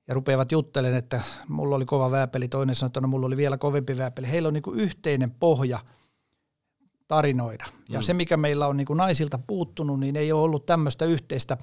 ja 0.09 0.15
rupeavat 0.15 0.53
juttelemaan, 0.53 0.99
että 0.99 1.23
mulla 1.49 1.77
oli 1.77 1.85
kova 1.85 2.11
vääpeli, 2.11 2.49
toinen 2.49 2.75
sanoi, 2.75 2.89
että 2.89 3.01
no 3.01 3.09
mulla 3.09 3.27
oli 3.27 3.37
vielä 3.37 3.59
kovempi 3.59 3.97
vääpeli. 3.97 4.31
Heillä 4.31 4.47
on 4.47 4.55
niin 4.55 4.63
kuin 4.63 4.81
yhteinen 4.81 5.31
pohja 5.31 5.79
tarinoida. 7.09 7.65
Ja 7.89 7.99
mm. 7.99 8.03
se, 8.03 8.15
mikä 8.15 8.37
meillä 8.37 8.67
on 8.67 8.77
niin 8.77 8.87
kuin 8.87 8.97
naisilta 8.97 9.39
puuttunut, 9.47 10.01
niin 10.01 10.17
ei 10.17 10.33
ole 10.33 10.43
ollut 10.43 10.67
tämmöistä 10.67 11.05
yhteistä, 11.05 11.57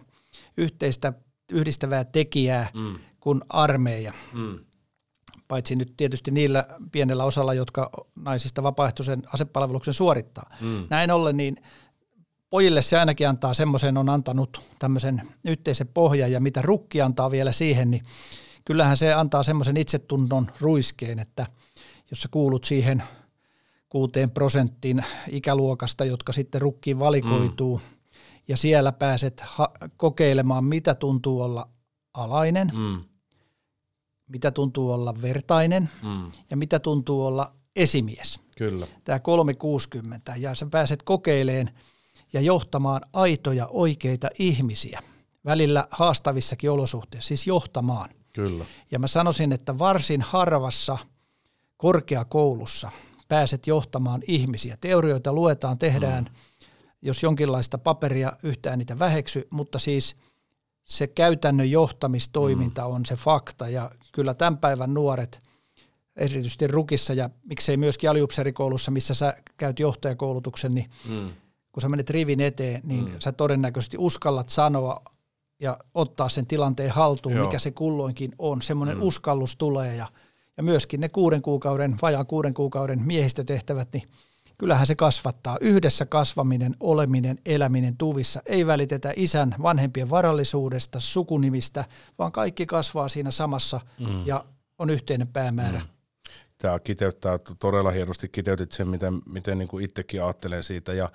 yhteistä 0.57 1.13
yhdistävää 1.51 2.03
tekijää 2.03 2.69
mm. 2.73 2.95
kuin 3.19 3.41
armeija. 3.49 4.13
Mm 4.33 4.59
paitsi 5.51 5.75
nyt 5.75 5.93
tietysti 5.97 6.31
niillä 6.31 6.65
pienellä 6.91 7.23
osalla, 7.23 7.53
jotka 7.53 7.89
naisista 8.15 8.63
vapaaehtoisen 8.63 9.23
asepalveluksen 9.33 9.93
suorittaa. 9.93 10.49
Mm. 10.61 10.87
Näin 10.89 11.11
ollen 11.11 11.37
niin 11.37 11.55
pojille 12.49 12.81
se 12.81 12.99
ainakin 12.99 13.29
antaa 13.29 13.53
semmoisen, 13.53 13.97
on 13.97 14.09
antanut 14.09 14.61
tämmöisen 14.79 15.21
yhteisen 15.45 15.87
pohjan 15.87 16.31
ja 16.31 16.39
mitä 16.39 16.61
rukki 16.61 17.01
antaa 17.01 17.31
vielä 17.31 17.51
siihen, 17.51 17.91
niin 17.91 18.03
kyllähän 18.65 18.97
se 18.97 19.13
antaa 19.13 19.43
semmoisen 19.43 19.77
itsetunnon 19.77 20.51
ruiskeen, 20.61 21.19
että 21.19 21.47
jos 22.09 22.21
sä 22.21 22.27
kuulut 22.31 22.63
siihen 22.63 23.03
kuuteen 23.91 24.31
prosenttiin 24.31 25.05
ikäluokasta, 25.29 26.05
jotka 26.05 26.33
sitten 26.33 26.61
rukkiin 26.61 26.99
valikoituu, 26.99 27.77
mm. 27.77 27.97
ja 28.47 28.57
siellä 28.57 28.91
pääset 28.91 29.41
ha- 29.45 29.71
kokeilemaan, 29.97 30.63
mitä 30.63 30.95
tuntuu 30.95 31.41
olla 31.41 31.69
alainen, 32.13 32.71
mm 32.73 33.03
mitä 34.31 34.51
tuntuu 34.51 34.91
olla 34.91 35.21
vertainen 35.21 35.89
mm. 36.03 36.31
ja 36.49 36.57
mitä 36.57 36.79
tuntuu 36.79 37.25
olla 37.25 37.53
esimies. 37.75 38.39
Kyllä. 38.57 38.87
Tämä 39.03 39.19
360 39.19 40.35
ja 40.37 40.55
sä 40.55 40.67
pääset 40.71 41.03
kokeileen 41.03 41.69
ja 42.33 42.41
johtamaan 42.41 43.01
aitoja 43.13 43.67
oikeita 43.67 44.29
ihmisiä 44.39 45.01
välillä 45.45 45.87
haastavissakin 45.91 46.71
olosuhteissa, 46.71 47.27
siis 47.27 47.47
johtamaan. 47.47 48.09
Kyllä. 48.33 48.65
Ja 48.91 48.99
mä 48.99 49.07
sanoisin, 49.07 49.51
että 49.51 49.79
varsin 49.79 50.21
harvassa 50.21 50.97
korkeakoulussa 51.77 52.91
pääset 53.31 53.67
johtamaan 53.67 54.21
ihmisiä. 54.27 54.77
Teorioita 54.81 55.33
luetaan, 55.33 55.77
tehdään, 55.77 56.23
mm. 56.23 56.35
jos 57.01 57.23
jonkinlaista 57.23 57.77
paperia 57.77 58.33
yhtään 58.43 58.79
niitä 58.79 58.99
väheksy, 58.99 59.47
mutta 59.49 59.79
siis– 59.79 60.15
se 60.91 61.07
käytännön 61.07 61.71
johtamistoiminta 61.71 62.81
mm. 62.81 62.87
on 62.87 63.05
se 63.05 63.15
fakta 63.15 63.69
ja 63.69 63.91
kyllä 64.11 64.33
tämän 64.33 64.57
päivän 64.57 64.93
nuoret, 64.93 65.41
erityisesti 66.15 66.67
Rukissa 66.67 67.13
ja 67.13 67.29
miksei 67.43 67.77
myöskin 67.77 68.09
aliupserikoulussa, 68.09 68.91
missä 68.91 69.13
sä 69.13 69.33
käyt 69.57 69.79
johtajakoulutuksen, 69.79 70.75
niin 70.75 70.89
mm. 71.09 71.29
kun 71.71 71.81
sä 71.81 71.89
menet 71.89 72.09
rivin 72.09 72.41
eteen, 72.41 72.81
niin 72.83 73.05
mm. 73.05 73.15
sä 73.19 73.31
todennäköisesti 73.31 73.97
uskallat 73.97 74.49
sanoa 74.49 75.01
ja 75.61 75.77
ottaa 75.93 76.29
sen 76.29 76.47
tilanteen 76.47 76.91
haltuun, 76.91 77.35
Joo. 77.35 77.45
mikä 77.45 77.59
se 77.59 77.71
kulloinkin 77.71 78.35
on. 78.39 78.61
Semmoinen 78.61 78.97
mm. 78.97 79.03
uskallus 79.03 79.55
tulee 79.55 79.95
ja, 79.95 80.07
ja 80.61 80.65
myöskin 80.65 80.99
ne 80.99 81.09
kuuden 81.09 81.41
kuukauden, 81.41 81.95
vajaan 82.01 82.25
kuuden 82.25 82.53
kuukauden 82.53 83.01
miehistötehtävät, 83.01 83.87
niin 83.93 84.03
kyllähän 84.57 84.87
se 84.87 84.95
kasvattaa. 84.95 85.57
Yhdessä 85.61 86.05
kasvaminen, 86.05 86.75
oleminen, 86.79 87.39
eläminen 87.45 87.97
tuvissa. 87.97 88.41
Ei 88.45 88.67
välitetä 88.67 89.13
isän 89.15 89.55
vanhempien 89.61 90.09
varallisuudesta, 90.09 90.99
sukunimistä, 90.99 91.85
vaan 92.19 92.31
kaikki 92.31 92.65
kasvaa 92.65 93.07
siinä 93.07 93.31
samassa 93.31 93.81
mm. 93.99 94.25
ja 94.25 94.45
on 94.79 94.89
yhteinen 94.89 95.27
päämäärä. 95.27 95.79
Mm 95.79 96.00
tämä 96.61 96.79
kiteyttää 96.79 97.39
todella 97.59 97.91
hienosti, 97.91 98.29
kiteytit 98.29 98.71
sen, 98.71 98.89
miten, 98.89 99.21
miten 99.33 99.57
niin 99.57 99.67
kuin 99.67 99.85
itsekin 99.85 100.23
ajattelen 100.23 100.63
siitä. 100.63 100.93
Ja, 100.93 101.09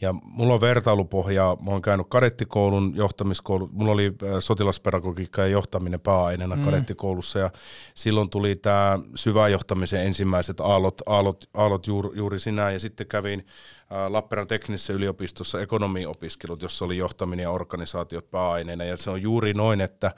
ja 0.00 0.14
mulla 0.22 0.54
on 0.54 0.60
vertailupohjaa, 0.60 1.56
mä 1.56 1.70
oon 1.70 1.82
käynyt 1.82 2.06
kadettikoulun, 2.08 2.92
johtamiskoulu, 2.96 3.70
mulla 3.72 3.92
oli 3.92 4.06
äh, 4.06 4.28
sotilaspedagogiikka 4.40 5.42
ja 5.42 5.48
johtaminen 5.48 6.00
pääaineena 6.00 6.56
mm. 6.56 6.64
kadettikoulussa, 6.64 7.38
ja 7.38 7.50
silloin 7.94 8.30
tuli 8.30 8.56
tämä 8.56 8.98
syväjohtamisen 9.14 10.06
ensimmäiset 10.06 10.60
aallot, 10.60 11.02
aallot, 11.06 11.44
aallot 11.54 11.86
juuri, 11.86 12.18
juuri 12.18 12.40
sinä, 12.40 12.70
ja 12.70 12.80
sitten 12.80 13.06
kävin 13.06 13.46
Lappeenrannan 14.08 14.48
teknisessä 14.48 14.92
yliopistossa 14.92 15.60
ekonomiopiskelut, 15.60 16.62
jossa 16.62 16.84
oli 16.84 16.96
johtaminen 16.96 17.42
ja 17.42 17.50
organisaatiot 17.50 18.30
pääaineena. 18.30 18.84
Ja 18.84 18.96
se 18.96 19.10
on 19.10 19.22
juuri 19.22 19.54
noin, 19.54 19.80
että 19.80 20.12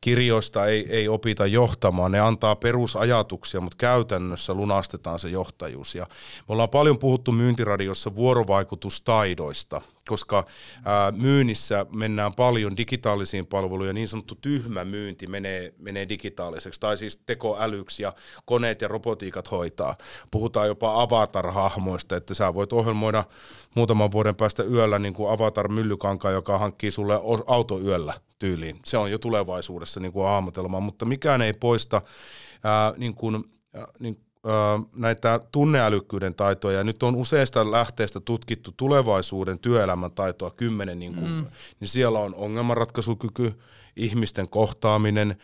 kirjoista 0.00 0.66
ei, 0.66 0.86
ei 0.88 1.08
opita 1.08 1.46
johtamaan. 1.46 2.12
Ne 2.12 2.20
antaa 2.20 2.56
perusajatuksia, 2.56 3.60
mutta 3.60 3.76
käytännössä 3.76 4.54
lunastetaan 4.54 5.18
se 5.18 5.28
johtajuus. 5.28 5.94
Ja 5.94 6.06
me 6.48 6.52
ollaan 6.52 6.70
paljon 6.70 6.98
puhuttu 6.98 7.32
myyntiradiossa 7.32 8.16
vuorovaikutustaidoista– 8.16 9.80
koska 10.08 10.46
ää, 10.84 11.12
myynnissä 11.12 11.86
mennään 11.94 12.34
paljon 12.34 12.76
digitaalisiin 12.76 13.46
palveluihin 13.46 13.94
niin 13.94 14.08
sanottu 14.08 14.34
tyhmä 14.34 14.84
myynti 14.84 15.26
menee, 15.26 15.74
menee 15.78 16.08
digitaaliseksi, 16.08 16.80
tai 16.80 16.98
siis 16.98 17.22
tekoälyksi 17.26 18.02
ja 18.02 18.12
koneet 18.44 18.80
ja 18.80 18.88
robotiikat 18.88 19.50
hoitaa. 19.50 19.96
Puhutaan 20.30 20.68
jopa 20.68 21.02
avatar-hahmoista, 21.02 22.16
että 22.16 22.34
sä 22.34 22.54
voit 22.54 22.72
ohjelmoida 22.72 23.24
muutaman 23.74 24.12
vuoden 24.12 24.36
päästä 24.36 24.62
yöllä 24.62 24.98
niin 24.98 25.14
kuin 25.14 25.30
avatar-myllykankaa, 25.30 26.30
joka 26.30 26.58
hankkii 26.58 26.90
sulle 26.90 27.14
auto 27.46 27.80
yöllä 27.80 28.14
tyyliin. 28.38 28.80
Se 28.84 28.98
on 28.98 29.10
jo 29.10 29.18
tulevaisuudessa 29.18 30.00
niin 30.00 30.12
kuin 30.12 30.26
hahmotelma, 30.26 30.80
mutta 30.80 31.04
mikään 31.04 31.42
ei 31.42 31.52
poista 31.52 32.02
ää, 32.64 32.92
niin 32.96 33.14
kuin, 33.14 33.44
niin 34.00 34.25
näitä 34.96 35.40
tunneälykkyyden 35.52 36.34
taitoja, 36.34 36.78
ja 36.78 36.84
nyt 36.84 37.02
on 37.02 37.14
useista 37.14 37.70
lähteistä 37.70 38.20
tutkittu 38.20 38.72
tulevaisuuden 38.76 39.58
työelämän 39.58 40.12
taitoa 40.12 40.50
kymmenen, 40.50 40.98
niin, 40.98 41.14
kuin, 41.14 41.30
mm. 41.30 41.46
niin 41.80 41.88
siellä 41.88 42.18
on 42.18 42.34
ongelmanratkaisukyky, 42.34 43.58
ihmisten 43.96 44.48
kohtaaminen, 44.48 45.36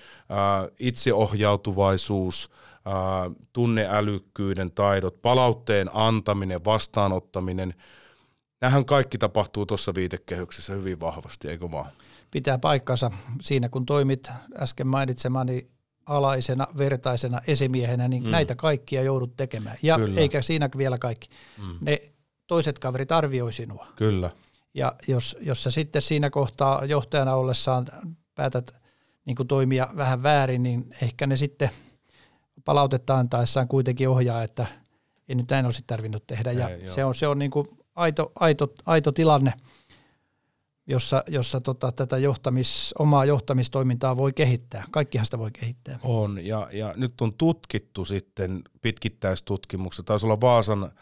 itseohjautuvaisuus, 0.79 2.51
tunneälykkyyden 3.53 4.73
taidot, 4.73 5.23
palautteen 5.23 5.91
antaminen, 5.93 6.65
vastaanottaminen. 6.65 7.75
Nämähän 8.61 8.85
kaikki 8.85 9.19
tapahtuu 9.19 9.67
tuossa 9.67 9.95
viitekehyksessä 9.95 10.73
hyvin 10.73 11.01
vahvasti, 11.01 11.49
eikö 11.49 11.71
vaan? 11.71 11.91
Pitää 12.31 12.59
paikkansa 12.59 13.11
siinä, 13.43 13.69
kun 13.69 13.87
toimit 13.87 14.31
äsken 14.59 14.87
mainitsemani 14.87 15.71
alaisena, 16.07 16.67
vertaisena 16.79 17.41
esimiehenä, 17.47 18.09
niin 18.09 18.25
mm. 18.25 18.31
näitä 18.31 18.55
kaikkia 18.55 19.03
joudut 19.03 19.37
tekemään. 19.37 19.77
Ja 19.83 19.97
Kyllä. 19.97 20.21
eikä 20.21 20.43
siinä 20.43 20.69
vielä 20.77 20.99
kaikki. 20.99 21.29
Mm. 21.59 21.79
Ne 21.81 22.03
toiset 22.47 22.79
kaverit 22.79 23.13
arvioi 23.13 23.53
sinua. 23.53 23.87
Kyllä. 23.97 24.31
Ja 24.75 24.93
jos, 25.09 25.37
jos 25.41 25.63
sä 25.63 25.71
sitten 25.71 26.03
siinä 26.03 26.31
kohtaa 26.31 26.85
johtajana 26.85 27.35
ollessaan 27.35 27.87
päätät 28.35 28.75
niin 29.25 29.37
kuin 29.37 29.49
toimia 29.49 29.89
vähän 29.97 30.23
väärin, 30.23 30.63
niin 30.63 30.95
ehkä 31.03 31.27
ne 31.27 31.37
sitten 31.37 31.71
palautetta 32.65 33.15
antaessaan 33.15 33.69
kuitenkin 33.69 34.09
ohjaa, 34.09 34.43
että 34.43 34.67
ei 35.29 35.35
nyt 35.35 35.51
näin 35.51 35.65
olisi 35.65 35.85
tarvinnut 35.87 36.27
tehdä. 36.27 36.53
Ja 36.53 36.69
ei, 36.69 36.91
se 36.91 37.05
on, 37.05 37.15
se 37.15 37.27
on 37.27 37.39
niin 37.39 37.51
kuin 37.51 37.69
aito, 37.95 38.33
aito, 38.35 38.75
aito 38.87 39.13
tilanne– 39.13 39.53
jossa, 40.87 41.25
jossa 41.29 41.61
tota, 41.61 41.93
tätä 41.93 42.19
johtamis, 42.19 42.95
omaa 42.99 43.25
johtamistoimintaa 43.25 44.17
voi 44.17 44.33
kehittää. 44.33 44.85
Kaikkihan 44.91 45.25
sitä 45.25 45.39
voi 45.39 45.51
kehittää. 45.51 45.99
On, 46.03 46.47
ja, 46.47 46.69
ja 46.73 46.95
nyt 46.97 47.21
on 47.21 47.35
tutkittu 47.35 48.05
sitten 48.05 48.63
pitkittäistutkimuksessa, 48.83 50.03
taisi 50.03 50.27
olla 50.27 50.41
Vaasan, 50.41 50.93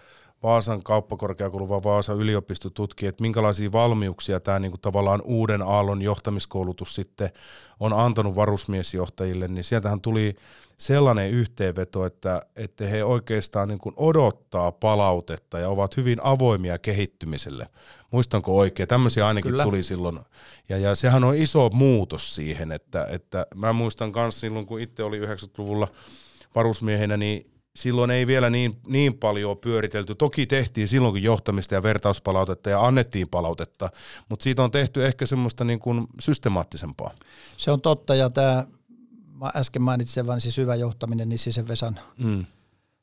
Vaasan 0.43 0.83
kauppakorkeakoulu 0.83 1.69
vai 1.69 1.81
Vaasan 1.85 2.17
yliopisto 2.17 2.71
tutki, 2.71 3.07
että 3.07 3.23
minkälaisia 3.23 3.73
valmiuksia 3.73 4.41
tämä 4.41 4.59
niin 4.59 4.71
kuin 4.71 4.81
tavallaan 4.81 5.23
uuden 5.25 5.63
aallon 5.63 6.03
johtamiskoulutus 6.03 6.95
sitten 6.95 7.31
on 7.81 7.93
antanut 7.93 8.37
varusmiesjohtajille, 8.37 9.49
niin 9.49 9.65
sieltähän 9.65 10.01
tuli 10.01 10.37
sellainen 10.77 11.31
yhteenveto, 11.31 12.07
että, 12.07 12.43
että 12.57 12.85
he 12.85 13.05
oikeastaan 13.05 13.69
niin 13.69 13.79
kuin 13.79 13.95
odottaa 13.97 14.73
palautetta 14.73 15.59
ja 15.59 15.69
ovat 15.69 15.97
hyvin 15.97 16.19
avoimia 16.23 16.79
kehittymiselle. 16.79 17.67
Muistanko 18.11 18.59
oikein? 18.59 18.89
Tämmöisiä 18.89 19.27
ainakin 19.27 19.51
Kyllä. 19.51 19.65
tuli 19.65 19.83
silloin. 19.83 20.21
Ja, 20.69 20.79
ja 20.79 20.95
sehän 20.95 21.25
on 21.25 21.35
iso 21.35 21.71
muutos 21.73 22.35
siihen, 22.35 22.73
että, 22.73 23.07
että 23.11 23.47
mä 23.55 23.73
muistan 23.73 24.13
myös 24.15 24.41
silloin, 24.41 24.67
kun 24.67 24.81
itse 24.81 25.03
oli 25.03 25.21
90-luvulla 25.21 25.89
varusmiehenä, 26.55 27.17
niin 27.17 27.51
silloin 27.81 28.11
ei 28.11 28.27
vielä 28.27 28.51
niin, 28.51 28.73
niin 28.87 29.15
paljon 29.15 29.59
pyöritelty. 29.59 30.15
Toki 30.15 30.47
tehtiin 30.47 30.89
silloinkin 30.89 31.23
johtamista 31.23 31.75
ja 31.75 31.83
vertauspalautetta 31.83 32.71
ja 32.71 32.87
annettiin 32.87 33.29
palautetta, 33.29 33.91
mutta 34.29 34.43
siitä 34.45 34.63
on 34.63 34.71
tehty 34.71 35.07
ehkä 35.07 35.27
semmoista 35.27 35.65
niin 35.65 35.79
kuin 35.79 36.07
systemaattisempaa. 36.21 37.11
Se 37.57 37.71
on 37.71 37.81
totta 37.81 38.15
ja 38.15 38.31
tämä, 38.31 38.67
mä 39.35 39.51
äsken 39.57 39.83
mainitsin 39.83 40.27
vain 40.27 40.41
siis 40.41 40.57
hyvä 40.57 40.75
johtaminen, 40.75 41.29
niin 41.29 41.39
siis 41.39 41.69
Vesan 41.69 42.01
mm. 42.25 42.47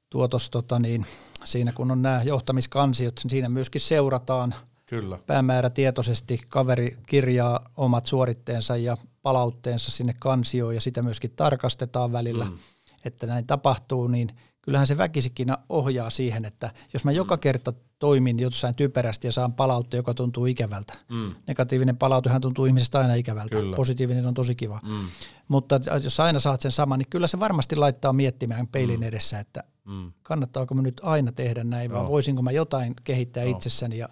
tuotos, 0.10 0.50
tota, 0.50 0.80
niin 0.80 1.06
siinä 1.44 1.72
kun 1.72 1.92
on 1.92 2.02
nämä 2.02 2.22
johtamiskansiot, 2.24 3.20
niin 3.24 3.32
siinä 3.32 3.50
myöskin 3.50 3.82
seurataan 3.82 4.56
Kyllä. 4.86 5.20
päämäärätietoisesti, 5.28 6.42
kaveri 6.50 6.98
kirjaa 7.08 7.70
omat 7.78 8.06
suoritteensa 8.06 8.78
ja 8.78 8.98
palautteensa 9.22 9.92
sinne 9.92 10.14
kansioon 10.20 10.76
ja 10.76 10.82
sitä 10.82 11.02
myöskin 11.02 11.32
tarkastetaan 11.36 12.12
välillä, 12.12 12.46
mm. 12.46 12.58
että 13.06 13.28
näin 13.28 13.48
tapahtuu, 13.48 14.08
niin 14.08 14.30
kyllähän 14.68 14.88
se 14.88 14.98
väkisikin 14.98 15.48
ohjaa 15.70 16.10
siihen, 16.10 16.46
että 16.46 16.72
jos 16.94 17.06
mä 17.06 17.12
joka 17.12 17.36
mm. 17.36 17.40
kerta 17.40 17.74
toimin 18.00 18.40
jossain 18.40 18.76
typerästi 18.76 19.28
ja 19.28 19.32
saan 19.32 19.54
palautta, 19.54 19.96
joka 19.96 20.14
tuntuu 20.14 20.46
ikävältä. 20.46 20.94
Mm. 21.10 21.36
Negatiivinen 21.48 21.98
palautehan 21.98 22.42
tuntuu 22.42 22.66
ihmisestä 22.66 23.00
aina 23.00 23.14
ikävältä, 23.14 23.58
kyllä. 23.58 23.76
positiivinen 23.76 24.26
on 24.26 24.34
tosi 24.34 24.56
kiva. 24.56 24.80
Mm. 24.84 25.08
Mutta 25.48 25.80
jos 26.04 26.20
aina 26.20 26.40
saat 26.40 26.62
sen 26.62 26.72
saman, 26.72 27.00
niin 27.00 27.10
kyllä 27.10 27.28
se 27.28 27.40
varmasti 27.40 27.76
laittaa 27.76 28.14
miettimään 28.14 28.68
peilin 28.68 29.00
mm. 29.00 29.04
edessä, 29.04 29.40
että 29.40 29.64
mm. 29.86 30.12
kannattaako 30.24 30.76
mä 30.76 30.82
nyt 30.82 31.02
aina 31.04 31.32
tehdä 31.32 31.64
näin, 31.64 31.92
vai 31.92 32.08
voisinko 32.08 32.42
mä 32.42 32.52
jotain 32.52 32.94
kehittää 33.04 33.44
no. 33.44 33.50
itsessäni. 33.50 33.98
Ja 33.98 34.10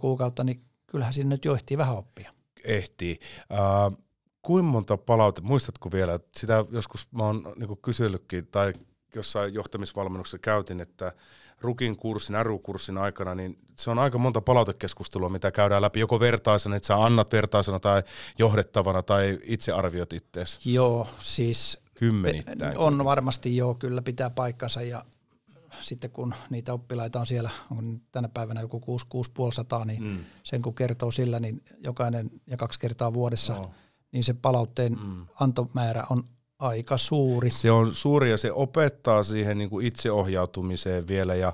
kuukautta, 0.00 0.44
niin 0.44 0.66
kyllähän 0.86 1.14
siinä 1.14 1.28
nyt 1.28 1.44
jo 1.44 1.54
ehtii 1.54 1.78
vähän 1.78 1.96
oppia. 1.96 2.32
Ehtii. 2.64 3.20
Uh, 3.50 3.98
kuinka 4.42 4.70
monta 4.70 4.96
palaute, 4.96 5.40
muistatko 5.40 5.92
vielä, 5.92 6.18
sitä 6.36 6.64
joskus 6.70 7.12
mä 7.12 7.24
oon 7.24 7.52
niin 7.56 7.78
kysellytkin 7.82 8.46
tai 8.46 8.72
jossain 9.14 9.54
johtamisvalmennuksessa 9.54 10.38
käytin, 10.38 10.80
että 10.80 11.12
Rukin 11.60 11.96
kurssin, 11.96 12.36
RU-kurssin 12.42 12.98
aikana, 12.98 13.34
niin 13.34 13.58
se 13.76 13.90
on 13.90 13.98
aika 13.98 14.18
monta 14.18 14.40
palautekeskustelua, 14.40 15.28
mitä 15.28 15.50
käydään 15.50 15.82
läpi, 15.82 16.00
joko 16.00 16.20
vertaisena, 16.20 16.76
että 16.76 16.86
sä 16.86 17.04
annat 17.04 17.32
vertaisena 17.32 17.80
tai 17.80 18.02
johdettavana 18.38 19.02
tai 19.02 19.38
itse 19.42 19.72
arviot 19.72 20.12
ittees. 20.12 20.66
Joo, 20.66 21.08
siis 21.18 21.78
Kymmenittäin. 21.94 22.78
On 22.78 23.04
varmasti 23.04 23.56
joo, 23.56 23.74
kyllä 23.74 24.02
pitää 24.02 24.30
paikkansa 24.30 24.82
ja 24.82 25.04
sitten 25.80 26.10
kun 26.10 26.34
niitä 26.50 26.72
oppilaita 26.72 27.20
on 27.20 27.26
siellä, 27.26 27.50
on 27.70 28.00
tänä 28.12 28.28
päivänä 28.28 28.60
joku 28.60 28.80
6 28.80 29.06
6500, 29.08 29.84
niin 29.84 30.02
mm. 30.02 30.18
sen 30.42 30.62
kun 30.62 30.74
kertoo 30.74 31.10
sillä, 31.10 31.40
niin 31.40 31.62
jokainen 31.78 32.30
ja 32.46 32.56
kaksi 32.56 32.80
kertaa 32.80 33.14
vuodessa, 33.14 33.54
no. 33.54 33.70
niin 34.12 34.24
se 34.24 34.34
palautteen 34.34 34.92
mm. 34.92 35.26
antomäärä 35.40 36.04
on 36.10 36.24
aika 36.58 36.98
suuri. 36.98 37.50
Se 37.50 37.70
on 37.70 37.94
suuri 37.94 38.30
ja 38.30 38.36
se 38.36 38.52
opettaa 38.52 39.22
siihen 39.22 39.58
niin 39.58 39.70
kuin 39.70 39.86
itseohjautumiseen 39.86 41.08
vielä 41.08 41.34
ja, 41.34 41.52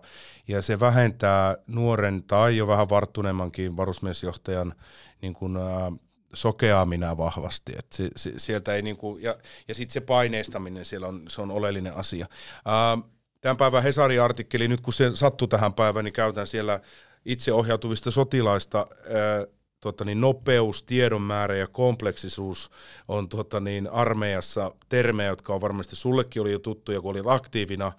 ja 0.48 0.62
se 0.62 0.80
vähentää 0.80 1.56
nuoren 1.66 2.22
tai 2.24 2.56
jo 2.56 2.66
vähän 2.66 2.88
varttuneemmankin 2.88 3.76
varusmiesjohtajan 3.76 4.74
niin 5.22 5.34
kuin, 5.34 5.56
ää, 5.56 5.92
sokeamina 6.34 7.16
vahvasti. 7.16 7.72
Et 7.78 7.86
se, 7.92 8.10
se, 8.16 8.32
sieltä 8.36 8.74
ei 8.74 8.82
niin 8.82 8.96
kuin, 8.96 9.22
ja, 9.22 9.36
ja 9.68 9.74
sitten 9.74 9.92
se 9.92 10.00
paineistaminen 10.00 10.84
siellä 10.84 11.08
on, 11.08 11.22
se 11.28 11.42
on 11.42 11.50
oleellinen 11.50 11.94
asia. 11.94 12.26
Ää, 12.64 12.98
tämän 13.42 13.56
päivän 13.56 13.82
Hesari-artikkeli, 13.82 14.68
nyt 14.68 14.80
kun 14.80 14.92
se 14.92 15.10
sattuu 15.14 15.48
tähän 15.48 15.74
päivään, 15.74 16.04
niin 16.04 16.12
käytän 16.12 16.46
siellä 16.46 16.80
itseohjautuvista 17.24 18.10
sotilaista 18.10 18.78
ää, 18.78 19.46
tota 19.80 20.04
niin, 20.04 20.20
nopeus, 20.20 20.82
tiedon 20.82 21.22
määrä 21.22 21.56
ja 21.56 21.66
kompleksisuus 21.66 22.70
on 23.08 23.28
tota 23.28 23.60
niin, 23.60 23.90
armeijassa 23.90 24.72
termejä, 24.88 25.28
jotka 25.28 25.54
on 25.54 25.60
varmasti 25.60 25.96
sullekin 25.96 26.42
oli 26.42 26.52
jo 26.52 26.58
tuttuja, 26.58 27.00
kun 27.00 27.10
olit 27.10 27.26
aktiivina 27.26 27.92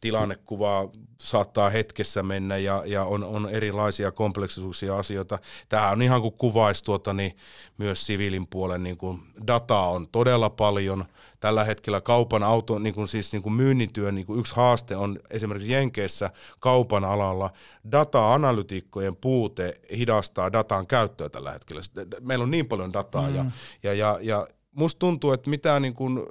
tilannekuvaa 0.00 0.88
saattaa 1.20 1.70
hetkessä 1.70 2.22
mennä 2.22 2.56
ja, 2.56 2.82
ja 2.86 3.04
on, 3.04 3.24
on 3.24 3.48
erilaisia 3.50 4.12
kompleksisuuksia 4.12 4.98
asioita. 4.98 5.38
Tämä 5.68 5.90
on 5.90 6.02
ihan 6.02 6.20
kuin 6.20 6.34
kuvaisi 6.38 6.84
tuota, 6.84 7.12
niin 7.12 7.36
myös 7.78 8.06
siviilin 8.06 8.46
puolen 8.46 8.82
niin 8.82 8.96
kuin 8.96 9.20
dataa 9.46 9.88
on 9.88 10.08
todella 10.08 10.50
paljon. 10.50 11.04
Tällä 11.40 11.64
hetkellä 11.64 12.00
kaupan 12.00 12.42
auto, 12.42 12.78
niin 12.78 12.94
kuin 12.94 13.08
siis 13.08 13.32
niin 13.32 13.42
kuin 13.42 13.52
myynnityön 13.52 14.14
niin 14.14 14.26
kuin 14.26 14.40
yksi 14.40 14.56
haaste 14.56 14.96
on 14.96 15.18
esimerkiksi 15.30 15.72
Jenkeissä 15.72 16.30
kaupan 16.60 17.04
alalla 17.04 17.50
data-analytiikkojen 17.92 19.16
puute 19.16 19.80
hidastaa 19.96 20.52
datan 20.52 20.86
käyttöä 20.86 21.28
tällä 21.28 21.52
hetkellä. 21.52 21.82
Meillä 22.20 22.42
on 22.42 22.50
niin 22.50 22.68
paljon 22.68 22.92
dataa 22.92 23.28
mm. 23.28 23.34
ja, 23.34 23.44
ja, 23.82 23.94
ja, 23.94 24.18
ja 24.22 24.48
musta 24.72 24.98
tuntuu, 24.98 25.32
että 25.32 25.50
mitä 25.50 25.80
niin 25.80 25.94
kuin 25.94 26.26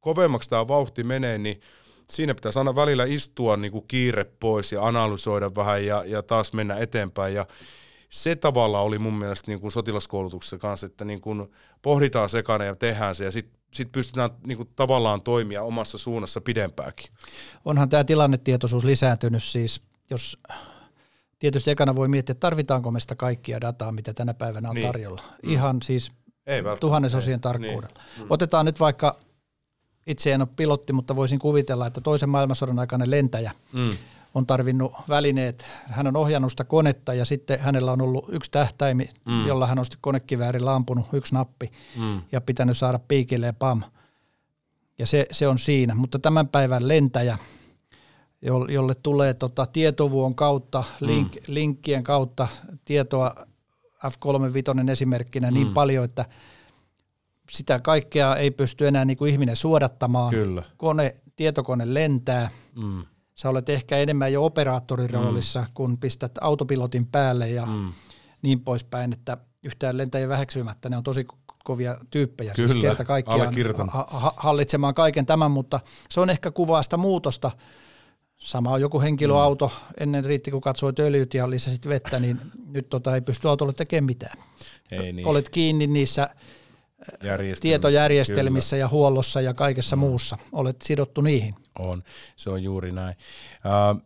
kovemmaksi 0.00 0.50
tämä 0.50 0.68
vauhti 0.68 1.04
menee, 1.04 1.38
niin 1.38 1.60
siinä 2.12 2.34
pitäisi 2.34 2.58
aina 2.58 2.74
välillä 2.74 3.04
istua 3.04 3.56
niin 3.56 3.72
kuin 3.72 3.84
kiire 3.88 4.24
pois 4.40 4.72
ja 4.72 4.86
analysoida 4.86 5.54
vähän 5.54 5.86
ja, 5.86 6.04
ja 6.06 6.22
taas 6.22 6.52
mennä 6.52 6.76
eteenpäin. 6.76 7.34
Ja 7.34 7.46
se 8.08 8.36
tavalla 8.36 8.80
oli 8.80 8.98
mun 8.98 9.14
mielestä 9.14 9.50
niin 9.50 9.60
kuin 9.60 9.72
sotilaskoulutuksessa 9.72 10.58
kanssa, 10.58 10.86
että 10.86 11.04
niin 11.04 11.20
kuin 11.20 11.52
pohditaan 11.82 12.30
sekana 12.30 12.64
ja 12.64 12.76
tehdään 12.76 13.14
se 13.14 13.24
ja 13.24 13.32
sitten 13.32 13.62
sit 13.72 13.92
pystytään 13.92 14.30
niin 14.46 14.56
kuin 14.56 14.68
tavallaan 14.76 15.22
toimia 15.22 15.62
omassa 15.62 15.98
suunnassa 15.98 16.40
pidempääkin. 16.40 17.06
Onhan 17.64 17.88
tämä 17.88 18.04
tilannetietoisuus 18.04 18.84
lisääntynyt 18.84 19.42
siis, 19.42 19.82
jos 20.10 20.38
tietysti 21.38 21.70
ekana 21.70 21.96
voi 21.96 22.08
miettiä, 22.08 22.32
että 22.32 22.40
tarvitaanko 22.40 22.90
me 22.90 23.00
sitä 23.00 23.14
kaikkia 23.14 23.60
dataa, 23.60 23.92
mitä 23.92 24.14
tänä 24.14 24.34
päivänä 24.34 24.68
on 24.68 24.74
niin. 24.74 24.86
tarjolla. 24.86 25.22
Mm. 25.42 25.52
Ihan 25.52 25.82
siis 25.82 26.12
ei 26.46 26.62
tuhannesosien 26.80 27.40
tarkkuudella. 27.40 28.02
Niin. 28.16 28.26
Mm. 28.26 28.30
Otetaan 28.30 28.66
nyt 28.66 28.80
vaikka 28.80 29.18
itse 30.06 30.32
en 30.32 30.40
ole 30.40 30.48
pilotti, 30.56 30.92
mutta 30.92 31.16
voisin 31.16 31.38
kuvitella, 31.38 31.86
että 31.86 32.00
toisen 32.00 32.28
maailmansodan 32.28 32.78
aikainen 32.78 33.10
lentäjä 33.10 33.52
mm. 33.72 33.90
on 34.34 34.46
tarvinnut 34.46 34.92
välineet. 35.08 35.66
Hän 35.86 36.06
on 36.06 36.16
ohjannut 36.16 36.50
sitä 36.50 36.64
konetta 36.64 37.14
ja 37.14 37.24
sitten 37.24 37.60
hänellä 37.60 37.92
on 37.92 38.00
ollut 38.00 38.24
yksi 38.28 38.50
tähtäimi, 38.50 39.08
mm. 39.24 39.46
jolla 39.46 39.66
hän 39.66 39.78
on 39.78 39.84
sitten 39.84 39.98
konekiväärillä 40.02 40.74
ampunut 40.74 41.06
yksi 41.12 41.34
nappi 41.34 41.72
mm. 41.96 42.22
ja 42.32 42.40
pitänyt 42.40 42.76
saada 42.76 42.98
piikille 42.98 43.46
ja 43.46 43.52
pam. 43.52 43.82
Ja 44.98 45.06
se, 45.06 45.26
se 45.32 45.48
on 45.48 45.58
siinä. 45.58 45.94
Mutta 45.94 46.18
tämän 46.18 46.48
päivän 46.48 46.88
lentäjä, 46.88 47.38
jolle 48.68 48.94
tulee 48.94 49.34
tota 49.34 49.66
tietovuon 49.66 50.34
kautta, 50.34 50.84
link, 51.00 51.34
mm. 51.34 51.40
linkkien 51.46 52.04
kautta 52.04 52.48
tietoa 52.84 53.34
F35 54.06 54.90
esimerkkinä 54.90 55.50
niin 55.50 55.54
mm. 55.54 55.64
niin 55.64 55.74
paljon, 55.74 56.04
että– 56.04 56.24
sitä 57.52 57.80
kaikkea 57.80 58.36
ei 58.36 58.50
pysty 58.50 58.88
enää 58.88 59.04
niin 59.04 59.16
kuin 59.16 59.32
ihminen 59.32 59.56
suodattamaan. 59.56 60.30
Kyllä. 60.30 60.62
Kone, 60.76 61.14
tietokone 61.36 61.94
lentää. 61.94 62.50
Mm. 62.76 63.04
Sä 63.34 63.48
olet 63.48 63.68
ehkä 63.68 63.98
enemmän 63.98 64.32
jo 64.32 64.44
operaattorin 64.44 65.10
mm. 65.10 65.14
roolissa, 65.14 65.66
kun 65.74 65.98
pistät 65.98 66.32
autopilotin 66.40 67.06
päälle 67.06 67.48
ja 67.48 67.66
mm. 67.66 67.92
niin 68.42 68.60
poispäin, 68.60 69.12
että 69.12 69.36
yhtään 69.62 69.98
lentäjä 69.98 70.28
väheksymättä, 70.28 70.88
ne 70.88 70.96
on 70.96 71.02
tosi 71.02 71.26
kovia 71.64 71.96
tyyppejä. 72.10 72.54
Siis 72.54 72.56
Kyllä, 72.56 72.72
siis 72.72 72.82
kerta 72.82 73.04
kaikkiaan 73.04 73.54
ha- 73.88 74.06
ha- 74.10 74.34
hallitsemaan 74.36 74.94
kaiken 74.94 75.26
tämän, 75.26 75.50
mutta 75.50 75.80
se 76.10 76.20
on 76.20 76.30
ehkä 76.30 76.50
kuvaa 76.50 76.82
sitä 76.82 76.96
muutosta. 76.96 77.50
Sama 78.36 78.70
on 78.70 78.80
joku 78.80 79.00
henkilöauto, 79.00 79.66
mm. 79.66 79.94
ennen 80.00 80.24
riitti 80.24 80.50
kun 80.50 80.60
katsoit 80.60 80.98
öljyt 80.98 81.34
ja 81.34 81.50
lisäsit 81.50 81.88
vettä, 81.88 82.20
niin 82.20 82.40
nyt 82.66 82.88
tota 82.88 83.14
ei 83.14 83.20
pysty 83.20 83.48
autolle 83.48 83.72
tekemään 83.72 84.04
mitään. 84.04 84.38
Ei 84.90 85.12
niin. 85.12 85.26
Olet 85.26 85.48
kiinni 85.48 85.86
niissä 85.86 86.28
tietojärjestelmissä 87.60 88.76
kyllä. 88.76 88.84
ja 88.84 88.88
huollossa 88.88 89.40
ja 89.40 89.54
kaikessa 89.54 89.96
mm. 89.96 90.00
muussa. 90.00 90.38
Olet 90.52 90.82
sidottu 90.82 91.20
niihin. 91.20 91.54
On, 91.78 92.02
se 92.36 92.50
on 92.50 92.62
juuri 92.62 92.92
näin. 92.92 93.16
Uh, 93.64 94.02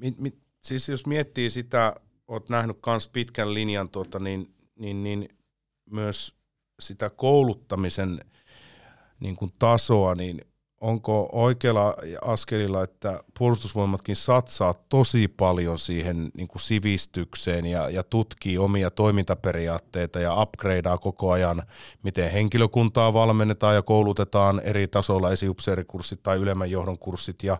mit, 0.00 0.18
mit, 0.18 0.38
siis 0.62 0.88
jos 0.88 1.06
miettii 1.06 1.50
sitä, 1.50 1.94
olet 2.28 2.48
nähnyt 2.48 2.78
myös 2.86 3.08
pitkän 3.08 3.54
linjan, 3.54 3.88
tuota, 3.88 4.18
niin, 4.18 4.54
niin, 4.78 5.02
niin 5.02 5.28
myös 5.90 6.34
sitä 6.80 7.10
kouluttamisen 7.10 8.20
niin 9.20 9.36
kuin 9.36 9.52
tasoa, 9.58 10.14
niin 10.14 10.40
onko 10.80 11.28
oikealla 11.32 11.94
askelilla, 12.22 12.82
että 12.82 13.20
puolustusvoimatkin 13.38 14.16
satsaa 14.16 14.74
tosi 14.88 15.28
paljon 15.28 15.78
siihen 15.78 16.30
niin 16.36 16.48
kuin 16.48 16.60
sivistykseen 16.60 17.66
ja, 17.66 17.90
ja 17.90 18.02
tutkii 18.02 18.58
omia 18.58 18.90
toimintaperiaatteita 18.90 20.20
ja 20.20 20.42
upgradeaa 20.42 20.98
koko 20.98 21.30
ajan, 21.30 21.62
miten 22.02 22.30
henkilökuntaa 22.30 23.12
valmennetaan 23.12 23.74
ja 23.74 23.82
koulutetaan 23.82 24.60
eri 24.64 24.88
tasoilla, 24.88 25.32
esiupseerikurssit 25.32 26.22
tai 26.22 26.38
ylemmän 26.38 26.70
johdon 26.70 26.98
kurssit 26.98 27.42
ja, 27.42 27.56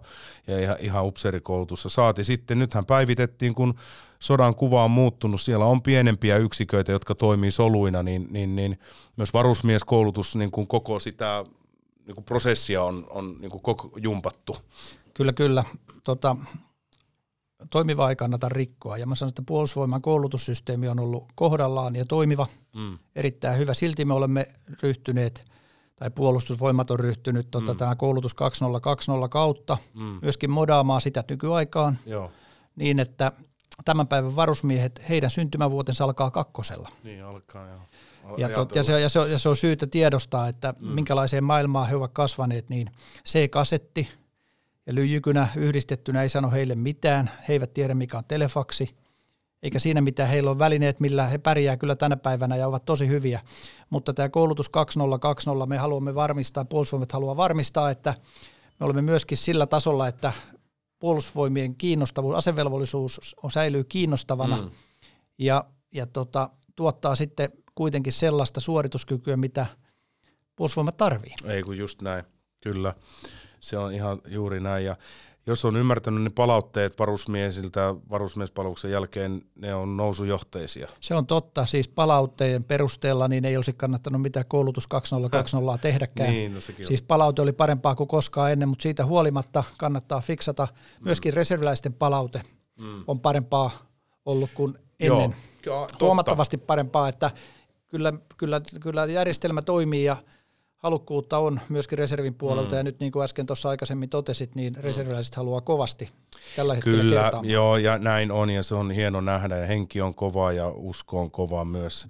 ja 0.46 0.58
ihan, 0.58 0.76
ihan 0.80 1.06
upseerikoulutus. 1.06 1.86
saati 1.88 2.24
sitten, 2.24 2.58
nythän 2.58 2.86
päivitettiin, 2.86 3.54
kun 3.54 3.74
sodan 4.18 4.54
kuva 4.54 4.84
on 4.84 4.90
muuttunut, 4.90 5.40
siellä 5.40 5.64
on 5.64 5.82
pienempiä 5.82 6.36
yksiköitä, 6.36 6.92
jotka 6.92 7.14
toimii 7.14 7.50
soluina, 7.50 8.02
niin, 8.02 8.26
niin, 8.30 8.56
niin 8.56 8.78
myös 9.16 9.32
varusmieskoulutus 9.32 10.36
niin 10.36 10.50
kuin 10.50 10.66
koko 10.66 11.00
sitä 11.00 11.44
niin 12.08 12.14
kuin 12.14 12.24
prosessia 12.24 12.82
on, 12.82 13.06
on 13.10 13.36
niin 13.40 13.50
kuin 13.50 13.62
koko 13.62 13.90
jumpattu. 13.96 14.56
Kyllä, 15.14 15.32
kyllä. 15.32 15.64
Tota, 16.04 16.36
toimivaa 17.70 18.10
ei 18.10 18.16
kannata 18.16 18.48
rikkoa. 18.48 18.98
Ja 18.98 19.06
mä 19.06 19.14
sanon, 19.14 19.28
että 19.28 19.42
puolustusvoiman 19.46 20.02
koulutussysteemi 20.02 20.88
on 20.88 21.00
ollut 21.00 21.24
kohdallaan 21.34 21.96
ja 21.96 22.04
toimiva, 22.04 22.46
mm. 22.76 22.98
erittäin 23.16 23.58
hyvä. 23.58 23.74
Silti 23.74 24.04
me 24.04 24.14
olemme 24.14 24.46
ryhtyneet, 24.82 25.44
tai 25.96 26.10
puolustusvoimat 26.10 26.90
on 26.90 27.00
ryhtynyt 27.00 27.50
tota, 27.50 27.72
mm. 27.72 27.78
tämä 27.78 27.96
koulutus 27.96 28.34
2020 28.34 29.28
kautta 29.28 29.78
mm. 29.94 30.18
myöskin 30.22 30.50
modaamaan 30.50 31.00
sitä 31.00 31.24
nykyaikaan 31.30 31.98
Joo. 32.06 32.30
niin, 32.76 33.00
että 33.00 33.32
tämän 33.84 34.08
päivän 34.08 34.36
varusmiehet, 34.36 35.02
heidän 35.08 35.30
syntymävuotensa 35.30 36.04
alkaa 36.04 36.30
kakkosella. 36.30 36.88
Niin 37.02 37.24
alkaa, 37.24 37.68
joo. 37.68 37.80
Ja, 38.36 38.48
tot, 38.48 38.74
ja, 38.74 38.82
se, 38.82 39.00
ja, 39.00 39.08
se, 39.08 39.18
ja 39.28 39.38
se 39.38 39.48
on 39.48 39.56
syytä 39.56 39.86
tiedostaa, 39.86 40.48
että 40.48 40.74
mm. 40.80 40.88
minkälaiseen 40.88 41.44
maailmaan 41.44 41.88
he 41.88 41.96
ovat 41.96 42.12
kasvaneet, 42.12 42.68
niin 42.68 42.88
C-kasetti 43.28 44.08
ja 44.86 44.94
lyijykynä 44.94 45.48
yhdistettynä 45.56 46.22
ei 46.22 46.28
sano 46.28 46.50
heille 46.50 46.74
mitään. 46.74 47.30
He 47.48 47.52
eivät 47.52 47.74
tiedä, 47.74 47.94
mikä 47.94 48.18
on 48.18 48.24
telefaksi, 48.28 48.96
eikä 49.62 49.78
siinä 49.78 50.00
mitään. 50.00 50.28
Heillä 50.28 50.50
on 50.50 50.58
välineet, 50.58 51.00
millä 51.00 51.26
he 51.26 51.38
pärjää 51.38 51.76
kyllä 51.76 51.96
tänä 51.96 52.16
päivänä 52.16 52.56
ja 52.56 52.68
ovat 52.68 52.84
tosi 52.84 53.08
hyviä. 53.08 53.40
Mutta 53.90 54.14
tämä 54.14 54.28
koulutus 54.28 54.68
2020, 54.68 55.66
me 55.66 55.78
haluamme 55.78 56.14
varmistaa, 56.14 56.64
puolustusvoimat 56.64 57.12
haluaa 57.12 57.36
varmistaa, 57.36 57.90
että 57.90 58.14
me 58.80 58.84
olemme 58.86 59.02
myöskin 59.02 59.38
sillä 59.38 59.66
tasolla, 59.66 60.08
että 60.08 60.32
puolustusvoimien 60.98 61.74
kiinnostavuus, 61.74 62.36
asevelvollisuus 62.36 63.36
on, 63.42 63.50
säilyy 63.50 63.84
kiinnostavana 63.84 64.56
mm. 64.56 64.70
ja, 65.38 65.64
ja 65.92 66.06
tota, 66.06 66.50
tuottaa 66.76 67.14
sitten 67.14 67.52
kuitenkin 67.78 68.12
sellaista 68.12 68.60
suorituskykyä, 68.60 69.36
mitä 69.36 69.66
puolustusvoimat 70.56 70.96
tarvii. 70.96 71.34
Ei 71.44 71.62
kun 71.62 71.78
just 71.78 72.02
näin, 72.02 72.24
kyllä. 72.60 72.94
Se 73.60 73.78
on 73.78 73.92
ihan 73.92 74.18
juuri 74.26 74.60
näin. 74.60 74.84
Ja 74.84 74.96
jos 75.46 75.64
on 75.64 75.76
ymmärtänyt, 75.76 76.22
niin 76.22 76.32
palautteet 76.32 76.98
varusmiesiltä 76.98 77.94
varusmiespalveluksen 78.10 78.90
jälkeen, 78.90 79.42
ne 79.54 79.74
on 79.74 79.96
nousujohteisia. 79.96 80.88
Se 81.00 81.14
on 81.14 81.26
totta. 81.26 81.66
Siis 81.66 81.88
palautteen 81.88 82.64
perusteella 82.64 83.28
niin 83.28 83.44
ei 83.44 83.56
olisi 83.56 83.72
kannattanut 83.72 84.22
mitään 84.22 84.46
koulutus 84.48 84.86
2020 84.86 85.82
tehdäkään. 85.88 86.30
niin, 86.30 86.54
no 86.54 86.60
siis 86.60 87.02
palaute 87.02 87.42
oli 87.42 87.52
parempaa 87.52 87.94
kuin 87.94 88.08
koskaan 88.08 88.52
ennen, 88.52 88.68
mutta 88.68 88.82
siitä 88.82 89.06
huolimatta 89.06 89.64
kannattaa 89.76 90.20
fiksata. 90.20 90.68
Myöskin 91.00 91.32
mm. 91.32 91.36
reserviläisten 91.36 91.92
palaute 91.92 92.42
mm. 92.80 93.04
on 93.06 93.20
parempaa 93.20 93.70
ollut 94.24 94.50
kuin 94.54 94.78
ennen. 95.00 95.36
Joo, 95.66 95.88
Huomattavasti 96.00 96.56
parempaa, 96.56 97.08
että 97.08 97.30
kyllä, 97.88 98.12
kyllä, 98.36 98.60
kyllä 98.80 99.06
järjestelmä 99.06 99.62
toimii 99.62 100.04
ja 100.04 100.16
halukkuutta 100.76 101.38
on 101.38 101.60
myöskin 101.68 101.98
reservin 101.98 102.34
puolelta, 102.34 102.70
mm. 102.70 102.76
ja 102.76 102.82
nyt 102.82 103.00
niin 103.00 103.12
kuin 103.12 103.24
äsken 103.24 103.46
tuossa 103.46 103.68
aikaisemmin 103.68 104.08
totesit, 104.08 104.54
niin 104.54 104.72
mm. 104.72 104.80
reserviläiset 104.80 105.34
haluaa 105.34 105.60
kovasti 105.60 106.10
tällä 106.56 106.74
hetkellä 106.74 107.02
Kyllä, 107.02 107.22
kertaamaan. 107.22 107.50
joo, 107.50 107.76
ja 107.76 107.98
näin 107.98 108.32
on, 108.32 108.50
ja 108.50 108.62
se 108.62 108.74
on 108.74 108.90
hieno 108.90 109.20
nähdä, 109.20 109.56
ja 109.56 109.66
henki 109.66 110.00
on 110.00 110.14
kova, 110.14 110.52
ja 110.52 110.68
usko 110.68 111.20
on 111.20 111.30
kova 111.30 111.64
myös. 111.64 112.08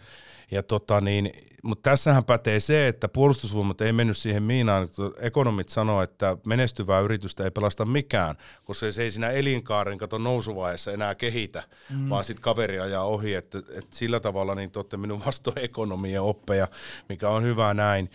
Ja 0.50 0.62
tota 0.62 1.00
niin, 1.00 1.32
mutta 1.62 1.90
tässähän 1.90 2.24
pätee 2.24 2.60
se, 2.60 2.88
että 2.88 3.08
puolustusvoimat 3.08 3.80
ei 3.80 3.92
mennyt 3.92 4.16
siihen 4.16 4.42
miinaan. 4.42 4.88
Ekonomit 5.18 5.68
sanoo, 5.68 6.02
että 6.02 6.36
menestyvää 6.46 7.00
yritystä 7.00 7.44
ei 7.44 7.50
pelasta 7.50 7.84
mikään, 7.84 8.36
koska 8.64 8.90
se 8.90 9.02
ei 9.02 9.10
siinä 9.10 9.30
elinkaaren 9.30 9.98
kato 9.98 10.18
nousuvaiheessa 10.18 10.92
enää 10.92 11.14
kehitä, 11.14 11.62
mm. 11.90 12.08
vaan 12.08 12.24
sitten 12.24 12.42
kaveri 12.42 12.80
ajaa 12.80 13.04
ohi. 13.04 13.34
Että, 13.34 13.58
että 13.58 13.96
sillä 13.96 14.20
tavalla 14.20 14.54
niin 14.54 14.70
te 14.88 14.96
minun 14.96 15.22
vastoin 15.26 15.58
ekonomia 15.58 16.22
oppeja, 16.22 16.68
mikä 17.08 17.28
on 17.28 17.42
hyvä 17.42 17.74
näin. 17.74 18.10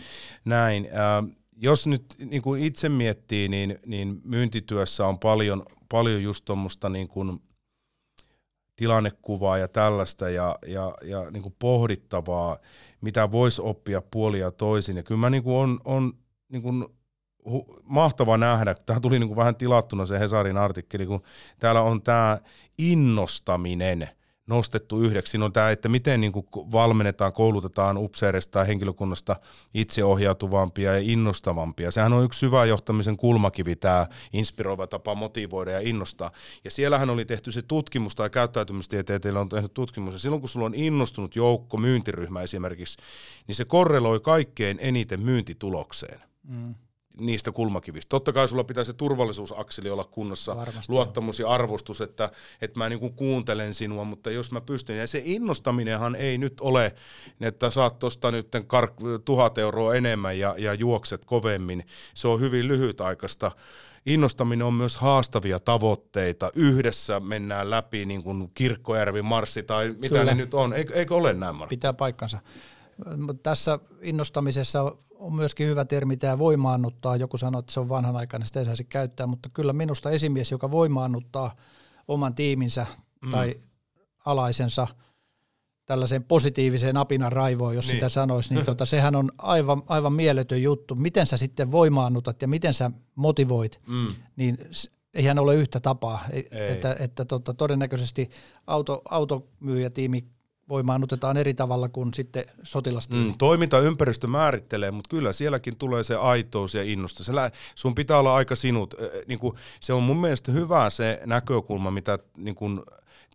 näin. 0.45 0.89
Ähm, 0.91 1.25
jos 1.57 1.88
nyt 1.88 2.15
niin 2.17 2.41
kuin 2.41 2.63
itse 2.63 2.89
miettii, 2.89 3.47
niin, 3.47 3.79
niin 3.86 4.21
myyntityössä 4.23 5.07
on 5.07 5.19
paljon, 5.19 5.63
paljon 5.89 6.23
just 6.23 6.45
tuommoista 6.45 6.89
niin 6.89 7.07
kuin– 7.07 7.39
tilannekuvaa 8.76 9.57
ja 9.57 9.67
tällaista 9.67 10.30
ja, 10.30 10.59
ja, 10.67 10.93
ja 11.03 11.32
niin 11.32 11.43
kuin 11.43 11.55
pohdittavaa, 11.59 12.57
mitä 13.01 13.32
voisi 13.32 13.61
oppia 13.61 14.01
puolia 14.11 14.51
toisin. 14.51 14.97
Ja 14.97 15.03
kyllä 15.03 15.19
mä 15.19 15.30
niin 15.30 15.43
kuin 15.43 15.55
on, 15.55 15.80
on 15.86 16.13
niin 16.49 16.61
kuin 16.61 16.86
hu, 17.45 17.82
mahtava 17.84 18.38
nähdä, 18.38 18.76
tämä 18.86 18.99
tuli 18.99 19.19
niin 19.19 19.28
kuin 19.28 19.38
vähän 19.38 19.55
tilattuna 19.55 20.05
se 20.05 20.19
Hesarin 20.19 20.57
artikkeli, 20.57 21.05
kun 21.05 21.24
täällä 21.59 21.82
on 21.82 22.01
tämä 22.01 22.39
innostaminen– 22.78 24.09
nostettu 24.48 25.02
yhdeksi. 25.02 25.38
On 25.38 25.54
tämä, 25.54 25.72
että 25.72 25.89
miten 25.89 26.22
niin 26.22 26.32
kuin 26.32 26.46
valmennetaan, 26.54 27.34
koulutetaan 27.34 27.98
upseerista 27.98 28.52
tai 28.52 28.68
henkilökunnasta 28.68 29.36
itseohjautuvampia 29.74 30.94
ja 30.94 31.00
innostavampia. 31.00 31.91
Sehän 31.91 32.14
on 32.14 32.24
yksi 32.24 32.39
syvä 32.39 32.66
johtamisen 32.66 33.18
kulmakivi, 33.18 33.76
tämä 33.76 34.08
inspiroiva 34.34 34.88
tapa 34.88 35.16
motivoida 35.16 35.72
ja 35.72 35.80
innostaa. 35.80 36.32
Ja 36.64 36.72
siellähän 36.72 37.10
oli 37.10 37.26
tehty 37.26 37.52
se 37.52 37.62
tutkimus, 37.62 38.16
tai 38.16 38.30
käyttäytymistieteilijöillä 38.30 39.41
on 39.41 39.50
tehty 39.50 39.70
tutkimus, 39.70 40.14
ja 40.14 40.20
silloin 40.20 40.41
kun 40.41 40.50
sulla 40.50 40.66
on 40.66 40.76
innostunut 40.76 41.36
joukko, 41.36 41.78
myyntiryhmä 41.78 42.41
esimerkiksi, 42.41 42.98
niin 43.48 43.56
se 43.56 43.66
korreloi 43.66 44.20
kaikkein 44.20 44.78
eniten 44.82 45.22
myyntitulokseen. 45.22 46.22
Mm 46.44 46.76
niistä 47.20 47.51
kulmakivistä. 47.51 48.09
Totta 48.09 48.34
kai 48.34 48.49
sulla 48.49 48.64
pitää 48.64 48.84
se 48.84 48.93
turvallisuusakseli 48.93 49.89
olla 49.89 50.03
kunnossa, 50.03 50.55
Varmasti 50.55 50.93
luottamus 50.93 51.39
ja 51.39 51.49
arvostus, 51.49 52.01
että, 52.01 52.30
että 52.61 52.80
mä 52.80 52.89
niin 52.89 53.14
kuuntelen 53.14 53.74
sinua, 53.74 54.03
mutta 54.03 54.32
jos 54.32 54.51
mä 54.51 54.61
pystyn, 54.61 54.97
ja 54.97 55.07
se 55.07 55.22
innostaminenhan 55.26 56.16
ei 56.16 56.38
nyt 56.38 56.61
ole, 56.61 56.95
että 57.41 57.70
saat 57.70 57.99
tuosta 57.99 58.32
nyt 58.32 58.47
kar- 58.55 59.20
tuhat 59.26 59.57
euroa 59.57 59.95
enemmän 59.95 60.39
ja, 60.39 60.55
ja 60.57 60.74
juokset 60.74 61.26
kovemmin, 61.26 61.86
se 62.14 62.28
on 62.28 62.39
hyvin 62.39 62.68
lyhytaikaista. 62.68 63.51
Innostaminen 64.05 64.68
on 64.68 64.74
myös 64.74 64.97
haastavia 64.97 65.59
tavoitteita. 65.59 66.51
Yhdessä 66.55 67.20
mennään 67.20 67.70
läpi 67.70 68.05
niin 68.05 68.24
kuin 68.24 68.51
Kirkkojärvi 68.53 69.22
marssi 69.22 69.64
tai 69.64 69.89
mitä 69.89 70.07
Kyllä. 70.07 70.26
ne 70.26 70.34
nyt 70.34 70.53
on. 70.53 70.74
Eikö, 70.74 70.93
eikö 70.93 71.16
ole 71.16 71.34
näin, 71.34 71.55
Mark? 71.55 71.70
Pitää 71.70 71.93
paikkansa. 71.93 72.39
Tässä 73.43 73.80
innostamisessa 74.01 74.95
on 75.24 75.36
myöskin 75.36 75.67
hyvä 75.67 75.86
termi 75.86 76.17
tämä 76.17 76.38
voimaannuttaa. 76.38 77.15
Joku 77.15 77.38
sanoo, 77.38 77.59
että 77.59 77.74
se 77.74 77.80
on 77.80 77.89
vanhanaikainen, 77.89 78.47
sitä 78.47 78.59
ei 78.59 78.65
saisi 78.65 78.84
käyttää, 78.84 79.28
mutta 79.28 79.49
kyllä 79.53 79.74
minusta 79.74 80.11
esimies, 80.11 80.51
joka 80.51 80.71
voimaannuttaa 80.71 81.55
oman 82.07 82.36
tiiminsä 82.36 82.86
mm. 83.26 83.32
tai 83.32 83.55
alaisensa 84.26 84.88
tällaiseen 85.86 86.24
positiiviseen 86.24 86.97
apinan 86.97 87.32
raivoon, 87.32 87.76
jos 87.76 87.88
niin. 87.88 87.95
sitä 87.95 88.09
sanoisi, 88.09 88.53
niin 88.53 88.65
tota, 88.71 88.86
sehän 88.86 89.15
on 89.15 89.32
aivan, 89.38 89.84
aivan 89.88 90.13
mieletön 90.13 90.61
juttu. 90.61 90.95
Miten 90.95 91.28
sä 91.28 91.38
sitten 91.38 91.71
voimaannutat 91.71 92.41
ja 92.41 92.47
miten 92.47 92.74
sä 92.74 92.91
motivoit, 93.15 93.82
mm. 93.88 94.07
niin 94.36 94.57
eihän 95.13 95.39
ole 95.39 95.55
yhtä 95.55 95.80
tapaa. 95.80 96.26
Ei. 96.32 96.47
Että, 96.51 96.95
että 96.99 97.26
tota, 97.26 97.53
todennäköisesti 97.53 98.30
auto, 98.67 99.01
automyyjätiimi 99.09 100.28
voimaannutetaan 100.70 101.38
eri 101.38 101.53
tavalla 101.53 101.89
kuin 101.89 102.14
sitten 102.14 102.45
sotilastiimi. 102.64 103.26
Mm, 103.26 103.36
toimintaympäristö 103.38 104.28
määrittelee, 104.28 104.91
mutta 104.91 105.09
kyllä 105.09 105.34
sielläkin 105.34 105.78
tulee 105.78 106.03
se 106.03 106.16
aitous 106.16 106.74
ja 106.74 106.84
innostus. 106.84 107.32
sun 107.76 107.95
pitää 107.95 108.20
olla 108.20 108.36
aika 108.36 108.55
sinut. 108.55 108.93
Niin 109.28 109.39
kuin, 109.39 109.55
se 109.80 109.93
on 109.93 110.03
mun 110.03 110.22
mielestä 110.22 110.51
hyvä 110.51 110.89
se 110.89 111.22
näkökulma, 111.26 111.91
mitä 111.91 112.20
niin 112.38 112.55
kuin, 112.55 112.82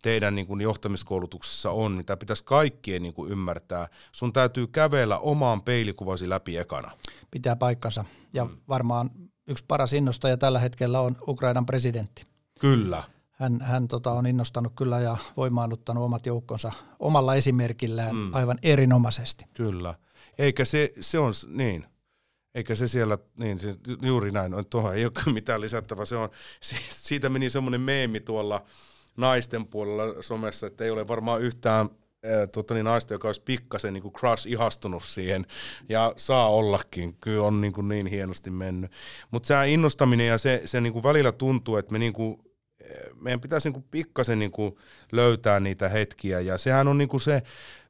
teidän 0.01 0.35
niin 0.35 0.47
kuin 0.47 0.61
johtamiskoulutuksessa 0.61 1.71
on, 1.71 1.91
mitä 1.91 2.17
pitäisi 2.17 2.43
kaikkien 2.43 3.01
niin 3.01 3.13
kuin 3.13 3.31
ymmärtää. 3.31 3.87
Sun 4.11 4.33
täytyy 4.33 4.67
kävellä 4.67 5.17
omaan 5.17 5.61
peilikuvasi 5.61 6.29
läpi 6.29 6.57
ekana. 6.57 6.91
Pitää 7.31 7.55
paikkansa. 7.55 8.05
Ja 8.33 8.45
mm. 8.45 8.57
varmaan 8.67 9.09
yksi 9.47 9.65
paras 9.67 9.93
innostaja 9.93 10.37
tällä 10.37 10.59
hetkellä 10.59 11.01
on 11.01 11.15
Ukrainan 11.27 11.65
presidentti. 11.65 12.23
Kyllä 12.59 13.03
hän, 13.39 13.61
hän 13.61 13.87
tota, 13.87 14.11
on 14.11 14.25
innostanut 14.25 14.73
kyllä 14.75 14.99
ja 14.99 15.17
voimaannuttanut 15.37 16.03
omat 16.03 16.25
joukkonsa 16.25 16.71
omalla 16.99 17.35
esimerkillään 17.35 18.15
mm. 18.15 18.33
aivan 18.33 18.57
erinomaisesti. 18.63 19.45
Kyllä. 19.53 19.95
Eikä 20.37 20.65
se, 20.65 20.93
se 20.99 21.19
on 21.19 21.33
niin. 21.47 21.85
Eikä 22.55 22.75
se 22.75 22.87
siellä, 22.87 23.17
niin 23.37 23.59
se, 23.59 23.75
juuri 24.01 24.31
näin, 24.31 24.53
on, 24.53 24.65
tuohon 24.65 24.95
ei 24.95 25.05
ole 25.05 25.13
mitään 25.33 25.61
lisättävää. 25.61 26.05
Se 26.05 26.15
on, 26.15 26.29
se, 26.61 26.75
siitä 26.89 27.29
meni 27.29 27.49
semmoinen 27.49 27.81
meemi 27.81 28.19
tuolla 28.19 28.65
naisten 29.17 29.67
puolella 29.67 30.21
somessa, 30.23 30.67
että 30.67 30.83
ei 30.83 30.91
ole 30.91 31.07
varmaan 31.07 31.41
yhtään 31.41 31.89
ää, 32.25 32.47
tuota, 32.47 32.73
niin 32.73 32.85
naista, 32.85 33.13
joka 33.13 33.27
olisi 33.27 33.41
pikkasen 33.41 33.93
niin 33.93 34.01
kuin 34.01 34.13
crush 34.13 34.47
ihastunut 34.47 35.03
siihen, 35.03 35.45
ja 35.89 36.13
saa 36.17 36.49
ollakin, 36.49 37.15
kyllä 37.15 37.43
on 37.43 37.61
niin, 37.61 37.73
kuin 37.73 37.87
niin 37.87 38.07
hienosti 38.07 38.49
mennyt. 38.49 38.91
Mutta 39.31 39.47
tämä 39.47 39.63
innostaminen 39.63 40.27
ja 40.27 40.37
se, 40.37 40.61
se 40.65 40.81
niin 40.81 40.93
kuin 40.93 41.03
välillä 41.03 41.31
tuntuu, 41.31 41.77
että 41.77 41.91
me 41.91 41.99
niin 41.99 42.13
kuin 42.13 42.48
meidän 43.21 43.41
pitäisi 43.41 43.69
niin 43.69 43.85
pikkasen 43.91 44.39
niin 44.39 44.51
löytää 45.11 45.59
niitä 45.59 45.89
hetkiä, 45.89 46.39
ja 46.39 46.57
sehän 46.57 46.87
on 46.87 46.97
niin 46.97 47.21
se, 47.21 47.41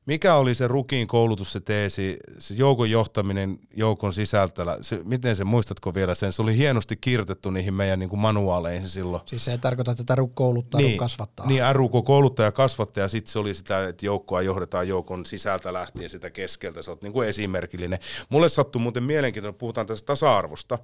mikä 0.06 0.36
oli 0.36 0.56
se 0.56 0.68
rukiin 0.68 1.08
koulutus, 1.08 1.52
se 1.52 1.60
teesi, 1.60 2.18
se 2.40 2.54
joukon 2.54 2.92
johtaminen 2.92 3.60
joukon 3.76 4.14
sisältä, 4.14 4.78
se, 4.82 5.00
miten 5.04 5.36
se, 5.36 5.44
muistatko 5.44 5.94
vielä 5.94 6.16
sen, 6.16 6.32
se 6.32 6.42
oli 6.42 6.58
hienosti 6.58 6.98
kirjoitettu 6.98 7.52
niihin 7.52 7.74
meidän 7.74 8.00
niin 8.00 8.10
kuin 8.10 8.20
manuaaleihin 8.20 8.90
silloin. 8.90 9.24
Siis 9.26 9.46
se 9.46 9.52
ei 9.52 9.58
tarkoita, 9.58 9.92
että 9.92 10.16
RUK 10.16 10.36
kouluttaa, 10.36 10.82
niin, 10.82 10.98
kasvattaa. 10.98 11.48
Niin, 11.48 11.64
RUK 11.74 12.06
kouluttaa 12.06 12.46
ja 12.46 12.52
kasvattaa, 12.52 13.02
ja 13.02 13.08
sitten 13.08 13.32
se 13.32 13.40
oli 13.40 13.54
sitä, 13.54 13.88
että 13.88 14.06
joukkoa 14.06 14.42
johdetaan 14.42 14.88
joukon 14.88 15.26
sisältä 15.26 15.74
lähtien 15.74 16.10
sitä 16.10 16.30
keskeltä, 16.30 16.82
se 16.82 16.92
on 16.92 16.98
niin 17.02 17.14
kuin 17.14 17.28
esimerkillinen. 17.28 18.00
Mulle 18.30 18.50
sattui 18.50 18.82
muuten 18.82 19.04
mielenkiintoinen, 19.04 19.60
puhutaan 19.60 19.88
tästä 19.88 20.06
tasa-arvosta. 20.06 20.80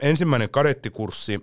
ensimmäinen 0.00 0.50
kadettikurssi 0.50 1.38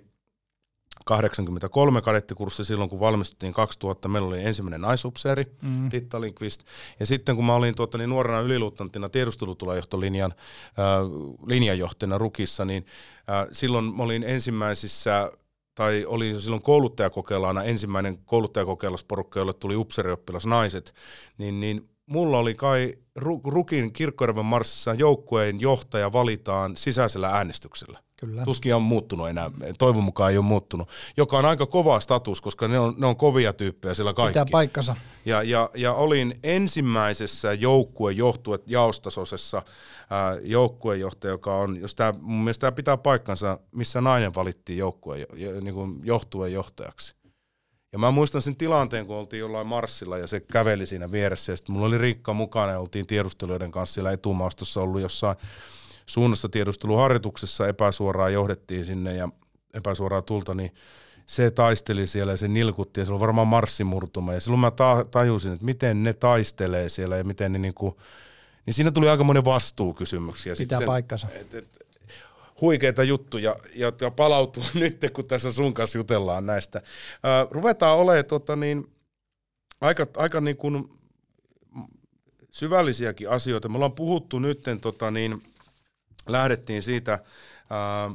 83 1.08 2.00
kadettikurssi 2.00 2.64
silloin, 2.64 2.90
kun 2.90 3.00
valmistuttiin 3.00 3.52
2000. 3.52 4.08
Meillä 4.08 4.28
oli 4.28 4.44
ensimmäinen 4.44 4.80
naisupseeri, 4.80 5.44
mm. 5.62 5.88
Titta 5.88 6.20
Linkvist. 6.20 6.62
Ja 7.00 7.06
sitten 7.06 7.36
kun 7.36 7.44
mä 7.44 7.54
olin 7.54 7.74
tuota, 7.74 7.98
niin 7.98 8.10
nuorena 8.10 8.40
yliluutnanttina 8.40 9.08
tiedustelutulojohtolinjan 9.08 10.34
äh, 10.34 10.84
linjanjohtajana 11.46 12.18
Rukissa, 12.18 12.64
niin 12.64 12.86
äh, 13.30 13.46
silloin 13.52 13.84
mä 13.84 14.02
olin 14.02 14.22
ensimmäisissä 14.22 15.32
tai 15.74 16.04
oli 16.06 16.40
silloin 16.40 16.62
kouluttajakokeilana 16.62 17.62
ensimmäinen 17.62 18.18
kouluttajakokeilasporukka, 18.24 19.40
jolle 19.40 19.52
tuli 19.52 19.76
upseerioppilas 19.76 20.46
naiset, 20.46 20.94
niin, 21.38 21.60
niin 21.60 21.88
mulla 22.06 22.38
oli 22.38 22.54
kai 22.54 22.94
Rukin 23.44 23.92
kirkkorven 23.92 24.44
marssissa 24.44 24.94
joukkueen 24.94 25.60
johtaja 25.60 26.12
valitaan 26.12 26.76
sisäisellä 26.76 27.28
äänestyksellä. 27.28 27.98
Kyllä. 28.20 28.44
Tuskin 28.44 28.74
on 28.74 28.82
muuttunut 28.82 29.28
enää, 29.28 29.50
toivon 29.78 30.04
mukaan 30.04 30.30
ei 30.30 30.38
ole 30.38 30.44
muuttunut, 30.44 30.88
joka 31.16 31.38
on 31.38 31.44
aika 31.44 31.66
kova 31.66 32.00
status, 32.00 32.40
koska 32.40 32.68
ne 32.68 32.78
on, 32.78 32.94
ne 32.98 33.06
on 33.06 33.16
kovia 33.16 33.52
tyyppejä 33.52 33.94
siellä 33.94 34.14
kaikki. 34.14 34.30
Pitää 34.30 34.46
paikkansa. 34.50 34.96
Ja, 35.24 35.42
ja, 35.42 35.70
ja 35.74 35.92
olin 35.92 36.34
ensimmäisessä 36.42 37.52
joukkuejohtue 37.52 38.58
jaostasosessa 38.66 39.62
joukkuejohtaja, 40.42 41.30
joka 41.30 41.54
on, 41.54 41.80
jos 41.80 41.94
tämä, 41.94 42.14
mun 42.20 42.44
mielestä 42.44 42.60
tämä 42.60 42.72
pitää 42.72 42.96
paikkansa, 42.96 43.58
missä 43.72 44.00
nainen 44.00 44.34
valittiin 44.34 44.78
joukkue, 44.78 45.26
niin 45.60 45.74
kuin 45.74 46.00
johtajaksi. 46.52 47.14
Ja 47.92 47.98
mä 47.98 48.10
muistan 48.10 48.42
sen 48.42 48.56
tilanteen, 48.56 49.06
kun 49.06 49.16
oltiin 49.16 49.40
jollain 49.40 49.66
marssilla 49.66 50.18
ja 50.18 50.26
se 50.26 50.40
käveli 50.40 50.86
siinä 50.86 51.12
vieressä. 51.12 51.52
Ja 51.52 51.56
sitten 51.56 51.72
mulla 51.72 51.86
oli 51.86 51.98
Riikka 51.98 52.32
mukana 52.32 52.72
ja 52.72 52.78
oltiin 52.78 53.06
tiedusteluiden 53.06 53.70
kanssa 53.70 53.94
siellä 53.94 54.12
etumaastossa 54.12 54.80
ollut 54.80 55.00
jossain 55.00 55.36
suunnassa 56.08 56.48
tiedusteluharjoituksessa 56.48 57.68
epäsuoraan 57.68 58.32
johdettiin 58.32 58.84
sinne 58.84 59.16
ja 59.16 59.28
epäsuoraa 59.74 60.22
tulta, 60.22 60.54
niin 60.54 60.74
se 61.26 61.50
taisteli 61.50 62.06
siellä 62.06 62.32
ja 62.32 62.36
se 62.36 62.48
nilkutti 62.48 63.00
ja 63.00 63.06
se 63.06 63.12
oli 63.12 63.20
varmaan 63.20 63.48
marssimurtuma. 63.48 64.34
Ja 64.34 64.40
silloin 64.40 64.60
mä 64.60 64.72
tajusin, 65.10 65.52
että 65.52 65.64
miten 65.64 66.02
ne 66.02 66.12
taistelee 66.12 66.88
siellä 66.88 67.16
ja 67.16 67.24
miten 67.24 67.52
ne 67.52 67.58
niinku, 67.58 68.00
niin 68.66 68.74
siinä 68.74 68.90
tuli 68.90 69.08
aika 69.08 69.24
monen 69.24 69.44
vastuukysymyksiä. 69.44 70.54
Pitää 70.58 70.78
sitten, 70.78 70.86
paikkansa. 70.86 71.28
Et, 71.34 71.54
et, 71.54 71.86
huikeita 72.60 73.02
juttuja 73.02 73.56
ja, 73.74 73.92
ja 74.00 74.10
palautua 74.10 74.64
nyt, 74.74 74.98
kun 75.12 75.24
tässä 75.24 75.52
sun 75.52 75.74
kanssa 75.74 75.98
jutellaan 75.98 76.46
näistä. 76.46 76.78
Äh, 76.78 77.50
ruvetaan 77.50 77.96
olemaan 77.96 78.24
tota, 78.24 78.56
niin, 78.56 78.90
aika, 79.80 80.06
aika 80.16 80.40
niin 80.40 80.56
kuin 80.56 80.90
syvällisiäkin 82.50 83.30
asioita. 83.30 83.68
Me 83.68 83.74
ollaan 83.74 83.92
puhuttu 83.92 84.38
nyt, 84.38 84.64
tota, 84.80 85.10
niin, 85.10 85.42
lähdettiin 86.28 86.82
siitä, 86.82 87.18
ää, 87.70 88.10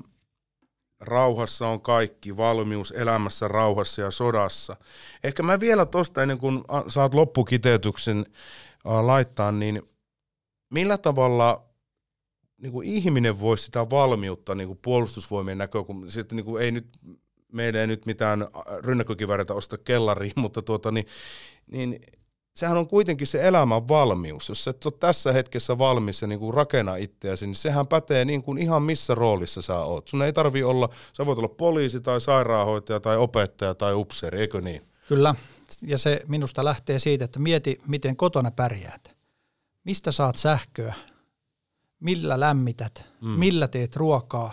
rauhassa 1.00 1.68
on 1.68 1.82
kaikki, 1.82 2.38
valmius 2.38 2.92
elämässä, 2.92 3.48
rauhassa 3.48 4.02
ja 4.02 4.12
sodassa. 4.12 4.76
Ehkä 5.24 5.44
mä 5.44 5.60
vielä 5.60 5.86
tosta 5.86 6.22
ennen 6.22 6.38
kuin 6.38 6.64
saat 6.88 7.14
loppukiteytyksen 7.14 8.26
ää, 8.86 9.08
laittaa, 9.08 9.52
niin 9.52 9.82
millä 10.70 10.98
tavalla 10.98 11.66
niin 12.62 12.72
kuin 12.72 12.88
ihminen 12.88 13.40
voisi 13.40 13.64
sitä 13.64 13.90
valmiutta 13.90 14.56
niin 14.56 14.68
kuin 14.68 14.80
puolustusvoimien 14.82 15.58
näkökulmasta, 15.58 16.14
sitten 16.14 16.36
niin 16.36 16.46
kuin 16.46 16.64
ei 16.64 16.72
nyt, 16.72 16.88
meidän 17.52 17.82
ei 17.82 17.88
nyt 17.88 18.06
mitään 18.06 18.48
rynnäkkökiväreitä 18.84 19.54
osta 19.54 19.78
kellariin, 19.78 20.34
mutta 20.44 20.62
tuota, 20.62 20.92
niin, 20.92 21.06
niin 21.72 22.00
sehän 22.56 22.78
on 22.78 22.88
kuitenkin 22.88 23.28
se 23.28 23.48
elämän 23.48 23.88
valmius. 23.88 24.50
Jos 24.50 24.68
et 24.68 24.86
ole 24.86 24.94
tässä 25.00 25.32
hetkessä 25.32 25.78
valmis 25.78 26.22
ja 26.22 26.28
niin 26.28 26.40
kuin 26.40 26.54
rakenna 26.54 26.96
itseäsi, 26.96 27.46
niin 27.46 27.56
sehän 27.56 27.88
pätee 27.88 28.26
niin 28.26 28.44
kuin 28.44 28.58
ihan 28.58 28.84
missä 28.84 29.16
roolissa 29.16 29.62
sä 29.62 29.80
oot. 29.80 30.08
Sun 30.08 30.24
ei 30.24 30.34
tarvi 30.34 30.64
olla, 30.64 30.90
sä 31.14 31.26
voit 31.26 31.40
olla 31.40 31.48
poliisi 31.48 32.02
tai 32.02 32.22
sairaanhoitaja 32.22 33.00
tai 33.00 33.18
opettaja 33.18 33.76
tai 33.76 33.94
upseeri, 33.94 34.40
eikö 34.40 34.62
niin? 34.62 34.82
Kyllä, 35.08 35.36
ja 35.82 35.98
se 35.98 36.22
minusta 36.28 36.66
lähtee 36.66 37.00
siitä, 37.00 37.26
että 37.26 37.40
mieti, 37.40 37.82
miten 37.88 38.16
kotona 38.16 38.52
pärjäät. 38.52 39.16
Mistä 39.84 40.12
saat 40.12 40.36
sähköä? 40.36 40.94
Millä 42.00 42.40
lämmität? 42.40 43.06
Mm. 43.22 43.30
Millä 43.30 43.68
teet 43.68 43.96
ruokaa? 43.96 44.52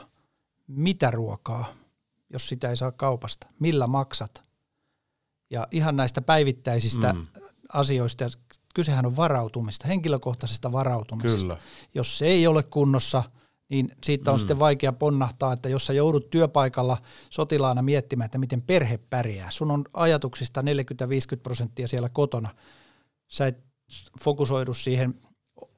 Mitä 0.66 1.10
ruokaa, 1.10 1.64
jos 2.32 2.48
sitä 2.48 2.70
ei 2.70 2.76
saa 2.76 2.92
kaupasta? 2.92 3.46
Millä 3.58 3.86
maksat? 3.86 4.44
Ja 5.50 5.68
ihan 5.70 5.96
näistä 5.96 6.22
päivittäisistä 6.22 7.12
mm 7.12 7.26
asioista. 7.72 8.24
Ja 8.24 8.30
kysehän 8.74 9.06
on 9.06 9.16
varautumista, 9.16 9.88
henkilökohtaisesta 9.88 10.72
varautumista. 10.72 11.38
Kyllä. 11.38 11.56
Jos 11.94 12.18
se 12.18 12.26
ei 12.26 12.46
ole 12.46 12.62
kunnossa, 12.62 13.22
niin 13.68 13.92
siitä 14.04 14.30
on 14.30 14.36
mm. 14.36 14.38
sitten 14.38 14.58
vaikea 14.58 14.92
ponnahtaa, 14.92 15.52
että 15.52 15.68
jos 15.68 15.86
sä 15.86 15.92
joudut 15.92 16.30
työpaikalla 16.30 16.98
sotilaana 17.30 17.82
miettimään, 17.82 18.24
että 18.24 18.38
miten 18.38 18.62
perhe 18.62 18.98
pärjää, 19.10 19.50
sun 19.50 19.70
on 19.70 19.84
ajatuksista 19.94 20.62
40-50 20.62 20.64
prosenttia 21.42 21.88
siellä 21.88 22.08
kotona, 22.08 22.48
sä 23.28 23.46
et 23.46 23.64
fokusoidu 24.20 24.74
siihen 24.74 25.14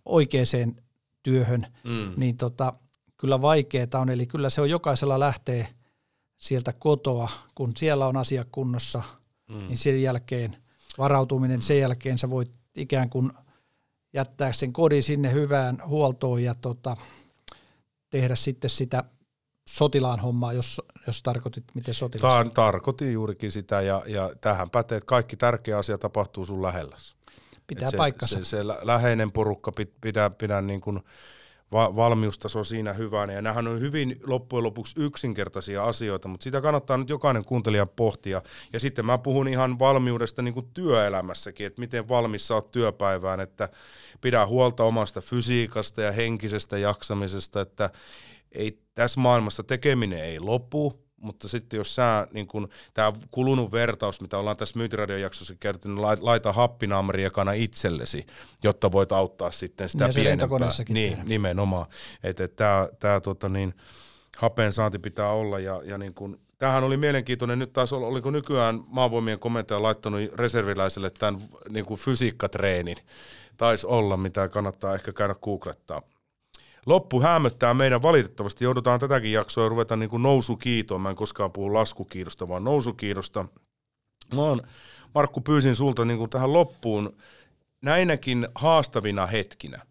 oikeaan 0.05 0.76
työhön, 1.22 1.66
mm. 1.84 2.12
niin 2.16 2.36
tota, 2.36 2.72
kyllä 3.16 3.43
vaikeaa 3.43 3.86
on. 3.95 4.11
Eli 4.11 4.26
kyllä 4.26 4.51
se 4.51 4.61
on 4.61 4.70
jokaisella 4.70 5.20
lähtee 5.20 5.68
sieltä 6.38 6.72
kotoa, 6.72 7.30
kun 7.55 7.72
siellä 7.76 8.07
on 8.07 8.16
asia 8.16 8.45
kunnossa, 8.53 9.03
mm. 9.49 9.59
niin 9.59 9.76
sen 9.76 10.03
jälkeen 10.03 10.57
varautuminen 10.99 11.62
sen 11.62 11.78
jälkeen 11.78 12.18
sä 12.18 12.30
voit 12.30 12.53
ikään 12.76 13.11
kuin 13.11 13.30
jättää 14.12 14.53
sen 14.53 14.72
kodin 14.72 15.03
sinne 15.03 15.32
hyvään 15.32 15.82
huoltoon 15.86 16.43
ja 16.43 16.55
tota, 16.55 16.97
tehdä 18.11 18.34
sitten 18.34 18.70
sitä 18.70 19.05
sotilaan 19.68 20.20
hommaa, 20.20 20.53
jos, 20.53 20.80
jos 21.07 21.22
tarkoitit, 21.22 21.64
miten 21.74 21.95
sotilas 21.95 22.47
Tar- 22.47 22.51
Tarkoitin 22.51 23.12
juurikin 23.12 23.51
sitä, 23.51 23.80
ja, 23.80 24.03
ja 24.07 24.30
tähän 24.40 24.70
pätee, 24.70 24.99
että 24.99 25.07
kaikki 25.07 25.36
tärkeä 25.36 25.78
asia 25.78 25.99
tapahtuu 25.99 26.47
sun 26.47 26.62
lähelläsi. 26.62 27.16
Pitää 27.66 27.88
paikkansa. 27.97 28.38
Se, 28.38 28.45
se 28.45 28.66
läheinen 28.66 29.32
porukka 29.32 29.72
pitää, 30.01 30.30
pitää 30.30 30.61
niin 30.62 30.80
kuin 30.80 31.01
va- 31.72 31.96
valmiustaso 31.96 32.64
siinä 32.64 32.92
hyvänä. 32.92 33.32
Ja 33.32 33.42
nämähän 33.42 33.68
on 33.68 33.80
hyvin 33.80 34.20
loppujen 34.26 34.62
lopuksi 34.62 34.94
yksinkertaisia 34.98 35.84
asioita, 35.84 36.28
mutta 36.28 36.44
sitä 36.44 36.60
kannattaa 36.60 36.96
nyt 36.96 37.08
jokainen 37.08 37.44
kuuntelija 37.44 37.86
pohtia. 37.86 38.42
Ja 38.72 38.80
sitten 38.80 39.06
mä 39.06 39.18
puhun 39.18 39.48
ihan 39.48 39.78
valmiudesta 39.78 40.42
niin 40.42 40.54
kuin 40.54 40.70
työelämässäkin, 40.74 41.66
että 41.66 41.80
miten 41.80 42.08
valmis 42.08 42.48
sä 42.48 42.54
oot 42.54 42.70
työpäivään, 42.70 43.40
että 43.40 43.68
pidä 44.20 44.46
huolta 44.46 44.84
omasta 44.84 45.20
fysiikasta 45.20 46.02
ja 46.02 46.12
henkisestä 46.12 46.78
jaksamisesta, 46.78 47.60
että 47.60 47.90
ei 48.52 48.78
tässä 48.94 49.20
maailmassa 49.20 49.62
tekeminen 49.62 50.24
ei 50.24 50.40
lopu, 50.40 51.01
mutta 51.22 51.48
sitten 51.48 51.76
jos 51.76 51.94
sä, 51.94 52.26
niin 52.32 52.46
kun, 52.46 52.68
tämä 52.94 53.12
kulunut 53.30 53.72
vertaus, 53.72 54.20
mitä 54.20 54.38
ollaan 54.38 54.56
tässä 54.56 54.78
myyntiradion 54.78 55.20
jaksossa 55.20 55.54
kertonut, 55.60 56.04
laita 56.20 56.52
happinaamariakana 56.52 57.52
itsellesi, 57.52 58.26
jotta 58.62 58.92
voit 58.92 59.12
auttaa 59.12 59.50
sitten 59.50 59.88
sitä 59.88 60.04
niin 60.04 60.14
pienempää. 60.14 60.68
Niin, 60.88 61.10
tehdä. 61.10 61.24
nimenomaan. 61.24 61.86
Että 62.22 62.44
et 62.44 62.56
tämä 62.56 62.88
tää, 62.98 63.20
tota, 63.20 63.48
niin, 63.48 63.74
hapen 64.36 64.72
saanti 64.72 64.98
pitää 64.98 65.28
olla 65.28 65.58
ja, 65.58 65.80
ja 65.84 65.98
niin 65.98 66.14
kun, 66.14 66.40
Tämähän 66.58 66.84
oli 66.84 66.96
mielenkiintoinen. 66.96 67.58
Nyt 67.58 67.72
taas 67.72 67.92
oliko 67.92 68.30
nykyään 68.30 68.80
maavoimien 68.86 69.38
komentaja 69.38 69.82
laittanut 69.82 70.20
reserviläiselle 70.34 71.10
tämän 71.10 71.40
niin 71.68 71.84
kuin 71.84 72.00
fysiikkatreenin. 72.00 72.96
Taisi 73.56 73.86
olla, 73.86 74.16
mitä 74.16 74.48
kannattaa 74.48 74.94
ehkä 74.94 75.12
käydä 75.12 75.34
googlettaa 75.34 76.02
loppu 76.86 77.20
hämöttää 77.20 77.74
meidän 77.74 78.02
valitettavasti. 78.02 78.64
Joudutaan 78.64 79.00
tätäkin 79.00 79.32
jaksoa 79.32 79.68
ruveta 79.68 79.96
niin 79.96 80.10
kuin 80.10 80.22
nousukiitoon. 80.22 81.00
Mä 81.00 81.10
en 81.10 81.16
koskaan 81.16 81.52
puhu 81.52 81.74
laskukiidosta, 81.74 82.48
vaan 82.48 82.64
nousukiidosta. 82.64 83.44
Mä 84.34 84.42
oon, 84.42 84.62
Markku, 85.14 85.40
pyysin 85.40 85.76
sulta 85.76 86.04
niin 86.04 86.18
kuin 86.18 86.30
tähän 86.30 86.52
loppuun 86.52 87.16
näinäkin 87.82 88.48
haastavina 88.54 89.26
hetkinä. 89.26 89.86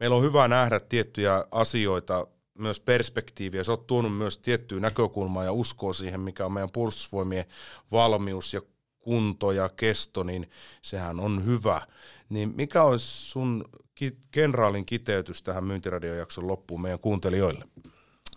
Meillä 0.00 0.16
on 0.16 0.22
hyvä 0.22 0.48
nähdä 0.48 0.80
tiettyjä 0.80 1.44
asioita, 1.50 2.26
myös 2.58 2.80
perspektiiviä. 2.80 3.64
Sä 3.64 3.72
oot 3.72 3.86
tuonut 3.86 4.16
myös 4.16 4.38
tiettyä 4.38 4.80
näkökulmaa 4.80 5.44
ja 5.44 5.52
uskoa 5.52 5.92
siihen, 5.92 6.20
mikä 6.20 6.46
on 6.46 6.52
meidän 6.52 6.70
puolustusvoimien 6.72 7.44
valmius 7.92 8.54
ja 8.54 8.60
kunto 9.00 9.52
ja 9.52 9.68
kesto, 9.68 10.22
niin 10.22 10.50
sehän 10.82 11.20
on 11.20 11.44
hyvä. 11.44 11.82
Niin 12.28 12.52
mikä 12.56 12.82
olisi 12.82 13.06
sun 13.06 13.64
kenraalin 14.30 14.86
kiteytys 14.86 15.42
tähän 15.42 15.64
myyntiradiojakson 15.64 16.46
loppuun 16.46 16.80
meidän 16.80 17.00
kuuntelijoille? 17.00 17.64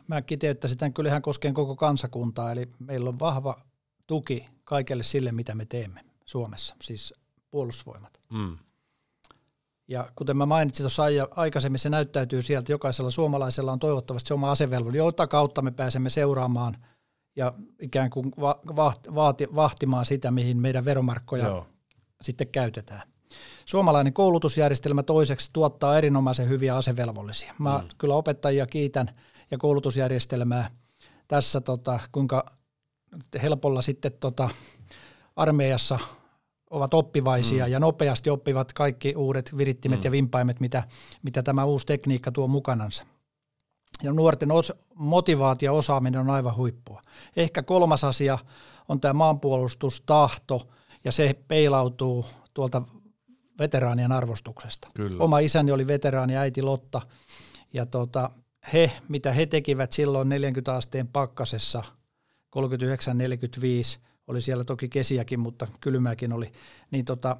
Mä 0.07 0.21
kiteyttäisin 0.21 0.77
tämän 0.77 0.93
kyllähän 0.93 1.21
koskien 1.21 1.53
koko 1.53 1.75
kansakuntaa, 1.75 2.51
eli 2.51 2.69
meillä 2.79 3.09
on 3.09 3.19
vahva 3.19 3.61
tuki 4.07 4.45
kaikelle 4.63 5.03
sille, 5.03 5.31
mitä 5.31 5.55
me 5.55 5.65
teemme 5.65 6.01
Suomessa, 6.25 6.75
siis 6.81 7.13
puolustusvoimat. 7.51 8.19
Mm. 8.29 8.57
Ja 9.87 10.11
kuten 10.15 10.37
mä 10.37 10.45
mainitsin 10.45 10.83
tuossa 10.83 11.03
aikaisemmin, 11.35 11.79
se 11.79 11.89
näyttäytyy 11.89 12.41
sieltä, 12.41 12.71
jokaisella 12.71 13.09
suomalaisella 13.09 13.71
on 13.71 13.79
toivottavasti 13.79 14.27
se 14.27 14.33
oma 14.33 14.51
asevelvollisuus, 14.51 15.05
jota 15.05 15.27
kautta 15.27 15.61
me 15.61 15.71
pääsemme 15.71 16.09
seuraamaan 16.09 16.77
ja 17.35 17.53
ikään 17.81 18.09
kuin 18.09 18.31
va- 18.39 18.59
va- 18.75 19.35
vahtimaan 19.55 20.05
sitä, 20.05 20.31
mihin 20.31 20.57
meidän 20.57 20.85
veromarkkoja 20.85 21.47
Joo. 21.47 21.67
sitten 22.21 22.47
käytetään. 22.47 23.01
Suomalainen 23.65 24.13
koulutusjärjestelmä 24.13 25.03
toiseksi 25.03 25.49
tuottaa 25.53 25.97
erinomaisen 25.97 26.49
hyviä 26.49 26.75
asevelvollisia. 26.75 27.53
Mä 27.59 27.77
mm. 27.77 27.87
kyllä 27.97 28.15
opettajia 28.15 28.67
kiitän 28.67 29.09
ja 29.51 29.57
koulutusjärjestelmää 29.57 30.69
tässä, 31.27 31.61
tota, 31.61 31.99
kuinka 32.11 32.45
helpolla 33.41 33.81
sitten 33.81 34.11
tota, 34.19 34.49
armeijassa 35.35 35.99
ovat 36.69 36.93
oppivaisia 36.93 37.65
mm. 37.65 37.71
ja 37.71 37.79
nopeasti 37.79 38.29
oppivat 38.29 38.73
kaikki 38.73 39.13
uudet 39.15 39.57
virittimet 39.57 39.99
mm. 39.99 40.03
ja 40.03 40.11
vimpaimet, 40.11 40.59
mitä, 40.59 40.83
mitä 41.23 41.43
tämä 41.43 41.65
uusi 41.65 41.85
tekniikka 41.85 42.31
tuo 42.31 42.47
mukanansa. 42.47 43.05
Ja 44.03 44.13
nuorten 44.13 44.51
os, 44.51 44.73
motivaatio 44.95 45.71
ja 45.71 45.77
osaaminen 45.77 46.21
on 46.21 46.29
aivan 46.29 46.55
huippua. 46.55 47.01
Ehkä 47.35 47.63
kolmas 47.63 48.03
asia 48.03 48.37
on 48.89 48.99
tämä 48.99 49.13
maanpuolustustahto, 49.13 50.67
ja 51.03 51.11
se 51.11 51.35
peilautuu 51.47 52.25
tuolta 52.53 52.81
veteraanien 53.59 54.11
arvostuksesta. 54.11 54.87
Kyllä. 54.93 55.23
Oma 55.23 55.39
isäni 55.39 55.71
oli 55.71 55.87
veteraani, 55.87 56.37
äiti 56.37 56.61
Lotta, 56.61 57.01
ja 57.73 57.85
tota, 57.85 58.29
he, 58.73 58.91
mitä 59.07 59.31
he 59.31 59.45
tekivät 59.45 59.91
silloin 59.91 60.29
40 60.29 60.73
asteen 60.73 61.07
pakkasessa, 61.07 61.83
39-45, 62.55 63.99
oli 64.27 64.41
siellä 64.41 64.63
toki 64.63 64.89
kesiäkin, 64.89 65.39
mutta 65.39 65.67
kylmääkin 65.81 66.33
oli, 66.33 66.51
niin 66.91 67.05
tota, 67.05 67.37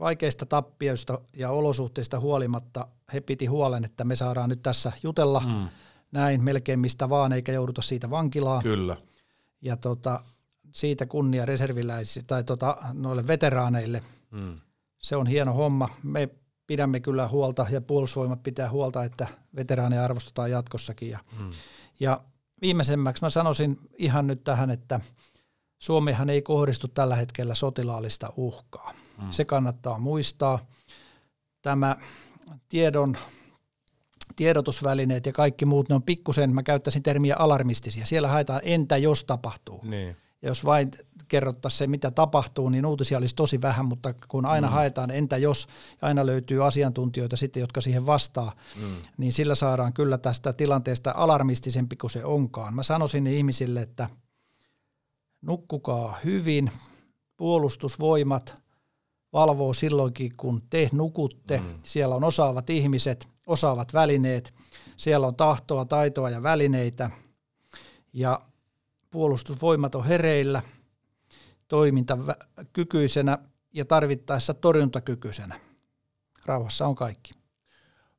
vaikeista 0.00 0.46
tappioista 0.46 1.20
ja 1.36 1.50
olosuhteista 1.50 2.20
huolimatta 2.20 2.88
he 3.12 3.20
piti 3.20 3.46
huolen, 3.46 3.84
että 3.84 4.04
me 4.04 4.16
saadaan 4.16 4.48
nyt 4.48 4.62
tässä 4.62 4.92
jutella 5.02 5.40
mm. 5.40 5.68
näin 6.12 6.44
melkein 6.44 6.80
mistä 6.80 7.08
vaan, 7.08 7.32
eikä 7.32 7.52
jouduta 7.52 7.82
siitä 7.82 8.10
vankilaan. 8.10 8.62
Kyllä. 8.62 8.96
Ja 9.60 9.76
tota, 9.76 10.20
siitä 10.72 11.06
kunnia 11.06 11.46
reserviläisille 11.46 12.24
tai 12.26 12.44
tota, 12.44 12.76
noille 12.92 13.26
veteraaneille. 13.26 14.02
Mm. 14.30 14.60
Se 15.02 15.16
on 15.16 15.26
hieno 15.26 15.52
homma. 15.52 15.88
Me 16.02 16.28
pidämme 16.66 17.00
kyllä 17.00 17.28
huolta 17.28 17.66
ja 17.70 17.80
puolustusvoimat 17.80 18.42
pitää 18.42 18.70
huolta, 18.70 19.04
että 19.04 19.28
veteraaneja 19.56 20.04
arvostetaan 20.04 20.50
jatkossakin. 20.50 21.10
Ja, 21.10 21.18
mm. 21.40 21.50
ja 22.00 22.20
viimeisemmäksi 22.62 23.22
mä 23.22 23.30
sanoisin 23.30 23.78
ihan 23.98 24.26
nyt 24.26 24.44
tähän, 24.44 24.70
että 24.70 25.00
Suomihan 25.78 26.30
ei 26.30 26.42
kohdistu 26.42 26.88
tällä 26.88 27.16
hetkellä 27.16 27.54
sotilaallista 27.54 28.32
uhkaa. 28.36 28.94
Mm. 29.18 29.30
Se 29.30 29.44
kannattaa 29.44 29.98
muistaa. 29.98 30.66
Tämä 31.62 31.96
tiedon, 32.68 33.16
tiedotusvälineet 34.36 35.26
ja 35.26 35.32
kaikki 35.32 35.64
muut, 35.64 35.88
ne 35.88 35.94
on 35.94 36.02
pikkusen, 36.02 36.54
mä 36.54 36.62
käyttäisin 36.62 37.02
termiä 37.02 37.36
alarmistisia. 37.38 38.06
Siellä 38.06 38.28
haetaan 38.28 38.60
entä 38.64 38.96
jos 38.96 39.24
tapahtuu. 39.24 39.80
Niin. 39.82 40.16
Ja 40.42 40.48
jos 40.48 40.64
vain 40.64 40.90
kerrottaisiin 41.28 41.78
se, 41.78 41.86
mitä 41.86 42.10
tapahtuu, 42.10 42.68
niin 42.68 42.86
uutisia 42.86 43.18
olisi 43.18 43.34
tosi 43.34 43.62
vähän, 43.62 43.86
mutta 43.86 44.14
kun 44.28 44.46
aina 44.46 44.66
mm. 44.66 44.72
haetaan 44.72 45.10
entä 45.10 45.36
jos, 45.36 45.68
ja 46.02 46.08
aina 46.08 46.26
löytyy 46.26 46.66
asiantuntijoita 46.66 47.36
sitten, 47.36 47.60
jotka 47.60 47.80
siihen 47.80 48.06
vastaa, 48.06 48.52
mm. 48.82 48.96
niin 49.16 49.32
sillä 49.32 49.54
saadaan 49.54 49.92
kyllä 49.92 50.18
tästä 50.18 50.52
tilanteesta 50.52 51.14
alarmistisempi 51.16 51.96
kuin 51.96 52.10
se 52.10 52.24
onkaan. 52.24 52.74
Mä 52.74 52.82
sanoisin 52.82 53.26
ihmisille, 53.26 53.82
että 53.82 54.08
nukkukaa 55.42 56.18
hyvin, 56.24 56.70
puolustusvoimat 57.36 58.63
valvoo 59.34 59.72
silloinkin, 59.72 60.32
kun 60.36 60.62
te 60.70 60.88
nukutte. 60.92 61.58
Mm. 61.58 61.78
Siellä 61.82 62.14
on 62.14 62.24
osaavat 62.24 62.70
ihmiset, 62.70 63.28
osaavat 63.46 63.94
välineet, 63.94 64.54
siellä 64.96 65.26
on 65.26 65.36
tahtoa, 65.36 65.84
taitoa 65.84 66.30
ja 66.30 66.42
välineitä, 66.42 67.10
ja 68.12 68.40
puolustusvoimat 69.10 69.94
on 69.94 70.04
hereillä, 70.04 70.62
toimintakykyisenä 71.68 73.38
ja 73.72 73.84
tarvittaessa 73.84 74.54
torjuntakykyisenä. 74.54 75.60
Rauhassa 76.46 76.86
on 76.86 76.94
kaikki. 76.94 77.32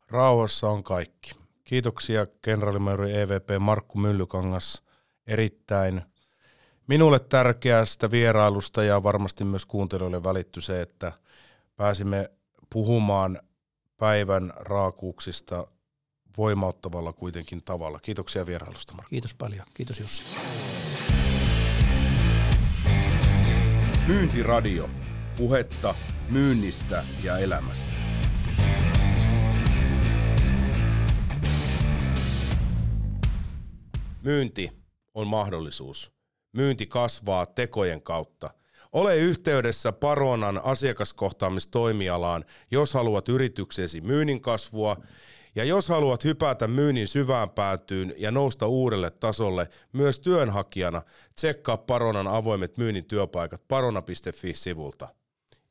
Rauhassa 0.07 0.70
on 0.70 0.84
kaikki. 0.84 1.32
Kiitoksia 1.63 2.26
kenraalimajori 2.41 3.13
EVP 3.13 3.49
Markku 3.59 3.99
Myllykangas 3.99 4.84
erittäin 5.28 6.01
minulle 6.88 7.20
tärkeästä 7.20 8.12
vierailusta 8.12 8.84
ja 8.84 9.04
varmasti 9.04 9.44
myös 9.44 9.66
kuuntelijoille 9.66 10.24
välitty 10.24 10.62
se, 10.62 10.82
että 10.82 11.12
pääsimme 11.76 12.32
puhumaan 12.70 13.40
päivän 13.98 14.54
raakuuksista 14.56 15.68
voimauttavalla 16.38 17.14
kuitenkin 17.14 17.64
tavalla. 17.64 18.00
Kiitoksia 18.00 18.46
vierailusta, 18.46 18.94
Markku. 18.94 19.10
Kiitos 19.10 19.36
paljon. 19.36 19.66
Kiitos 19.74 20.00
Jussi. 20.00 20.24
Myyntiradio. 24.08 24.90
Puhetta 25.38 25.96
myynnistä 26.30 27.04
ja 27.24 27.38
elämästä. 27.38 27.92
Myynti 34.24 34.72
on 35.14 35.28
mahdollisuus. 35.28 36.14
Myynti 36.56 36.86
kasvaa 36.86 37.45
tekojen 37.45 38.01
kautta. 38.01 38.49
Ole 38.93 39.18
yhteydessä 39.18 39.91
Paronan 39.91 40.62
asiakaskohtaamistoimialaan, 40.64 42.45
jos 42.72 42.93
haluat 42.93 43.30
yrityksesi 43.30 44.01
myynnin 44.01 44.41
kasvua 44.41 44.97
ja 45.56 45.64
jos 45.64 45.89
haluat 45.89 46.24
hypätä 46.24 46.68
myynnin 46.68 47.08
syvään 47.08 47.49
päätyyn 47.49 48.14
ja 48.18 48.32
nousta 48.32 48.68
uudelle 48.68 49.12
tasolle 49.12 49.70
myös 49.93 50.20
työnhakijana, 50.20 51.01
tsekkaa 51.36 51.78
Paronan 51.78 52.28
avoimet 52.28 52.78
myynnin 52.78 53.06
työpaikat 53.06 53.68
parona.fi-sivulta. 53.68 55.08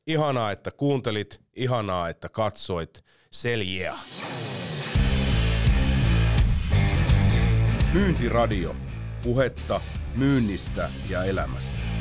Ihanaa, 0.07 0.51
että 0.51 0.71
kuuntelit, 0.71 1.41
ihanaa, 1.55 2.09
että 2.09 2.29
katsoit. 2.29 3.03
Seljiä. 3.31 3.93
Myyntiradio. 7.93 8.75
Puhetta 9.25 9.81
myynnistä 10.15 10.89
ja 11.09 11.23
elämästä. 11.23 11.94